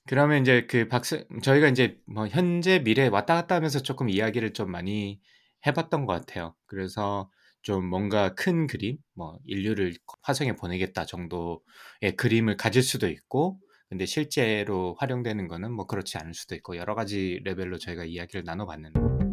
그러면 0.07 0.41
이제 0.41 0.65
그 0.67 0.87
박스 0.87 1.27
저희가 1.41 1.67
이제 1.67 1.99
뭐 2.05 2.27
현재 2.27 2.79
미래 2.79 3.07
왔다 3.07 3.35
갔다 3.35 3.55
하면서 3.55 3.81
조금 3.81 4.09
이야기를 4.09 4.53
좀 4.53 4.71
많이 4.71 5.19
해봤던 5.65 6.05
것 6.05 6.13
같아요. 6.13 6.55
그래서 6.65 7.29
좀 7.61 7.85
뭔가 7.85 8.33
큰 8.33 8.67
그림, 8.67 8.97
뭐 9.13 9.37
인류를 9.45 9.93
화성에 10.21 10.55
보내겠다 10.55 11.05
정도의 11.05 12.15
그림을 12.15 12.55
가질 12.55 12.81
수도 12.81 13.09
있고, 13.09 13.59
근데 13.89 14.05
실제로 14.05 14.95
활용되는 14.99 15.47
거는 15.47 15.73
뭐 15.73 15.87
그렇지 15.87 16.17
않을 16.17 16.33
수도 16.33 16.55
있고 16.55 16.77
여러 16.77 16.95
가지 16.95 17.41
레벨로 17.43 17.77
저희가 17.77 18.05
이야기를 18.05 18.43
나눠봤는데. 18.45 19.26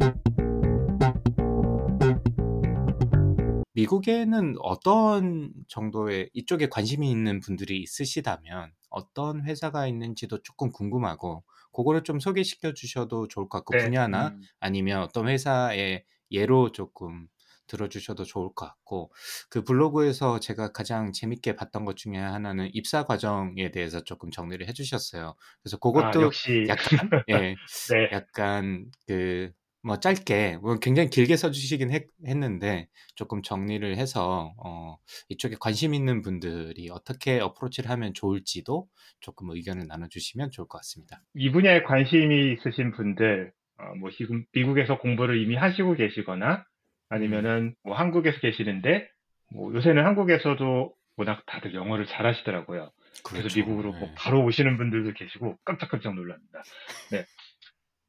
미국에는 3.75 4.55
어떤 4.61 5.53
정도의 5.67 6.29
이쪽에 6.33 6.67
관심이 6.69 7.09
있는 7.11 7.39
분들이 7.41 7.79
있으시다면 7.81 8.71
어떤 8.89 9.45
회사가 9.45 9.87
있는지도 9.87 10.41
조금 10.43 10.71
궁금하고 10.71 11.43
그거를 11.73 12.03
좀 12.03 12.19
소개시켜 12.19 12.73
주셔도 12.73 13.27
좋을 13.27 13.49
것 13.49 13.59
같고 13.59 13.73
네. 13.73 13.79
분야나 13.83 14.29
음. 14.29 14.41
아니면 14.59 15.01
어떤 15.01 15.27
회사의 15.27 16.05
예로 16.31 16.71
조금 16.71 17.27
들어주셔도 17.67 18.23
좋을 18.23 18.53
것 18.55 18.65
같고 18.67 19.11
그 19.49 19.63
블로그에서 19.63 20.39
제가 20.39 20.71
가장 20.71 21.11
재밌게 21.11 21.55
봤던 21.55 21.83
것 21.85 21.97
중에 21.97 22.17
하나는 22.17 22.69
입사 22.73 23.03
과정에 23.05 23.71
대해서 23.71 24.03
조금 24.03 24.31
정리를 24.31 24.65
해주셨어요. 24.67 25.35
그래서 25.61 25.77
아, 25.93 26.13
그것도 26.13 26.19
역시, 26.19 26.65
약간 26.67 26.85
예 27.29 27.57
네. 27.89 28.09
약간 28.11 28.91
그 29.07 29.51
뭐 29.85 29.99
짧게 29.99 30.57
뭐 30.57 30.79
굉장히 30.79 31.09
길게 31.11 31.35
써주시긴 31.35 31.91
했, 31.91 32.07
는데 32.23 32.87
조금 33.13 33.43
정리를 33.43 33.97
해서 33.97 34.53
어, 34.57 34.97
이쪽에 35.29 35.55
관심 35.59 35.93
있는 35.93 36.23
분들이 36.23 36.89
어떻게 36.89 37.39
어프로치를 37.39 37.89
하면 37.91 38.13
좋을지도 38.15 38.87
조금 39.19 39.51
의견을 39.51 39.85
나눠주시면 39.87 40.49
좋을 40.49 40.67
것 40.67 40.79
같습니다. 40.79 41.21
이 41.35 41.51
분야에 41.51 41.83
관심이 41.83 42.53
있으신 42.53 42.93
분들, 42.93 43.51
어, 43.77 43.95
뭐 43.99 44.09
지금 44.09 44.43
미국에서 44.53 44.97
공부를 44.97 45.39
이미 45.39 45.55
하시고 45.55 45.93
계시거나 45.93 46.65
아니면은 47.09 47.75
뭐 47.83 47.95
한국에서 47.95 48.39
계시는데 48.39 49.07
뭐 49.51 49.71
요새는 49.73 50.03
한국에서도 50.03 50.95
워낙 51.17 51.43
다들 51.45 51.75
영어를 51.75 52.07
잘하시더라고요. 52.07 52.91
그래서 53.23 53.47
그렇죠. 53.47 53.59
미국으로 53.59 53.93
네. 53.93 53.99
뭐 53.99 54.09
바로 54.17 54.43
오시는 54.43 54.77
분들도 54.77 55.13
계시고 55.13 55.57
깜짝깜짝 55.63 56.15
놀랍니다. 56.15 56.63
네. 57.11 57.25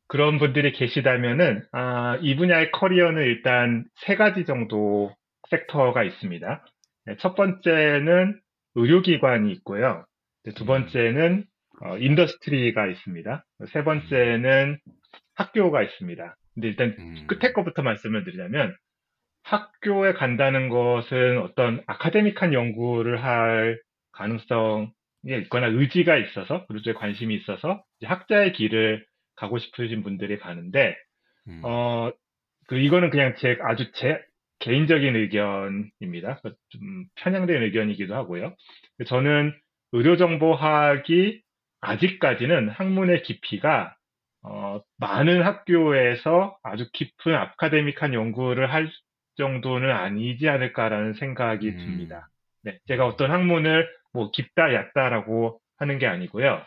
그런 0.08 0.38
분들이 0.38 0.72
계시다면은 0.72 1.64
아, 1.72 2.18
이 2.22 2.36
분야의 2.36 2.70
커리어는 2.72 3.22
일단 3.22 3.84
세 3.96 4.16
가지 4.16 4.44
정도 4.44 5.14
sector가 5.50 6.04
있습니다. 6.04 6.64
네, 7.06 7.16
첫 7.18 7.34
번째는 7.34 8.40
의료기관이 8.74 9.50
있고요. 9.52 10.04
네, 10.44 10.52
두 10.52 10.64
음. 10.64 10.66
번째는 10.66 11.44
어, 11.82 11.98
industry가 11.98 12.86
있습니다. 12.86 13.44
세 13.68 13.84
번째는 13.84 14.78
학교가 15.34 15.82
있습니다. 15.82 16.36
근데 16.54 16.68
일단 16.68 16.96
음. 16.98 17.26
끝에 17.26 17.52
거부터 17.52 17.82
말씀을 17.82 18.24
드리자면 18.24 18.74
학교에 19.42 20.14
간다는 20.14 20.68
것은 20.68 21.38
어떤 21.38 21.82
academic한 21.86 22.52
연구를 22.52 23.22
할 23.22 23.78
가능성이 24.12 24.88
있거나 25.42 25.66
의지가 25.66 26.16
있어서 26.16 26.64
의료에 26.68 26.94
관심이 26.94 27.34
있어서 27.36 27.84
학자의 28.02 28.52
길을 28.54 29.04
가고 29.36 29.58
싶으신 29.58 30.02
분들이 30.02 30.38
가는데 30.38 30.96
음. 31.48 31.60
어, 31.64 32.10
그 32.66 32.76
이거는 32.76 33.10
그냥 33.10 33.34
제 33.38 33.56
아주 33.62 33.90
제 33.92 34.20
개인적인 34.58 35.14
의견입니다. 35.14 36.40
그좀 36.40 37.04
편향된 37.16 37.62
의견이기도 37.62 38.14
하고요. 38.14 38.54
저는 39.06 39.54
의료정보학이 39.92 41.42
아직까지는 41.80 42.70
학문의 42.70 43.22
깊이가 43.22 43.94
어, 44.42 44.80
많은 44.98 45.42
학교에서 45.42 46.56
아주 46.62 46.88
깊은 46.92 47.34
아카데믹한 47.34 48.14
연구를 48.14 48.72
할 48.72 48.90
정도는 49.36 49.90
아니지 49.90 50.48
않을까라는 50.48 51.14
생각이 51.14 51.68
음. 51.68 51.76
듭니다. 51.76 52.28
네, 52.62 52.78
제가 52.88 53.06
어떤 53.06 53.30
학문을 53.30 53.88
뭐 54.12 54.30
깊다 54.30 54.72
얕다라고 54.72 55.60
하는 55.78 55.98
게 55.98 56.06
아니고요. 56.06 56.64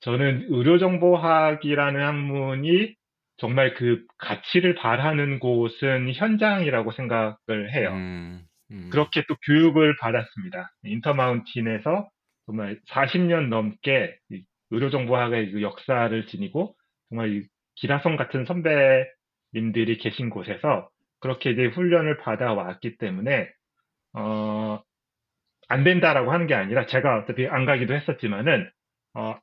저는 0.00 0.46
의료정보학이라는 0.48 2.00
학문이 2.02 2.94
정말 3.38 3.74
그 3.74 4.04
가치를 4.18 4.74
발하는 4.74 5.38
곳은 5.38 6.12
현장이라고 6.14 6.92
생각을 6.92 7.72
해요. 7.74 7.90
음, 7.92 8.42
음. 8.70 8.88
그렇게 8.90 9.24
또 9.28 9.36
교육을 9.46 9.96
받았습니다. 9.96 10.70
인터마운틴에서 10.84 12.08
정말 12.46 12.78
40년 12.88 13.48
넘게 13.48 14.16
이 14.30 14.42
의료정보학의 14.70 15.52
그 15.52 15.62
역사를 15.62 16.26
지니고 16.26 16.74
정말 17.08 17.32
이 17.32 17.42
기라성 17.76 18.16
같은 18.16 18.46
선배님들이 18.46 19.98
계신 19.98 20.30
곳에서 20.30 20.88
그렇게 21.20 21.50
이제 21.50 21.66
훈련을 21.66 22.18
받아왔기 22.18 22.96
때문에 22.98 23.50
어, 24.14 24.80
안 25.68 25.84
된다라고 25.84 26.32
하는 26.32 26.46
게 26.46 26.54
아니라 26.54 26.86
제가 26.86 27.18
어차피 27.18 27.46
안 27.46 27.66
가기도 27.66 27.94
했었지만은 27.94 28.70
어, 29.14 29.36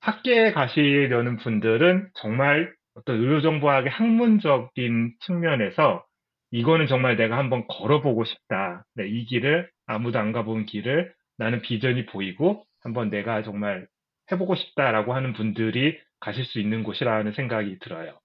학계에 0.00 0.52
가시려는 0.52 1.36
분들은 1.38 2.10
정말 2.14 2.72
어떤 2.94 3.16
의료정보학의 3.16 3.90
학문적인 3.90 5.14
측면에서 5.20 6.04
이거는 6.50 6.86
정말 6.86 7.16
내가 7.16 7.36
한번 7.36 7.66
걸어보고 7.68 8.24
싶다. 8.24 8.84
네, 8.94 9.06
이 9.06 9.24
길을 9.26 9.70
아무도 9.86 10.18
안 10.18 10.32
가본 10.32 10.66
길을 10.66 11.12
나는 11.36 11.60
비전이 11.60 12.06
보이고 12.06 12.64
한번 12.80 13.10
내가 13.10 13.42
정말 13.42 13.86
해보고 14.30 14.54
싶다라고 14.54 15.14
하는 15.14 15.32
분들이 15.32 15.98
가실 16.20 16.44
수 16.44 16.58
있는 16.58 16.82
곳이라는 16.82 17.32
생각이 17.32 17.78
들어요. 17.78 18.18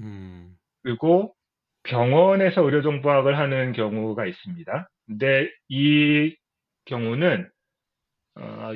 음, 0.00 0.56
그리고 0.82 1.34
병원에서 1.84 2.62
의료정보학을 2.62 3.38
하는 3.38 3.72
경우가 3.72 4.26
있습니다. 4.26 4.88
근데 5.06 5.50
이 5.68 6.36
경우는 6.84 7.50
어, 8.36 8.72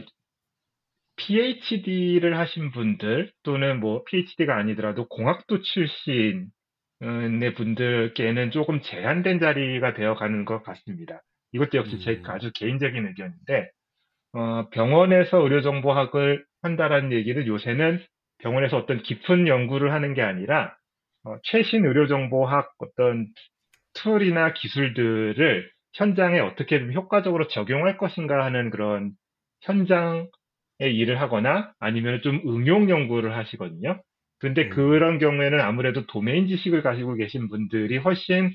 PhD를 1.26 2.38
하신 2.38 2.70
분들 2.72 3.30
또는 3.42 3.80
뭐 3.80 4.02
PhD가 4.04 4.56
아니더라도 4.56 5.06
공학도 5.08 5.62
출신의 5.62 7.54
분들께는 7.56 8.50
조금 8.50 8.80
제한된 8.80 9.38
자리가 9.38 9.94
되어가는 9.94 10.44
것 10.44 10.62
같습니다. 10.62 11.22
이것도 11.52 11.78
역시 11.78 12.00
제 12.00 12.12
음. 12.12 12.22
아주 12.26 12.50
개인적인 12.54 13.06
의견인데 13.06 13.70
어, 14.34 14.68
병원에서 14.70 15.38
의료정보학을 15.38 16.44
한다라는 16.62 17.12
얘기는 17.12 17.46
요새는 17.46 18.00
병원에서 18.38 18.78
어떤 18.78 19.02
깊은 19.02 19.46
연구를 19.46 19.92
하는 19.92 20.14
게 20.14 20.22
아니라 20.22 20.74
어, 21.24 21.36
최신 21.44 21.84
의료정보학 21.84 22.72
어떤 22.78 23.28
tool이나 23.94 24.54
기술들을 24.54 25.70
현장에 25.94 26.40
어떻게 26.40 26.78
좀 26.78 26.92
효과적으로 26.92 27.46
적용할 27.48 27.98
것인가 27.98 28.44
하는 28.44 28.70
그런 28.70 29.12
현장의 29.60 30.28
일을 30.88 31.20
하거나 31.20 31.72
아니면 31.80 32.20
좀 32.22 32.40
응용 32.46 32.90
연구를 32.90 33.36
하시거든요. 33.36 34.00
근데 34.38 34.64
음. 34.64 34.70
그런 34.70 35.18
경우에는 35.18 35.60
아무래도 35.60 36.06
도메인 36.06 36.48
지식을 36.48 36.82
가지고 36.82 37.14
계신 37.14 37.48
분들이 37.48 37.98
훨씬 37.98 38.46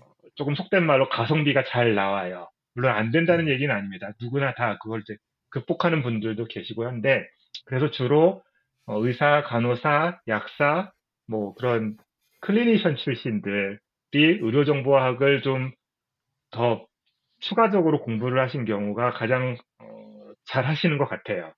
어, 0.00 0.04
조금 0.36 0.54
속된 0.54 0.84
말로 0.86 1.08
가성비가 1.08 1.64
잘 1.64 1.94
나와요. 1.94 2.48
물론 2.74 2.92
안 2.92 3.10
된다는 3.10 3.46
음. 3.46 3.50
얘기는 3.52 3.74
아닙니다. 3.74 4.12
누구나 4.20 4.54
다 4.54 4.78
그걸 4.82 5.02
극복하는 5.50 6.02
분들도 6.02 6.46
계시고 6.46 6.86
한데 6.86 7.26
그래서 7.66 7.90
주로 7.90 8.42
어, 8.86 8.98
의사, 9.04 9.42
간호사, 9.44 10.20
약사, 10.28 10.92
뭐 11.28 11.54
그런 11.54 11.96
클리니션 12.40 12.96
출신들이 12.96 13.78
의료정보학을 14.12 15.42
좀 15.42 15.72
더 16.50 16.86
추가적으로 17.40 18.00
공부를 18.02 18.40
하신 18.40 18.64
경우가 18.64 19.10
가장 19.12 19.56
어, 19.73 19.73
잘 20.46 20.64
하시는 20.66 20.98
것 20.98 21.08
같아요. 21.08 21.52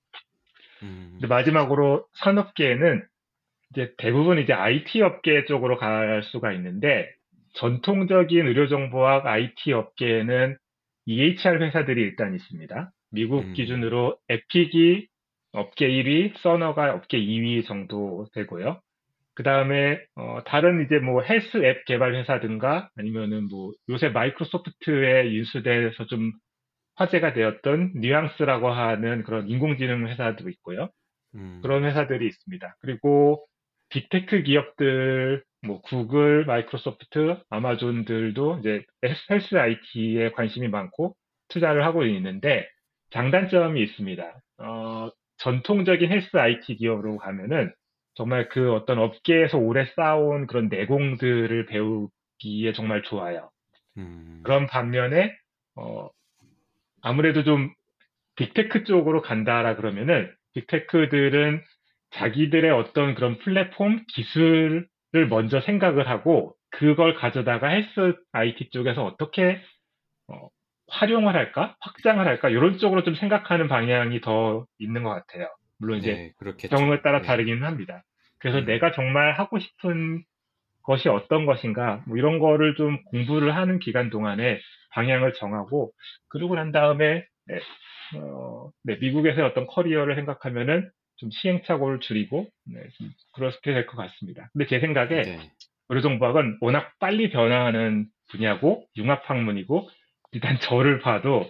음, 0.83 1.19
마지막으로 1.27 2.05
산업계에는 2.19 3.03
이제 3.71 3.93
대부분 3.97 4.39
이제 4.39 4.53
IT 4.53 5.01
업계 5.01 5.45
쪽으로 5.45 5.77
갈 5.77 6.23
수가 6.23 6.53
있는데 6.53 7.09
전통적인 7.55 8.47
의료정보학 8.47 9.25
IT 9.25 9.73
업계에는 9.73 10.57
EHR 11.05 11.63
회사들이 11.63 12.01
일단 12.01 12.35
있습니다. 12.35 12.91
미국 13.11 13.45
음. 13.45 13.53
기준으로 13.53 14.17
에픽이 14.29 15.07
업계 15.53 15.87
1위, 15.87 16.37
서너가 16.37 16.93
업계 16.93 17.17
2위 17.19 17.65
정도 17.65 18.27
되고요. 18.33 18.79
그 19.33 19.43
다음에 19.43 19.99
어, 20.15 20.39
다른 20.45 20.83
이제 20.83 20.99
뭐 20.99 21.21
헬스 21.21 21.63
앱 21.63 21.85
개발 21.85 22.15
회사든가 22.15 22.89
아니면은 22.97 23.47
뭐 23.47 23.71
요새 23.89 24.09
마이크로소프트에 24.09 25.29
인수돼서 25.29 26.05
좀 26.07 26.31
화제가 26.97 27.33
되었던 27.33 27.93
Nuance라고 27.95 28.69
하는 28.69 29.23
그런 29.23 29.47
인공지능 29.47 30.07
회사도 30.07 30.49
있고요. 30.49 30.89
음, 31.35 31.59
그런 31.61 31.85
회사들이 31.85 32.27
있습니다. 32.27 32.75
그리고 32.79 33.45
빅테크 33.89 34.43
기업들, 34.43 35.43
뭐 35.65 35.81
구글, 35.81 36.45
마이크로소프트, 36.45 37.37
아마존들도 37.49 38.59
이제 38.59 38.83
헬스 39.29 39.55
IT에 39.55 40.31
관심이 40.31 40.67
많고 40.67 41.15
투자를 41.49 41.85
하고 41.85 42.03
있는데 42.05 42.67
장단점이 43.11 43.81
있습니다. 43.81 44.41
어, 44.59 45.09
전통적인 45.37 46.11
헬스 46.11 46.35
IT 46.35 46.75
기업으로 46.75 47.17
가면은 47.17 47.71
정말 48.15 48.49
그 48.49 48.73
어떤 48.73 48.97
업계에서 48.97 49.59
오래 49.59 49.85
쌓아온 49.95 50.47
그런 50.47 50.67
내공들을 50.69 51.67
배우기에 51.67 52.73
정말 52.73 53.03
좋아요. 53.03 53.51
음, 53.97 54.41
그런 54.43 54.65
반면에 54.65 55.35
어, 55.75 56.09
아무래도 57.07 57.43
좀 57.43 57.73
빅테크 58.35 58.83
쪽으로 58.83 59.21
간다라 59.21 59.77
그러면은 59.77 60.31
빅테크들은 60.53 61.63
자기들의 62.11 62.69
어떤 62.71 63.15
그런 63.15 63.37
플랫폼 63.39 64.03
기술을 64.07 64.87
먼저 65.29 65.61
생각을 65.61 66.09
하고 66.09 66.53
그걸 66.69 67.15
가져다가 67.15 67.67
헬스 67.67 68.15
IT 68.33 68.69
쪽에서 68.71 69.05
어떻게 69.05 69.61
어, 70.27 70.49
활용을 70.89 71.33
할까, 71.33 71.75
확장을 71.79 72.25
할까 72.25 72.49
이런 72.49 72.77
쪽으로 72.77 73.03
좀 73.03 73.15
생각하는 73.15 73.67
방향이 73.67 74.19
더 74.21 74.65
있는 74.77 75.03
것 75.03 75.09
같아요. 75.09 75.47
물론 75.79 75.99
이제 75.99 76.33
네. 76.41 76.67
경우에 76.69 77.01
따라 77.01 77.21
네. 77.21 77.27
다르기는 77.27 77.63
합니다. 77.63 78.03
그래서 78.39 78.59
음. 78.59 78.65
내가 78.65 78.91
정말 78.91 79.33
하고 79.33 79.59
싶은 79.59 80.23
것이 80.83 81.07
어떤 81.09 81.45
것인가, 81.45 82.03
뭐 82.05 82.17
이런 82.17 82.39
거를 82.39 82.75
좀 82.75 83.01
공부를 83.05 83.55
하는 83.55 83.79
기간 83.79 84.09
동안에 84.09 84.59
방향을 84.97 85.33
정하고, 85.33 85.91
그러고 86.27 86.55
난 86.55 86.71
다음에, 86.71 87.23
네, 87.45 87.59
어, 88.17 88.71
네, 88.83 88.95
미국에서의 88.95 89.45
어떤 89.45 89.67
커리어를 89.67 90.15
생각하면은 90.15 90.89
좀 91.17 91.29
시행착오를 91.31 91.99
줄이고, 91.99 92.47
네, 92.65 92.81
좀 92.97 93.11
그렇게 93.33 93.73
될 93.73 93.85
것 93.85 93.95
같습니다. 93.97 94.49
근데 94.53 94.65
제 94.65 94.79
생각에 94.79 95.21
네. 95.21 95.51
의료정보학은 95.89 96.57
워낙 96.61 96.93
빨리 96.99 97.29
변화하는 97.29 98.07
분야고, 98.31 98.85
융합학문이고, 98.97 99.87
일단 100.31 100.59
저를 100.61 100.99
봐도 100.99 101.45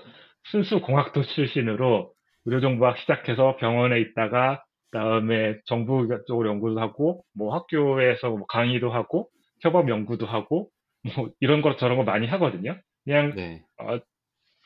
순수 0.51 0.81
공학도 0.81 1.23
출신으로 1.23 2.11
의료정보학 2.45 2.97
시작해서 2.99 3.55
병원에 3.57 3.99
있다가 4.01 4.63
그다음에 4.91 5.57
정부 5.65 6.07
쪽으로 6.27 6.49
연구도 6.49 6.79
하고 6.79 7.23
뭐 7.35 7.53
학교에서 7.55 8.29
뭐 8.29 8.45
강의도 8.45 8.91
하고 8.91 9.29
협업 9.61 9.89
연구도 9.89 10.25
하고 10.25 10.69
뭐 11.15 11.29
이런 11.41 11.61
것 11.61 11.77
저런 11.77 11.97
거 11.97 12.03
많이 12.03 12.27
하거든요. 12.27 12.79
그냥 13.07 13.33
네. 13.35 13.63
어, 13.77 13.99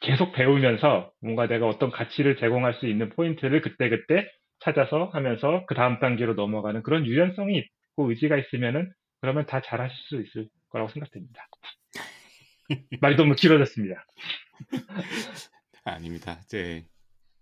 계속 0.02 0.32
배우면서 0.34 1.12
뭔가 1.22 1.46
내가 1.46 1.68
어떤 1.68 1.92
가치를 1.92 2.38
제공할 2.38 2.74
수 2.80 2.88
있는 2.88 3.10
포인트를 3.10 3.62
그때그때 3.62 4.28
찾아서 4.62 5.12
하면서 5.14 5.64
그 5.68 5.76
다음 5.76 6.00
단계로 6.00 6.34
넘어가는 6.34 6.82
그런 6.82 7.06
유연성이 7.06 7.60
있고 7.60 8.10
의지가 8.10 8.38
있으면은 8.38 8.92
그러면 9.22 9.46
다 9.46 9.62
잘하실 9.62 9.96
수 10.10 10.22
있을 10.22 10.48
거라고 10.70 10.90
생각됩니다. 10.90 11.48
말이 13.02 13.16
너무 13.16 13.36
길어졌습니다. 13.36 14.04
아닙니다. 15.84 16.40
네. 16.50 16.88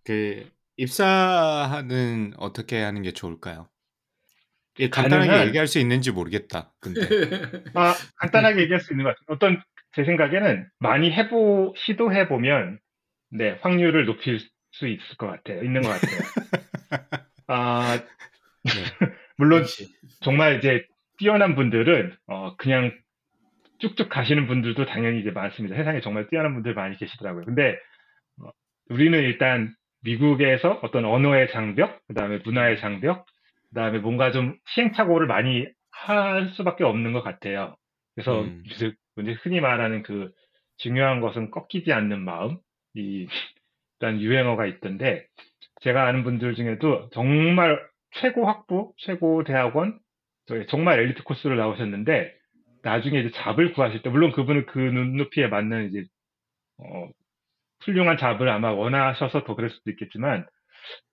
그 0.04 0.52
입사는 0.76 2.34
어떻게 2.36 2.82
하는 2.82 3.04
게 3.04 3.14
좋을까요? 3.14 3.70
예, 4.80 4.90
간단하게 4.90 5.32
가능한- 5.32 5.48
얘기할 5.48 5.68
수 5.68 5.80
있는지 5.80 6.12
모르겠다. 6.12 6.74
근데 6.80 7.02
아, 7.74 7.94
간단하게 8.16 8.62
얘기할 8.62 8.80
수 8.80 8.94
있는 8.94 9.04
것 9.04 9.10
같아요. 9.10 9.36
어떤 9.36 9.62
제 9.94 10.04
생각에는 10.04 10.68
많이 10.80 11.12
해보 11.12 11.74
시도해 11.78 12.28
보면 12.28 12.80
네 13.32 13.58
확률을 13.62 14.06
높일 14.06 14.40
수 14.72 14.88
있을 14.88 15.18
것 15.18 15.28
같아요. 15.28 15.64
있는 15.64 15.82
것 15.82 15.90
같아요. 15.90 16.20
아 17.48 18.00
네. 18.64 18.72
물론 19.38 19.60
그렇지. 19.60 19.88
정말 20.22 20.58
이제 20.58 20.86
뛰어난 21.18 21.56
분들은 21.56 22.16
어, 22.28 22.56
그냥 22.58 22.92
쭉쭉 23.80 24.10
가시는 24.10 24.48
분들도 24.48 24.86
당연히 24.86 25.20
이제 25.22 25.32
많습니다. 25.32 25.76
세상에 25.76 26.02
정말 26.02 26.28
뛰어난 26.28 26.54
분들 26.54 26.74
많이 26.74 26.98
계시더라고요. 26.98 27.46
근데 27.46 27.78
어, 28.42 28.50
우리는 28.90 29.18
일단 29.20 29.74
미국에서 30.04 30.80
어떤 30.84 31.06
언어의 31.06 31.50
장벽, 31.52 32.00
그 32.08 32.14
다음에 32.14 32.40
문화의 32.44 32.80
장벽, 32.80 33.26
그 33.70 33.76
다음에 33.76 34.00
뭔가 34.00 34.32
좀 34.32 34.58
시행착오를 34.68 35.28
많이 35.28 35.66
할 35.92 36.50
수밖에 36.50 36.84
없는 36.84 37.14
것 37.14 37.22
같아요. 37.24 37.76
그래서 38.20 38.42
음. 38.42 38.64
이제 38.66 38.94
흔히 39.42 39.62
말하는 39.62 40.04
그 40.04 40.32
중요한 40.76 41.22
것은 41.22 41.52
꺾이지 41.52 41.94
않는 41.94 42.20
마음 42.20 42.58
이 42.94 43.28
일단 43.94 44.20
유행어가 44.20 44.66
있던데 44.66 45.26
제가 45.82 46.06
아는 46.06 46.24
분들 46.24 46.56
중에도 46.56 47.10
정말 47.12 47.82
최고 48.12 48.46
학부, 48.46 48.94
최고 48.98 49.46
대학원, 49.46 50.00
정말 50.68 51.00
엘리트 51.00 51.24
코스를 51.24 51.56
나오셨는데 51.56 52.36
나중에 52.82 53.22
이제 53.22 53.32
잡을 53.32 53.72
구하실 53.74 54.02
때 54.02 54.10
물론 54.10 54.32
그분은 54.34 54.66
그 54.66 54.80
눈높이에 54.80 55.48
맞는 55.48 55.90
이제 55.90 56.04
어, 56.80 57.10
훌륭한 57.86 58.18
잡을 58.18 58.50
아마 58.50 58.72
원하셔서 58.72 59.46
더 59.46 59.56
그럴 59.56 59.70
수도 59.70 59.92
있겠지만 59.92 60.46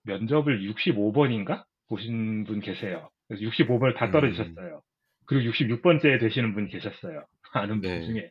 면접을 0.04 0.60
65번인가 0.60 1.64
보신 1.88 2.44
분 2.44 2.60
계세요. 2.60 3.10
그래서 3.28 3.44
65번을 3.44 3.96
다 3.96 4.06
음. 4.06 4.10
떨어지셨어요. 4.10 4.82
그리고 5.26 5.50
66번째 5.52 6.20
되시는 6.20 6.54
분이 6.54 6.70
계셨어요. 6.70 7.24
아는 7.52 7.80
분 7.80 7.90
네. 7.90 8.02
중에. 8.02 8.30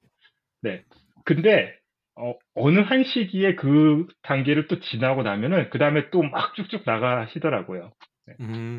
네. 0.61 0.83
근데 1.25 1.75
어, 2.15 2.33
어느 2.55 2.79
한 2.79 3.03
시기에 3.03 3.55
그 3.55 4.07
단계를 4.23 4.67
또 4.67 4.79
지나고 4.79 5.23
나면은 5.23 5.69
그 5.69 5.77
다음에 5.79 6.09
또 6.11 6.21
막 6.23 6.55
쭉쭉 6.55 6.83
나가시더라고요. 6.85 7.91
음. 8.39 8.77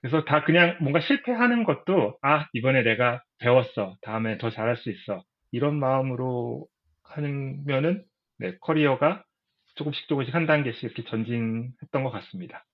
그래서 0.00 0.24
다 0.24 0.44
그냥 0.44 0.78
뭔가 0.80 1.00
실패하는 1.00 1.64
것도 1.64 2.18
아 2.22 2.48
이번에 2.54 2.82
내가 2.82 3.22
배웠어 3.38 3.96
다음에 4.02 4.38
더 4.38 4.50
잘할 4.50 4.76
수 4.76 4.90
있어 4.90 5.22
이런 5.52 5.78
마음으로 5.78 6.66
하면은 7.04 8.04
네 8.38 8.56
커리어가 8.60 9.24
조금씩 9.76 10.08
조금씩 10.08 10.34
한 10.34 10.46
단계씩 10.46 10.84
이렇게 10.84 11.04
전진했던 11.04 12.04
것 12.04 12.10
같습니다. 12.10 12.64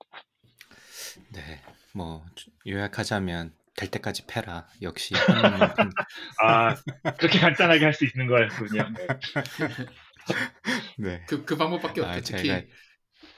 네. 1.35 1.61
뭐 1.95 2.25
요약하자면 2.67 3.53
될 3.79 3.91
때까지 3.91 4.27
패라. 4.27 4.67
역시. 4.83 5.15
아 6.43 6.75
그렇게 7.19 7.39
간단하게 7.39 7.85
할 7.85 7.95
수 7.95 8.05
있는 8.05 8.27
거였군요. 8.27 8.83
네. 8.97 9.07
네. 10.99 11.23
그, 11.29 11.45
그 11.45 11.57
방법밖에 11.57 12.01
없죠. 12.01 12.13
아, 12.13 12.21
특히 12.21 12.67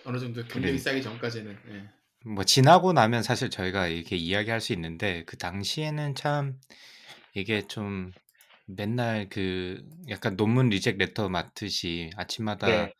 어느 0.04 0.18
정도 0.18 0.42
그래. 0.44 0.76
쌓이기 0.76 1.02
전까지는. 1.02 1.58
예. 1.68 1.84
뭐 2.24 2.44
지나고 2.44 2.92
나면 2.92 3.22
사실 3.22 3.50
저희가 3.50 3.86
이렇게 3.86 4.16
이야기할 4.16 4.60
수 4.60 4.72
있는데 4.72 5.24
그 5.26 5.36
당시에는 5.36 6.14
참 6.14 6.58
이게 7.34 7.66
좀 7.66 8.12
맨날 8.66 9.28
그 9.28 9.82
약간 10.08 10.36
논문 10.36 10.68
리젝 10.68 10.96
레터 10.96 11.28
맡듯이 11.28 12.10
아침마다 12.16 12.66
네. 12.66 12.94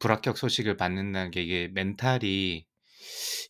불합격 0.00 0.38
소식을 0.38 0.76
받는다는 0.76 1.30
게 1.30 1.42
이게 1.42 1.68
멘탈이 1.72 2.66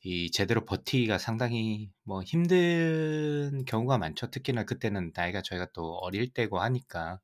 이 0.03 0.31
제대로 0.31 0.65
버티기가 0.65 1.19
상당히 1.19 1.91
뭐 2.05 2.23
힘든 2.23 3.65
경우가 3.67 3.99
많죠. 3.99 4.31
특히나 4.31 4.65
그때는 4.65 5.13
나이가 5.15 5.43
저희가 5.43 5.69
또 5.75 5.97
어릴 5.99 6.33
때고 6.33 6.61
하니까. 6.61 7.21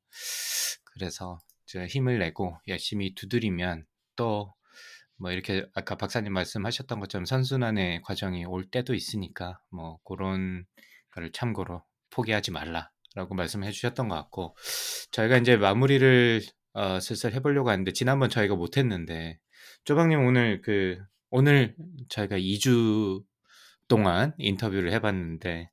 그래서 0.85 1.39
저 1.67 1.85
힘을 1.85 2.19
내고 2.19 2.59
열심히 2.69 3.15
두드리면 3.15 3.87
또 4.17 4.55
뭐 5.21 5.31
이렇게 5.33 5.67
아까 5.75 5.97
박사님 5.97 6.33
말씀하셨던 6.33 6.99
것처럼 6.99 7.27
선순환의 7.27 8.01
과정이 8.03 8.47
올 8.47 8.65
때도 8.71 8.95
있으니까 8.95 9.61
뭐 9.71 9.99
그런 10.05 10.65
거를 11.11 11.31
참고로 11.31 11.83
포기하지 12.11 12.51
말라라고 12.53 13.35
말씀해 13.37 13.71
주셨던 13.71 14.09
것 14.09 14.15
같고. 14.15 14.57
저희가 15.13 15.37
이제 15.37 15.57
마무리를 15.59 16.41
어, 16.73 17.01
슬슬 17.01 17.35
해보려고 17.35 17.69
하는데 17.69 17.93
지난번 17.93 18.31
저희가 18.31 18.55
못했는데. 18.57 19.39
쪼박님 19.85 20.25
오늘 20.25 20.63
그 20.63 20.99
오늘 21.31 21.75
저희가 22.09 22.37
2주 22.39 23.23
동안 23.89 24.35
인터뷰를 24.39 24.93
해봤는데 24.93 25.71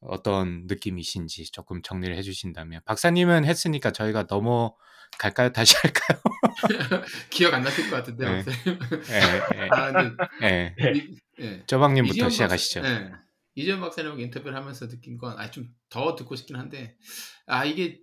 어떤 0.00 0.66
느낌이신지 0.66 1.50
조금 1.50 1.82
정리를 1.82 2.16
해주신다면 2.16 2.80
박사님은 2.84 3.44
했으니까 3.44 3.90
저희가 3.90 4.26
넘어갈까요? 4.28 5.50
다시 5.52 5.74
할까요? 5.76 6.20
기억 7.30 7.54
안 7.54 7.62
나실 7.62 7.90
것 7.90 7.96
같은데. 7.96 8.24
네. 8.28 8.44
박사님. 8.44 8.78
예, 9.10 9.62
예, 9.64 9.68
아, 9.70 10.14
예. 10.42 10.74
네. 10.78 10.92
이- 10.94 11.16
예. 11.40 11.64
쪼박님부터 11.66 12.12
이재용 12.14 12.30
시작하시죠. 12.30 12.80
예. 12.84 13.10
이재용 13.54 13.80
박사님하고 13.80 14.20
인터뷰를 14.20 14.56
하면서 14.56 14.86
느낀 14.88 15.18
건, 15.18 15.38
아, 15.38 15.50
좀 15.50 15.68
더 15.90 16.14
듣고 16.16 16.36
싶긴 16.36 16.56
한데, 16.56 16.98
아, 17.46 17.64
이게 17.64 17.98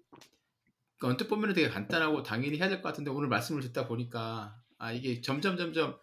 언뜻 1.04 1.28
보면 1.28 1.54
되게 1.54 1.70
간단하고 1.70 2.24
당연히 2.24 2.58
해야 2.58 2.68
될 2.68 2.82
것 2.82 2.90
같은데, 2.90 3.12
오늘 3.12 3.28
말씀을 3.30 3.62
듣다 3.62 3.88
보니까, 3.88 4.56
아, 4.80 4.92
이게 4.92 5.22
점점, 5.22 5.56
점점, 5.56 5.96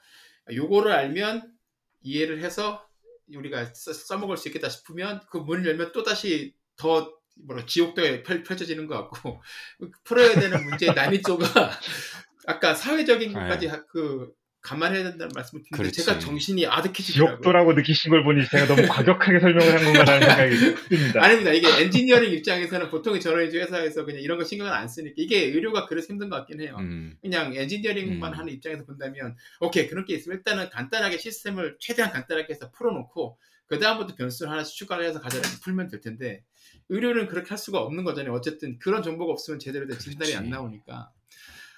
요거를 0.50 0.92
알면 0.92 1.52
이해를 2.00 2.42
해서 2.42 2.86
우리가 3.34 3.66
써, 3.74 3.92
써먹을 3.92 4.36
수 4.36 4.48
있겠다 4.48 4.68
싶으면 4.68 5.20
그 5.30 5.38
문을 5.38 5.66
열면 5.66 5.92
또 5.92 6.02
다시 6.02 6.54
더 6.76 7.12
뭐라 7.46 7.64
지옥도에 7.64 8.22
펼, 8.22 8.42
펼쳐지는 8.42 8.86
것 8.86 9.10
같고 9.10 9.42
풀어야 10.04 10.34
되는 10.34 10.64
문제의 10.64 10.94
난이도가 10.94 11.46
아까 12.46 12.74
사회적인 12.74 13.32
네. 13.32 13.34
것까지 13.34 13.66
하- 13.68 13.84
그 13.86 14.32
감안해야 14.62 15.02
된다는 15.02 15.32
말씀을 15.34 15.62
드렸는데 15.64 15.90
그렇지. 15.90 16.04
제가 16.04 16.18
정신이 16.20 16.66
아득해지더라고요. 16.66 17.36
지옥도라고 17.36 17.72
느끼신 17.74 18.10
걸 18.10 18.22
보니 18.22 18.46
제가 18.48 18.66
너무 18.66 18.86
과격하게 18.88 19.40
설명을 19.40 19.74
한 19.74 19.84
건가라는 19.84 20.20
생각이 20.28 20.74
듭니다. 20.88 21.24
아닙니다. 21.24 21.52
이게 21.52 21.68
엔지니어링 21.82 22.32
입장에서는 22.32 22.88
보통 22.88 23.18
저런 23.18 23.50
회사에서 23.50 24.04
그냥 24.04 24.20
이런 24.22 24.38
거 24.38 24.44
신경을 24.44 24.72
안 24.72 24.86
쓰니까 24.86 25.14
이게 25.16 25.46
의료가 25.46 25.86
그래서 25.86 26.12
힘든 26.12 26.28
것 26.28 26.36
같긴 26.36 26.60
해요. 26.60 26.76
음, 26.78 27.16
그냥 27.20 27.54
엔지니어링만 27.54 28.32
음. 28.32 28.38
하는 28.38 28.52
입장에서 28.52 28.84
본다면 28.84 29.36
오케이 29.60 29.88
그런 29.88 30.04
게 30.04 30.14
있으면 30.14 30.38
일단은 30.38 30.70
간단하게 30.70 31.18
시스템을 31.18 31.76
최대한 31.80 32.12
간단하게 32.12 32.52
해서 32.54 32.70
풀어놓고 32.70 33.38
그 33.66 33.78
다음부터 33.80 34.14
변수를 34.14 34.52
하나씩 34.52 34.76
추가를 34.76 35.04
해서 35.04 35.20
가져다 35.20 35.48
풀면 35.64 35.88
될 35.88 36.00
텐데 36.00 36.44
의료는 36.88 37.26
그렇게 37.26 37.48
할 37.48 37.58
수가 37.58 37.80
없는 37.80 38.04
거잖아요. 38.04 38.32
어쨌든 38.32 38.78
그런 38.78 39.02
정보가 39.02 39.32
없으면 39.32 39.58
제대로 39.58 39.86
된 39.88 39.98
진단이 39.98 40.30
그렇지. 40.30 40.36
안 40.36 40.50
나오니까. 40.50 41.10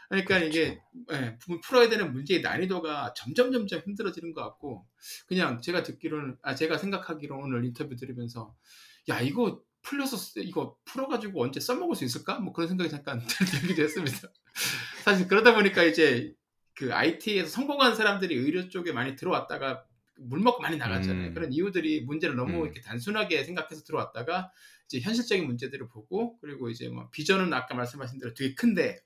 그러니까 0.08 0.38
그렇죠. 0.38 0.46
이게 0.58 0.80
예, 1.12 1.38
부- 1.38 1.60
풀어야 1.60 1.88
되는 1.88 2.12
문제의 2.12 2.40
난이도가 2.42 3.14
점점 3.16 3.52
점점 3.52 3.80
힘들어지는 3.80 4.32
것 4.32 4.42
같고 4.42 4.86
그냥 5.26 5.60
제가 5.60 5.82
듣기로는 5.82 6.36
아 6.42 6.54
제가 6.54 6.78
생각하기로 6.78 7.38
오늘 7.38 7.64
인터뷰 7.64 7.96
들으면서 7.96 8.54
야 9.08 9.20
이거 9.20 9.62
풀려서 9.82 10.16
쓰- 10.16 10.40
이거 10.40 10.76
풀어가지고 10.84 11.42
언제 11.42 11.60
써먹을 11.60 11.94
수 11.96 12.04
있을까? 12.04 12.38
뭐 12.38 12.52
그런 12.52 12.68
생각이 12.68 12.90
잠깐 12.90 13.20
들기도 13.62 13.82
했습니다. 13.82 14.16
사실 15.04 15.28
그러다 15.28 15.54
보니까 15.54 15.82
이제 15.84 16.34
그 16.74 16.92
IT에서 16.94 17.48
성공한 17.48 17.94
사람들이 17.94 18.34
의료 18.34 18.68
쪽에 18.68 18.92
많이 18.92 19.14
들어왔다가 19.16 19.84
물 20.16 20.40
먹고 20.40 20.62
많이 20.62 20.76
나갔잖아요. 20.76 21.28
음. 21.28 21.34
그런 21.34 21.52
이유들이 21.52 22.02
문제를 22.02 22.36
너무 22.36 22.58
음. 22.60 22.64
이렇게 22.64 22.80
단순하게 22.80 23.44
생각해서 23.44 23.82
들어왔다가 23.84 24.50
이제 24.86 25.00
현실적인 25.00 25.46
문제들을 25.46 25.88
보고 25.88 26.38
그리고 26.40 26.68
이제 26.70 26.88
뭐 26.88 27.08
비전은 27.10 27.52
아까 27.52 27.74
말씀하신 27.74 28.20
대로 28.20 28.32
되게 28.34 28.54
큰데 28.54 29.00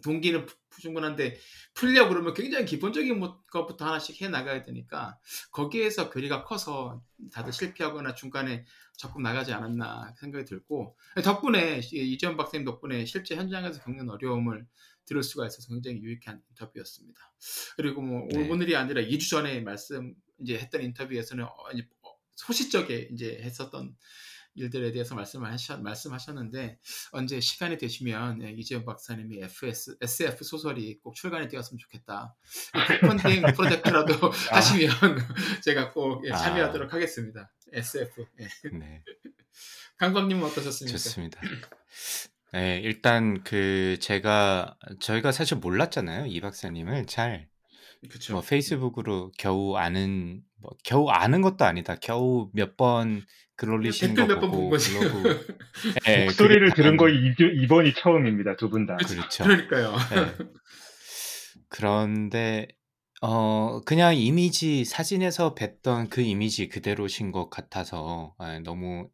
동기는 0.00 0.46
부- 0.46 0.56
충분한데 0.80 1.36
풀려 1.74 2.08
그러면 2.08 2.32
굉장히 2.34 2.64
기본적인 2.64 3.18
뭐- 3.18 3.42
것부터 3.46 3.86
하나씩 3.86 4.22
해 4.22 4.28
나가야 4.28 4.62
되니까 4.62 5.18
거기에서 5.50 6.10
괴리가 6.10 6.44
커서 6.44 7.02
다들 7.32 7.52
실패하거나 7.52 8.14
중간에 8.14 8.64
적금 8.96 9.22
나가지 9.22 9.52
않았나 9.52 10.14
생각이 10.18 10.44
들고 10.44 10.96
덕분에 11.24 11.80
이- 11.92 12.12
이재현 12.12 12.36
박사님 12.36 12.64
덕분에 12.64 13.04
실제 13.04 13.34
현장에서 13.36 13.80
겪는 13.82 14.08
어려움을 14.10 14.66
들을 15.06 15.22
수가 15.22 15.46
있어서 15.46 15.68
굉장히 15.68 15.98
유익한 16.02 16.40
인터뷰였습니다. 16.50 17.32
그리고 17.76 18.00
뭐 18.00 18.28
네. 18.30 18.48
오늘이 18.48 18.76
아니라 18.76 19.00
2주 19.02 19.28
전에 19.30 19.60
말씀 19.60 20.14
이제 20.40 20.56
했던 20.56 20.82
인터뷰에서는 20.82 21.44
어, 21.44 21.50
이제 21.74 21.88
소시적에 22.36 23.08
이제 23.12 23.38
했었던 23.42 23.96
일들에 24.60 24.92
대해서 24.92 25.14
말씀하셨, 25.14 25.82
말씀하셨는데 25.82 26.78
언제 27.12 27.40
시간이 27.40 27.78
되시면 27.78 28.42
예, 28.42 28.50
이재현 28.50 28.84
박사님이 28.84 29.42
FS, 29.42 29.96
SF 30.00 30.44
소설이 30.44 30.98
꼭 31.00 31.14
출간이 31.14 31.48
되었으면 31.48 31.78
좋겠다. 31.78 32.34
펀딩 33.00 33.42
프로젝트라도 33.56 34.30
하시면 34.50 34.90
제가 35.64 35.90
꼭 35.92 36.26
예, 36.26 36.32
아. 36.32 36.36
참여하도록 36.36 36.92
하겠습니다. 36.92 37.50
SF. 37.72 38.26
예. 38.40 38.48
네. 38.76 39.02
강박님은 39.98 40.42
어떠셨습니까? 40.44 40.96
좋습니다. 40.98 41.40
네, 42.52 42.80
일단 42.82 43.42
그 43.44 43.96
제가 44.00 44.76
저희가 44.98 45.30
사실 45.32 45.58
몰랐잖아요. 45.58 46.26
이 46.26 46.40
박사님을 46.40 47.06
잘. 47.06 47.48
그쵸. 48.10 48.32
뭐 48.32 48.42
페이스북으로 48.42 49.30
겨우 49.38 49.76
아는 49.76 50.42
뭐 50.56 50.72
겨우 50.82 51.08
아는 51.10 51.42
것도 51.42 51.64
아니다. 51.64 51.94
겨우 51.96 52.50
몇 52.54 52.76
번 52.76 53.24
글 53.60 53.70
올리시는 53.74 54.14
거 54.14 54.22
댓글 54.22 54.34
몇번 54.36 54.50
보고 54.50 54.62
본 54.62 54.70
거지. 54.70 54.98
블로그 54.98 55.46
예, 56.08 56.24
목소리를 56.24 56.72
들은 56.72 56.90
단- 56.92 56.96
거 56.96 57.08
이, 57.10 57.34
이번이 57.62 57.92
처음입니다. 57.94 58.56
두 58.56 58.70
분 58.70 58.86
다. 58.86 58.96
그렇죠. 58.96 59.44
그러니까요. 59.44 59.92
네. 59.92 60.46
그런데 61.68 62.68
어 63.22 63.80
그냥 63.84 64.16
이미지 64.16 64.84
사진에서 64.84 65.54
뵀던 65.54 66.08
그 66.10 66.22
이미지 66.22 66.68
그대로신 66.68 67.32
것 67.32 67.50
같아서 67.50 68.34
아, 68.38 68.58
너무 68.60 69.08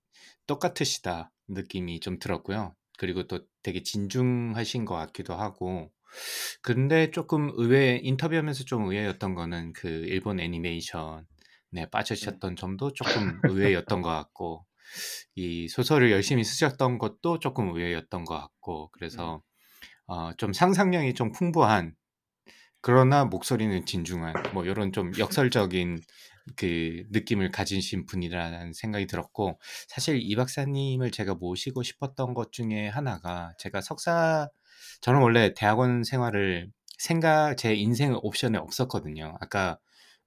똑같으시다 0.47 1.33
느낌이 1.49 2.01
좀 2.01 2.19
들었고요. 2.19 2.75
그리고 2.99 3.27
또 3.27 3.41
되게 3.63 3.83
진중하신 3.83 4.85
것 4.85 4.95
같기도 4.95 5.35
하고. 5.35 5.91
근데 6.63 7.11
조금 7.11 7.51
의외 7.57 8.01
인터뷰하면서 8.03 8.65
좀 8.65 8.85
의외였던 8.85 9.35
거는 9.35 9.73
그 9.75 9.89
일본 9.89 10.39
애니메이션 10.41 11.27
네, 11.71 11.87
빠지셨던 11.91 12.57
점도 12.57 12.93
조금 12.93 13.41
의외였던 13.45 14.03
것 14.03 14.11
같고 14.11 14.67
이 15.35 15.69
소설을 15.69 16.11
열심히 16.11 16.45
쓰셨던 16.45 16.99
것도 16.99 17.39
조금 17.39 17.69
의외였던 17.69 18.25
것 18.25 18.39
같고 18.39 18.91
그래서 18.93 19.43
어, 20.07 20.33
좀 20.37 20.53
상상력이 20.53 21.15
좀 21.15 21.33
풍부한 21.33 21.95
그러나 22.81 23.25
목소리는 23.25 23.85
진중한 23.85 24.35
뭐 24.55 24.65
이런 24.65 24.93
좀 24.93 25.11
역설적인 25.19 26.01
그 26.55 27.03
느낌을 27.11 27.51
가지신 27.51 28.07
분이라는 28.07 28.73
생각이 28.73 29.09
들었고 29.09 29.59
사실 29.89 30.21
이 30.23 30.37
박사님을 30.37 31.11
제가 31.11 31.35
모시고 31.35 31.83
싶었던 31.83 32.35
것 32.35 32.53
중에 32.53 32.89
하나가 32.89 33.53
제가 33.59 33.81
석사 33.81 34.49
저는 35.01 35.21
원래 35.21 35.53
대학원 35.55 36.05
생활을 36.05 36.71
생각 36.99 37.57
제 37.57 37.75
인생 37.75 38.15
옵션에 38.23 38.57
없었거든요. 38.57 39.37
아까 39.41 39.79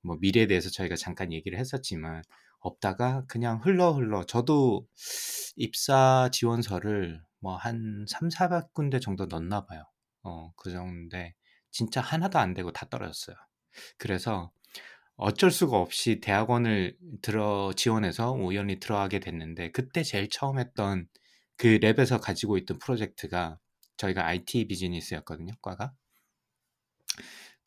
뭐 0.02 0.18
미래에 0.20 0.48
대해서 0.48 0.70
저희가 0.70 0.96
잠깐 0.96 1.32
얘기를 1.34 1.58
했었지만 1.60 2.24
없다가 2.60 3.26
그냥 3.28 3.60
흘러 3.64 3.92
흘러 3.92 4.26
저도 4.26 4.88
입사 5.56 6.30
지원서를 6.32 7.22
뭐 7.40 7.56
한 7.58 8.06
3, 8.10 8.30
400군데 8.30 9.02
정도 9.02 9.26
넣었나 9.26 9.66
봐요. 9.66 9.84
어, 10.24 10.52
그 10.58 10.72
정도인데 10.72 11.36
진짜 11.72 12.02
하나도 12.02 12.40
안 12.40 12.54
되고 12.54 12.72
다 12.72 12.88
떨어졌어요. 12.90 13.36
그래서 13.98 14.52
어쩔 15.16 15.52
수가 15.52 15.78
없이 15.78 16.22
대학원을 16.22 16.98
들어 17.22 17.74
지원해서 17.76 18.32
우연히 18.34 18.80
들어가게 18.80 19.20
됐는데 19.20 19.72
그때 19.72 20.04
제일 20.04 20.30
처음 20.30 20.60
했던 20.60 21.08
그 21.58 21.80
랩에서 21.80 22.22
가지고 22.22 22.58
있던 22.58 22.80
프로젝트가 22.80 23.60
저희가 23.98 24.26
IT 24.26 24.68
비즈니스였거든요, 24.68 25.54
과가. 25.62 25.94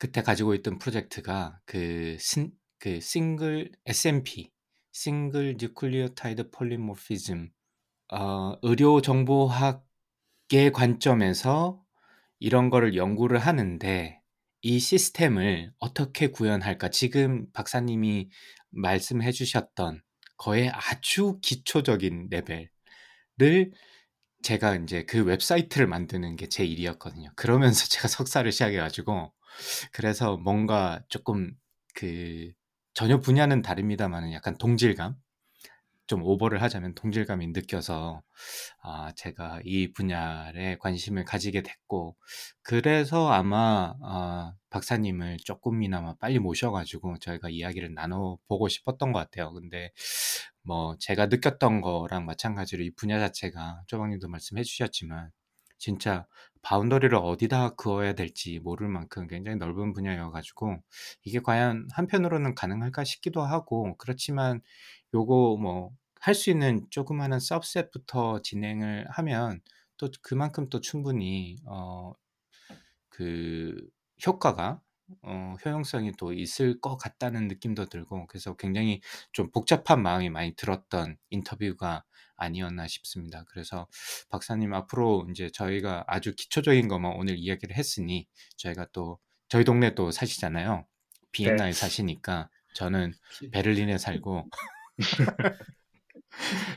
그때 0.03 0.21
가지고 0.21 0.53
있던 0.55 0.79
프로젝트가 0.79 1.61
그, 1.65 2.17
신, 2.19 2.51
그 2.77 2.99
single 2.99 3.71
SNP, 3.85 4.51
single 4.91 5.55
nucleotide 5.57 6.49
polymorphism, 6.51 7.49
어, 8.11 8.53
의료 8.63 8.99
정보학의 8.99 10.73
관점에서 10.73 11.81
이런 12.39 12.69
거를 12.69 12.97
연구를 12.97 13.39
하는데 13.39 14.19
이 14.61 14.79
시스템을 14.79 15.71
어떻게 15.79 16.27
구현할까? 16.27 16.89
지금 16.89 17.49
박사님이 17.53 18.29
말씀해 18.71 19.31
주셨던 19.31 20.01
거의 20.35 20.69
아주 20.69 21.39
기초적인 21.41 22.27
레벨을 22.29 23.71
제가 24.41 24.75
이제 24.75 25.05
그 25.05 25.23
웹사이트를 25.23 25.87
만드는 25.87 26.35
게 26.35 26.47
제 26.49 26.65
일이었거든요. 26.65 27.29
그러면서 27.37 27.87
제가 27.87 28.09
석사를 28.09 28.51
시작해 28.51 28.75
가지고 28.75 29.31
그래서 29.91 30.37
뭔가 30.37 31.01
조금 31.09 31.51
그 31.95 32.51
전혀 32.93 33.19
분야는 33.19 33.61
다릅니다만은 33.61 34.33
약간 34.33 34.57
동질감 34.57 35.15
좀 36.05 36.21
오버를 36.23 36.61
하자면 36.61 36.95
동질감이 36.95 37.47
느껴서 37.47 38.21
아, 38.81 39.11
제가 39.15 39.61
이 39.63 39.93
분야에 39.93 40.77
관심을 40.79 41.23
가지게 41.23 41.61
됐고 41.63 42.17
그래서 42.61 43.31
아마 43.31 43.95
아, 44.03 44.53
박사님을 44.69 45.37
조금이나마 45.45 46.15
빨리 46.15 46.39
모셔가지고 46.39 47.19
저희가 47.19 47.49
이야기를 47.49 47.93
나눠보고 47.93 48.67
싶었던 48.67 49.13
것 49.13 49.19
같아요. 49.19 49.53
근데 49.53 49.91
뭐 50.63 50.97
제가 50.99 51.27
느꼈던 51.27 51.81
거랑 51.81 52.25
마찬가지로 52.25 52.83
이 52.83 52.91
분야 52.95 53.19
자체가 53.19 53.83
조방님도 53.87 54.27
말씀해 54.27 54.63
주셨지만 54.63 55.31
진짜 55.83 56.27
바운더리를 56.61 57.13
어디다 57.17 57.71
그어야 57.75 58.13
될지 58.13 58.59
모를 58.59 58.87
만큼 58.87 59.27
굉장히 59.27 59.57
넓은 59.57 59.91
분야여가지고 59.93 60.77
이게 61.23 61.39
과연 61.39 61.87
한편으로는 61.91 62.55
가능할까 62.55 63.03
싶기도 63.03 63.41
하고 63.41 63.95
그렇지만 63.97 64.61
요거 65.13 65.57
뭐 65.61 65.91
할 66.25 66.35
수 66.35 66.49
있는 66.51 66.87
조그마한 66.89 67.37
서브셋부터 67.41 68.41
진행을 68.43 69.07
하면 69.09 69.59
또 69.97 70.09
그만큼 70.21 70.69
또 70.69 70.79
충분히 70.79 71.57
어 71.65 72.13
그 73.09 73.75
효과가 74.25 74.81
어 75.21 75.55
효용성이 75.63 76.13
또 76.17 76.33
있을 76.33 76.79
것 76.79 76.97
같다는 76.97 77.47
느낌도 77.47 77.85
들고 77.85 78.27
그래서 78.27 78.55
굉장히 78.55 79.01
좀 79.31 79.51
복잡한 79.51 80.01
마음이 80.01 80.29
많이 80.29 80.55
들었던 80.55 81.17
인터뷰가 81.29 82.03
아니었나 82.35 82.87
싶습니다. 82.87 83.43
그래서 83.47 83.87
박사님 84.29 84.73
앞으로 84.73 85.27
이제 85.29 85.49
저희가 85.51 86.03
아주 86.07 86.33
기초적인 86.35 86.87
것만 86.87 87.13
오늘 87.15 87.37
이야기를 87.37 87.75
했으니 87.75 88.27
저희가 88.57 88.87
또 88.91 89.19
저희 89.49 89.63
동네 89.63 89.93
또 89.95 90.11
사시잖아요. 90.11 90.85
비엔나에 91.31 91.71
네. 91.71 91.73
사시니까 91.73 92.49
저는 92.73 93.13
베를린에 93.51 93.97
살고 93.97 94.49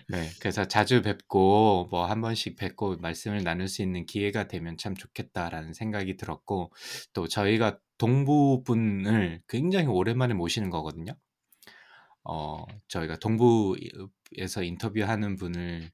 네, 0.09 0.31
그래서 0.41 0.67
자주 0.67 1.03
뵙고 1.03 1.89
뭐 1.91 2.07
한 2.07 2.21
번씩 2.21 2.57
뵙고 2.57 2.97
말씀을 2.99 3.43
나눌 3.43 3.69
수 3.69 3.83
있는 3.83 4.07
기회가 4.07 4.49
되면 4.49 4.77
참 4.77 4.95
좋겠다라는 4.95 5.73
생각이 5.75 6.17
들었고 6.17 6.73
또 7.13 7.27
저희가 7.29 7.79
동부분을 7.99 9.43
굉장히 9.49 9.87
오랜만에 9.87 10.35
모시는 10.35 10.71
거거든요. 10.71 11.13
어, 12.25 12.65
저희가 12.89 13.17
동부에서 13.19 14.63
인터뷰하는 14.63 15.37
분을 15.37 15.91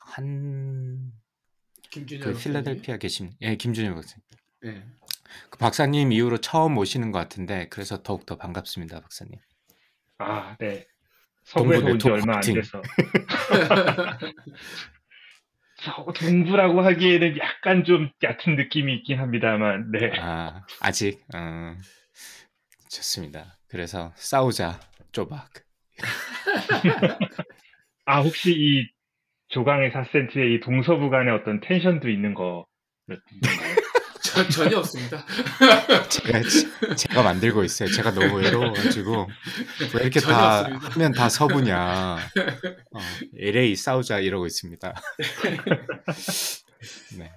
한그 0.00 1.12
박사님. 2.20 2.38
필라델피아 2.38 2.96
계신 2.98 3.32
예, 3.42 3.56
김준일 3.56 3.94
박사님. 3.94 4.22
네. 4.62 4.84
그 5.50 5.58
박사님 5.58 6.12
이후로 6.12 6.38
처음 6.38 6.74
모시는 6.74 7.12
것 7.12 7.18
같은데 7.18 7.68
그래서 7.68 8.02
더욱 8.02 8.26
더 8.26 8.36
반갑습니다, 8.36 9.00
박사님. 9.00 9.38
아, 10.18 10.56
네. 10.58 10.86
동부 11.54 11.74
서부에서 11.74 11.86
온지 11.86 11.92
네트워크 12.08 12.22
얼마 12.22 12.36
안. 12.36 12.40
돼서. 12.42 12.82
서- 15.76 16.06
동부라고 16.14 16.80
하기에는 16.82 17.38
약간 17.38 17.84
좀 17.84 18.10
얕은 18.22 18.56
느낌이 18.56 18.94
있긴 18.96 19.18
합니다만, 19.18 19.90
네. 19.92 20.10
아, 20.18 20.64
아직 20.80 21.20
어, 21.34 21.74
좋습니다. 22.90 23.58
그래서 23.68 24.12
싸우자, 24.16 24.80
쪼박. 25.12 25.50
아, 28.06 28.20
혹시 28.22 28.52
이 28.56 28.88
조강의 29.48 29.92
4cm의 29.92 30.54
이 30.56 30.60
동서부 30.60 31.10
간의 31.10 31.32
어떤 31.34 31.60
텐션도 31.60 32.08
있는 32.08 32.34
거, 32.34 32.66
저, 34.36 34.46
전혀 34.50 34.78
없습니다. 34.78 35.24
제가 36.10 36.42
제가 36.94 37.22
만들고 37.22 37.64
있어요. 37.64 37.90
제가 37.90 38.12
너무 38.12 38.36
외로워가지고 38.36 39.26
왜 39.94 40.02
이렇게 40.02 40.20
다 40.20 40.60
없습니다. 40.60 40.88
하면 40.90 41.12
다 41.12 41.28
서부냐. 41.30 42.18
어, 42.92 43.00
LA 43.38 43.74
싸우자 43.76 44.18
이러고 44.18 44.44
있습니다. 44.46 44.94
네. 47.18 47.32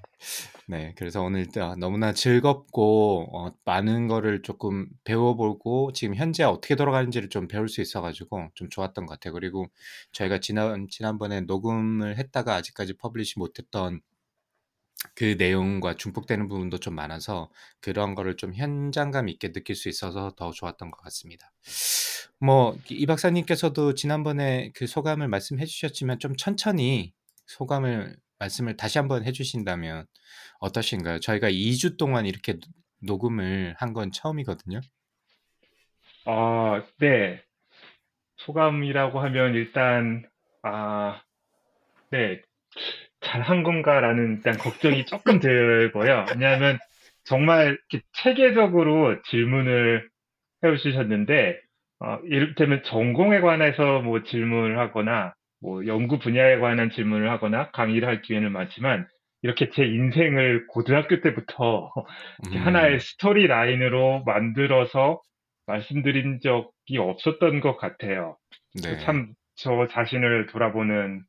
네, 0.67 0.93
그래서 0.97 1.23
오늘 1.23 1.47
또 1.51 1.75
너무나 1.77 2.13
즐겁고 2.13 3.27
어, 3.33 3.51
많은 3.65 4.07
거를 4.07 4.43
조금 4.43 4.87
배워보고 5.03 5.93
지금 5.93 6.13
현재 6.13 6.43
어떻게 6.43 6.75
돌아가는지를 6.75 7.29
좀 7.29 7.47
배울 7.47 7.67
수 7.69 7.81
있어가지고 7.81 8.49
좀 8.53 8.69
좋았던 8.69 9.07
것 9.07 9.13
같아요. 9.13 9.33
그리고 9.33 9.65
저희가 10.11 10.39
지난 10.41 10.87
지난번에 10.87 11.41
녹음을 11.41 12.17
했다가 12.17 12.53
아직까지 12.53 12.97
publish 12.97 13.39
못했던 13.39 14.01
그 15.15 15.35
내용과 15.37 15.95
중복되는 15.95 16.47
부분도 16.49 16.79
좀 16.79 16.95
많아서 16.95 17.49
그런 17.81 18.15
거를 18.15 18.35
좀 18.37 18.53
현장감 18.53 19.29
있게 19.29 19.51
느낄 19.53 19.75
수 19.75 19.89
있어서 19.89 20.31
더 20.35 20.51
좋았던 20.51 20.91
것 20.91 21.01
같습니다. 21.03 21.51
뭐 22.39 22.75
이 22.89 23.05
박사님께서도 23.05 23.95
지난번에 23.95 24.71
그 24.75 24.87
소감을 24.87 25.27
말씀해 25.27 25.65
주셨지만 25.65 26.19
좀 26.19 26.35
천천히 26.37 27.13
소감을 27.47 28.17
말씀을 28.39 28.77
다시 28.77 28.97
한번 28.97 29.25
해 29.25 29.31
주신다면 29.31 30.05
어떠신가요? 30.59 31.19
저희가 31.21 31.49
2주 31.49 31.97
동안 31.97 32.25
이렇게 32.25 32.57
녹음을 33.01 33.75
한 33.77 33.93
건 33.93 34.11
처음이거든요. 34.11 34.79
아, 36.25 36.83
네. 36.99 37.41
소감이라고 38.37 39.19
하면 39.19 39.55
일단, 39.55 40.29
아, 40.63 41.21
네. 42.11 42.41
잘한 43.21 43.63
건가라는 43.63 44.37
일단 44.37 44.57
걱정이 44.57 45.05
조금 45.05 45.39
들고요. 45.39 46.25
왜냐하면 46.33 46.77
정말 47.23 47.77
이렇게 47.91 48.05
체계적으로 48.13 49.21
질문을 49.23 50.07
해주셨는데, 50.63 51.59
어, 52.01 52.19
이를테면 52.25 52.83
전공에 52.83 53.41
관해서 53.41 54.01
뭐 54.01 54.23
질문을 54.23 54.79
하거나, 54.79 55.33
뭐 55.61 55.85
연구 55.85 56.19
분야에 56.19 56.57
관한 56.59 56.89
질문을 56.91 57.29
하거나 57.29 57.69
강의를 57.71 58.07
할 58.07 58.21
기회는 58.21 58.51
많지만, 58.51 59.07
이렇게 59.41 59.69
제 59.69 59.85
인생을 59.85 60.67
고등학교 60.67 61.21
때부터 61.21 61.91
음, 62.47 62.57
하나의 62.57 62.99
스토리 62.99 63.47
라인으로 63.47 64.23
만들어서 64.25 65.21
말씀드린 65.65 66.39
적이 66.41 66.97
없었던 66.97 67.59
것 67.61 67.77
같아요. 67.77 68.37
네. 68.81 68.97
참 68.99 69.33
저 69.61 69.87
자신을 69.87 70.47
돌아보는 70.47 71.21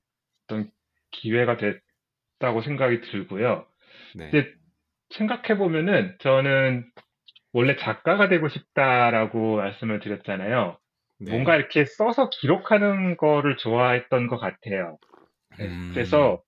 어떤 0.47 0.71
기회가 1.11 1.57
됐다고 1.57 2.63
생각이 2.63 3.01
들고요. 3.03 3.67
네. 4.17 4.31
생각해 5.11 5.59
보면은 5.59 6.15
저는 6.21 6.85
원래 7.53 7.77
작가가 7.77 8.29
되고 8.29 8.49
싶다라고 8.49 9.57
말씀을 9.57 10.01
드렸잖아요. 10.01 10.79
네. 11.21 11.33
뭔가 11.33 11.57
이렇게 11.57 11.85
써서 11.85 12.31
기록하는 12.31 13.17
거를 13.17 13.57
좋아했던 13.57 14.29
것 14.29 14.39
같아요. 14.39 14.99
네, 15.59 15.67
음. 15.67 15.91
그래서 15.93 16.41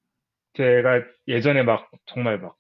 제가 0.54 1.02
예전에 1.28 1.62
막 1.62 1.90
정말 2.06 2.38
막 2.38 2.56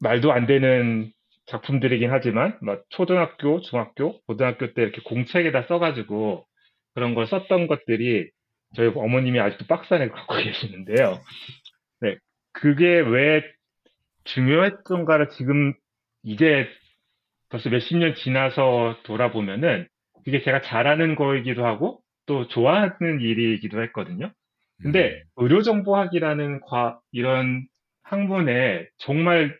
말도 0.00 0.32
안 0.32 0.46
되는 0.46 1.10
작품들이긴 1.46 2.10
하지만 2.10 2.58
막 2.60 2.82
초등학교, 2.90 3.60
중학교, 3.60 4.20
고등학교 4.22 4.74
때 4.74 4.82
이렇게 4.82 5.00
공책에다 5.02 5.62
써가지고 5.62 6.44
그런 6.94 7.14
걸 7.14 7.26
썼던 7.26 7.68
것들이 7.68 8.30
저희 8.76 8.92
어머님이 8.94 9.40
아직도 9.40 9.66
박스 9.66 9.92
안에 9.92 10.08
갖고 10.08 10.36
계시는데요. 10.38 11.18
네, 12.02 12.18
그게 12.52 13.00
왜 13.00 13.42
중요했던가를 14.24 15.30
지금 15.30 15.74
이제 16.22 16.68
벌써 17.48 17.70
몇십 17.70 17.96
년 17.98 18.14
지나서 18.14 18.98
돌아보면은 19.04 19.88
그게 20.24 20.42
제가 20.42 20.60
잘하는 20.62 21.14
거이기도 21.14 21.64
하고 21.64 22.00
또 22.26 22.48
좋아하는 22.48 23.20
일이기도 23.20 23.82
했거든요. 23.84 24.32
근데 24.82 25.22
음. 25.22 25.22
의료정보학이라는 25.36 26.60
과 26.60 27.00
이런 27.12 27.66
학문에 28.02 28.88
정말 28.98 29.58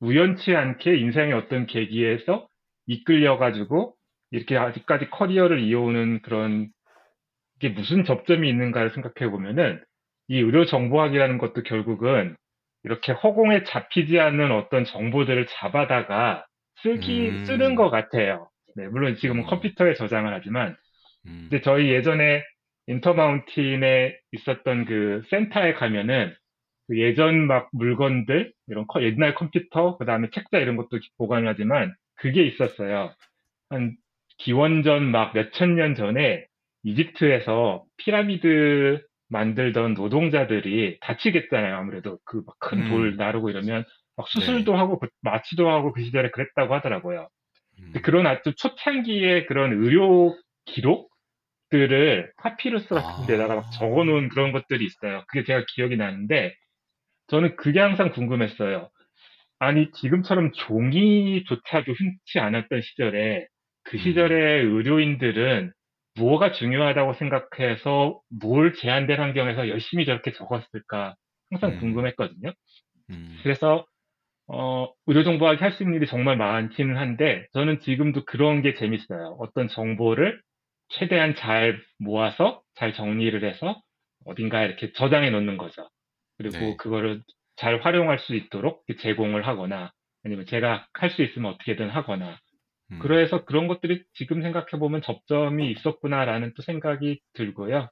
우연치 0.00 0.54
않게 0.54 0.96
인생의 0.96 1.32
어떤 1.34 1.66
계기에서 1.66 2.48
이끌려가지고 2.86 3.94
이렇게 4.30 4.56
아직까지 4.56 5.10
커리어를 5.10 5.60
이어오는 5.60 6.22
그런 6.22 6.70
게 7.60 7.68
무슨 7.70 8.04
접점이 8.04 8.48
있는가를 8.48 8.90
생각해 8.90 9.30
보면은 9.30 9.82
이 10.28 10.38
의료 10.38 10.64
정보학이라는 10.66 11.38
것도 11.38 11.62
결국은 11.62 12.36
이렇게 12.84 13.12
허공에 13.12 13.64
잡히지 13.64 14.20
않는 14.20 14.52
어떤 14.52 14.84
정보들을 14.84 15.46
잡아다가 15.46 16.46
쓰기 16.82 17.30
음. 17.30 17.44
쓰는 17.44 17.74
것 17.74 17.90
같아요. 17.90 18.48
네, 18.76 18.86
물론 18.88 19.16
지금은 19.16 19.44
음. 19.44 19.46
컴퓨터에 19.46 19.94
저장을 19.94 20.32
하지만 20.32 20.76
음. 21.26 21.48
근데 21.50 21.60
저희 21.62 21.90
예전에 21.90 22.44
인터마운틴에 22.86 24.18
있었던 24.32 24.84
그 24.84 25.22
센터에 25.30 25.74
가면은 25.74 26.34
그 26.86 26.98
예전 26.98 27.46
막 27.46 27.68
물건들 27.72 28.52
이런 28.68 28.86
커- 28.86 29.02
옛날 29.02 29.34
컴퓨터 29.34 29.98
그다음에 29.98 30.28
책자 30.32 30.58
이런 30.58 30.76
것도 30.76 30.98
보관을 31.18 31.48
하지만 31.48 31.94
그게 32.16 32.44
있었어요. 32.44 33.12
한 33.70 33.96
기원전 34.38 35.10
막 35.10 35.34
몇천 35.34 35.76
년 35.76 35.94
전에 35.94 36.46
이집트에서 36.84 37.84
피라미드 37.96 39.02
만들던 39.30 39.94
노동자들이 39.94 40.98
다치겠잖아요. 41.00 41.76
아무래도 41.76 42.18
그막큰 42.24 42.78
음. 42.84 42.88
돌 42.90 43.16
나르고 43.16 43.50
이러면 43.50 43.84
막 44.16 44.28
수술도 44.28 44.74
하고 44.76 44.98
그- 44.98 45.08
마취도 45.20 45.68
하고 45.70 45.92
그 45.92 46.02
시절에 46.02 46.30
그랬다고 46.30 46.74
하더라고요. 46.74 47.28
음. 47.78 47.92
그런 48.02 48.26
아주 48.26 48.54
초창기의 48.56 49.46
그런 49.46 49.72
의료 49.72 50.34
기록들을 50.66 52.32
파피루스 52.38 52.88
같은 52.88 53.24
아. 53.24 53.26
데다가 53.26 53.56
막 53.56 53.70
적어놓은 53.72 54.28
그런 54.30 54.52
것들이 54.52 54.84
있어요. 54.84 55.24
그게 55.28 55.44
제가 55.44 55.64
기억이 55.74 55.96
나는데 55.96 56.54
저는 57.28 57.56
그게 57.56 57.80
항상 57.80 58.10
궁금했어요. 58.12 58.90
아니 59.58 59.90
지금처럼 59.92 60.52
종이조차도 60.52 61.92
흔치 61.92 62.38
않았던 62.38 62.80
시절에 62.80 63.46
그 63.84 63.96
음. 63.96 63.98
시절의 63.98 64.64
의료인들은 64.64 65.72
무엇가 66.18 66.52
중요하다고 66.52 67.14
생각해서 67.14 68.20
뭘 68.40 68.74
제한된 68.74 69.20
환경에서 69.20 69.68
열심히 69.68 70.04
저렇게 70.06 70.32
적었을까 70.32 71.14
항상 71.50 71.72
음. 71.72 71.80
궁금했거든요. 71.80 72.52
음. 73.10 73.38
그래서 73.42 73.86
어, 74.48 74.88
의료정보학이 75.06 75.60
할 75.62 75.72
수 75.72 75.82
있는 75.82 75.96
일이 75.96 76.06
정말 76.06 76.36
많기는 76.36 76.96
한데 76.96 77.46
저는 77.52 77.80
지금도 77.80 78.24
그런 78.24 78.62
게 78.62 78.74
재밌어요. 78.74 79.36
어떤 79.40 79.68
정보를 79.68 80.40
최대한 80.88 81.34
잘 81.36 81.80
모아서 81.98 82.62
잘 82.74 82.94
정리를 82.94 83.44
해서 83.44 83.80
어딘가에 84.24 84.66
이렇게 84.66 84.92
저장해 84.92 85.30
놓는 85.30 85.58
거죠. 85.58 85.88
그리고 86.38 86.58
네. 86.58 86.76
그거를 86.78 87.22
잘 87.56 87.80
활용할 87.82 88.18
수 88.18 88.34
있도록 88.34 88.84
제공을 89.00 89.46
하거나 89.46 89.92
아니면 90.24 90.46
제가 90.46 90.86
할 90.94 91.10
수 91.10 91.22
있으면 91.22 91.52
어떻게든 91.52 91.90
하거나 91.90 92.38
음. 92.90 92.98
그래서 93.00 93.44
그런 93.44 93.68
것들이 93.68 94.02
지금 94.14 94.42
생각해 94.42 94.78
보면 94.78 95.02
접점이 95.02 95.70
있었구나라는 95.72 96.54
또 96.56 96.62
생각이 96.62 97.20
들고요. 97.34 97.88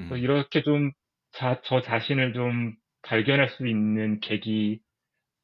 음. 0.00 0.06
또 0.08 0.16
이렇게 0.16 0.62
좀 0.62 0.92
자, 1.32 1.60
저 1.64 1.80
자신을 1.80 2.32
좀 2.32 2.74
발견할 3.02 3.50
수 3.50 3.66
있는 3.66 4.20
계기를 4.20 4.80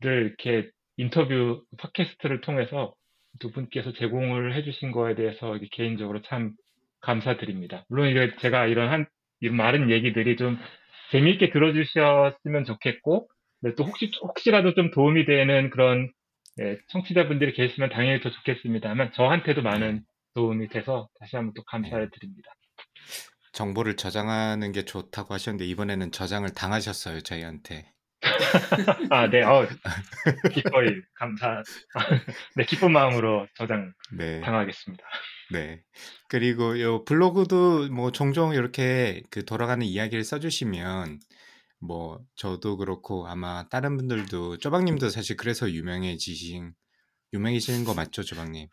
이렇게 0.03 0.71
인터뷰 0.97 1.65
팟캐스트를 1.79 2.41
통해서 2.43 2.95
두 3.39 3.51
분께서 3.51 3.93
제공을 3.93 4.55
해주신 4.55 4.93
거에 4.93 5.15
대해서 5.15 5.59
개인적으로 5.73 6.21
참 6.23 6.53
감사드립니다. 7.01 7.85
물론 7.89 8.09
이게 8.09 8.35
제가 8.37 8.67
이런 8.67 8.91
한 8.91 9.07
이런 9.41 9.57
많은 9.57 9.91
얘기들이 9.91 10.37
좀 10.37 10.59
재미있게 11.13 11.51
들어주셨으면 11.51 12.65
좋겠고, 12.67 13.29
근데 13.61 13.75
또 13.75 13.85
혹시 13.85 14.11
혹시라도 14.23 14.75
좀 14.75 14.91
도움이 14.91 15.25
되는 15.25 15.71
그런 15.71 16.11
예, 16.59 16.79
청취자분들이 16.89 17.53
계시면 17.53 17.91
당연히 17.91 18.21
더 18.21 18.31
좋겠습니다만 18.31 19.13
저한테도 19.13 19.63
많은 19.63 20.05
도움이 20.35 20.69
돼서 20.69 21.09
다시 21.19 21.37
한번 21.37 21.55
또 21.55 21.63
감사를 21.65 22.11
드립니다. 22.11 22.51
정보를 23.53 23.97
저장하는 23.97 24.73
게 24.73 24.85
좋다고 24.85 25.35
하셨는데 25.35 25.65
이번에는 25.67 26.13
저장을 26.13 26.51
당하셨어요, 26.55 27.21
저희한테. 27.21 27.93
아, 29.11 29.29
네, 29.29 29.43
어, 29.43 29.67
기꺼이 30.55 30.89
감사, 31.15 31.63
네, 32.57 32.65
기쁜 32.65 32.93
마음으로 32.93 33.47
저장 33.55 33.93
네. 34.13 34.41
당하겠습니다. 34.41 35.05
네. 35.53 35.81
그리고 36.29 36.81
요 36.81 37.05
블로그도 37.05 37.89
뭐 37.89 38.13
종종 38.13 38.55
이렇게 38.55 39.23
그 39.31 39.45
돌아가는 39.45 39.85
이야기를 39.85 40.23
써주시면 40.23 41.19
뭐 41.81 42.21
저도 42.37 42.77
그렇고 42.77 43.27
아마 43.29 43.69
다른 43.69 43.97
분들도 43.97 44.59
쪼박님도 44.59 45.09
사실 45.11 45.37
그래서 45.37 45.71
유명해지신 45.71 46.75
유명해지는 47.35 47.85
거 47.85 47.95
맞죠, 47.95 48.25
쪼박님? 48.25 48.69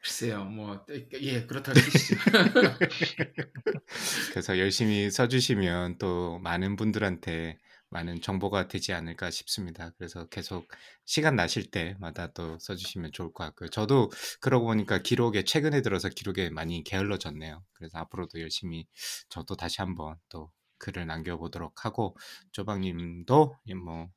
글쎄요, 0.00 0.44
뭐, 0.44 0.84
예, 1.20 1.46
그렇다고 1.46 1.78
치시죠. 1.78 2.16
그래서 4.32 4.58
열심히 4.58 5.10
써주시면 5.10 5.98
또 5.98 6.38
많은 6.40 6.76
분들한테 6.76 7.58
많은 7.90 8.22
정보가 8.22 8.68
되지 8.68 8.92
않을까 8.94 9.30
싶습니다. 9.30 9.90
그래서 9.98 10.26
계속 10.28 10.66
시간 11.04 11.36
나실 11.36 11.70
때마다 11.70 12.32
또 12.32 12.58
써주시면 12.58 13.12
좋을 13.12 13.32
것 13.32 13.44
같고요. 13.44 13.68
저도 13.70 14.10
그러고 14.40 14.66
보니까 14.66 14.98
기록에 14.98 15.44
최근에 15.44 15.82
들어서 15.82 16.08
기록에 16.08 16.48
많이 16.50 16.82
게을러졌네요. 16.84 17.62
그래서 17.74 17.98
앞으로도 17.98 18.40
열심히 18.40 18.86
저도 19.28 19.56
다시 19.56 19.82
한번 19.82 20.16
또 20.30 20.50
글을 20.82 21.06
남겨보도록 21.06 21.84
하고 21.84 22.16
쪼박님도 22.50 23.56
뭐 23.84 24.08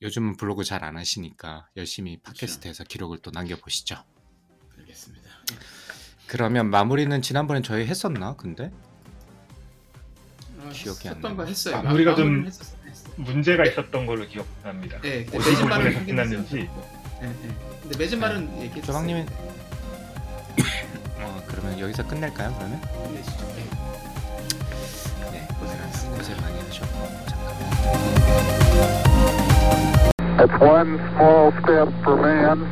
요즘은 0.00 0.38
블로그 0.38 0.64
잘 0.64 0.82
안 0.82 0.96
하시니까 0.96 1.68
열심히 1.76 2.18
팟캐스트에서 2.22 2.84
기록을 2.84 3.18
또 3.18 3.30
남겨보시죠. 3.30 3.96
알겠습니다. 4.78 5.30
그러면 6.26 6.70
마무리는 6.70 7.20
지난번에 7.20 7.60
저희 7.60 7.86
했었나? 7.86 8.34
근데 8.36 8.72
어, 10.58 10.70
기억이 10.72 11.08
안 11.10 11.20
나네. 11.20 11.44
했어요. 11.50 11.82
마무리가 11.82 12.14
좀 12.14 12.24
마무리는 12.26 12.46
했었어요. 12.48 12.76
문제가 13.16 13.64
있었던 13.66 14.06
걸로 14.06 14.26
기억납니다. 14.26 15.00
네, 15.02 15.24
근데 15.24 15.38
매진 15.38 15.68
말은 15.68 16.06
끝났는지. 16.06 16.54
네, 16.56 16.68
네. 17.20 17.78
근데 17.82 17.98
매진 17.98 18.18
말은 18.20 18.50
얘기했어요. 18.62 18.82
조방님은 18.86 19.26
어, 21.20 21.44
그러면 21.46 21.78
여기서 21.78 22.06
끝낼까요? 22.08 22.54
그러면 22.56 22.80
네, 23.14 23.22
진짜. 23.22 23.75
네. 26.05 26.05
네 26.05 26.05
고생 26.05 26.11
고생 26.15 26.37
많이 26.41 26.59
하셨고 26.59 26.95
잠깐만. 27.25 27.51
It's 30.39 30.59
one 30.59 30.99
small 31.15 31.51
step 31.61 31.89
for 32.03 32.15
man, 32.17 32.65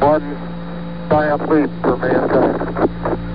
one 0.00 0.36
giant 1.08 1.48
leap 1.48 1.70
for 1.82 1.96
mankind. 1.96 3.29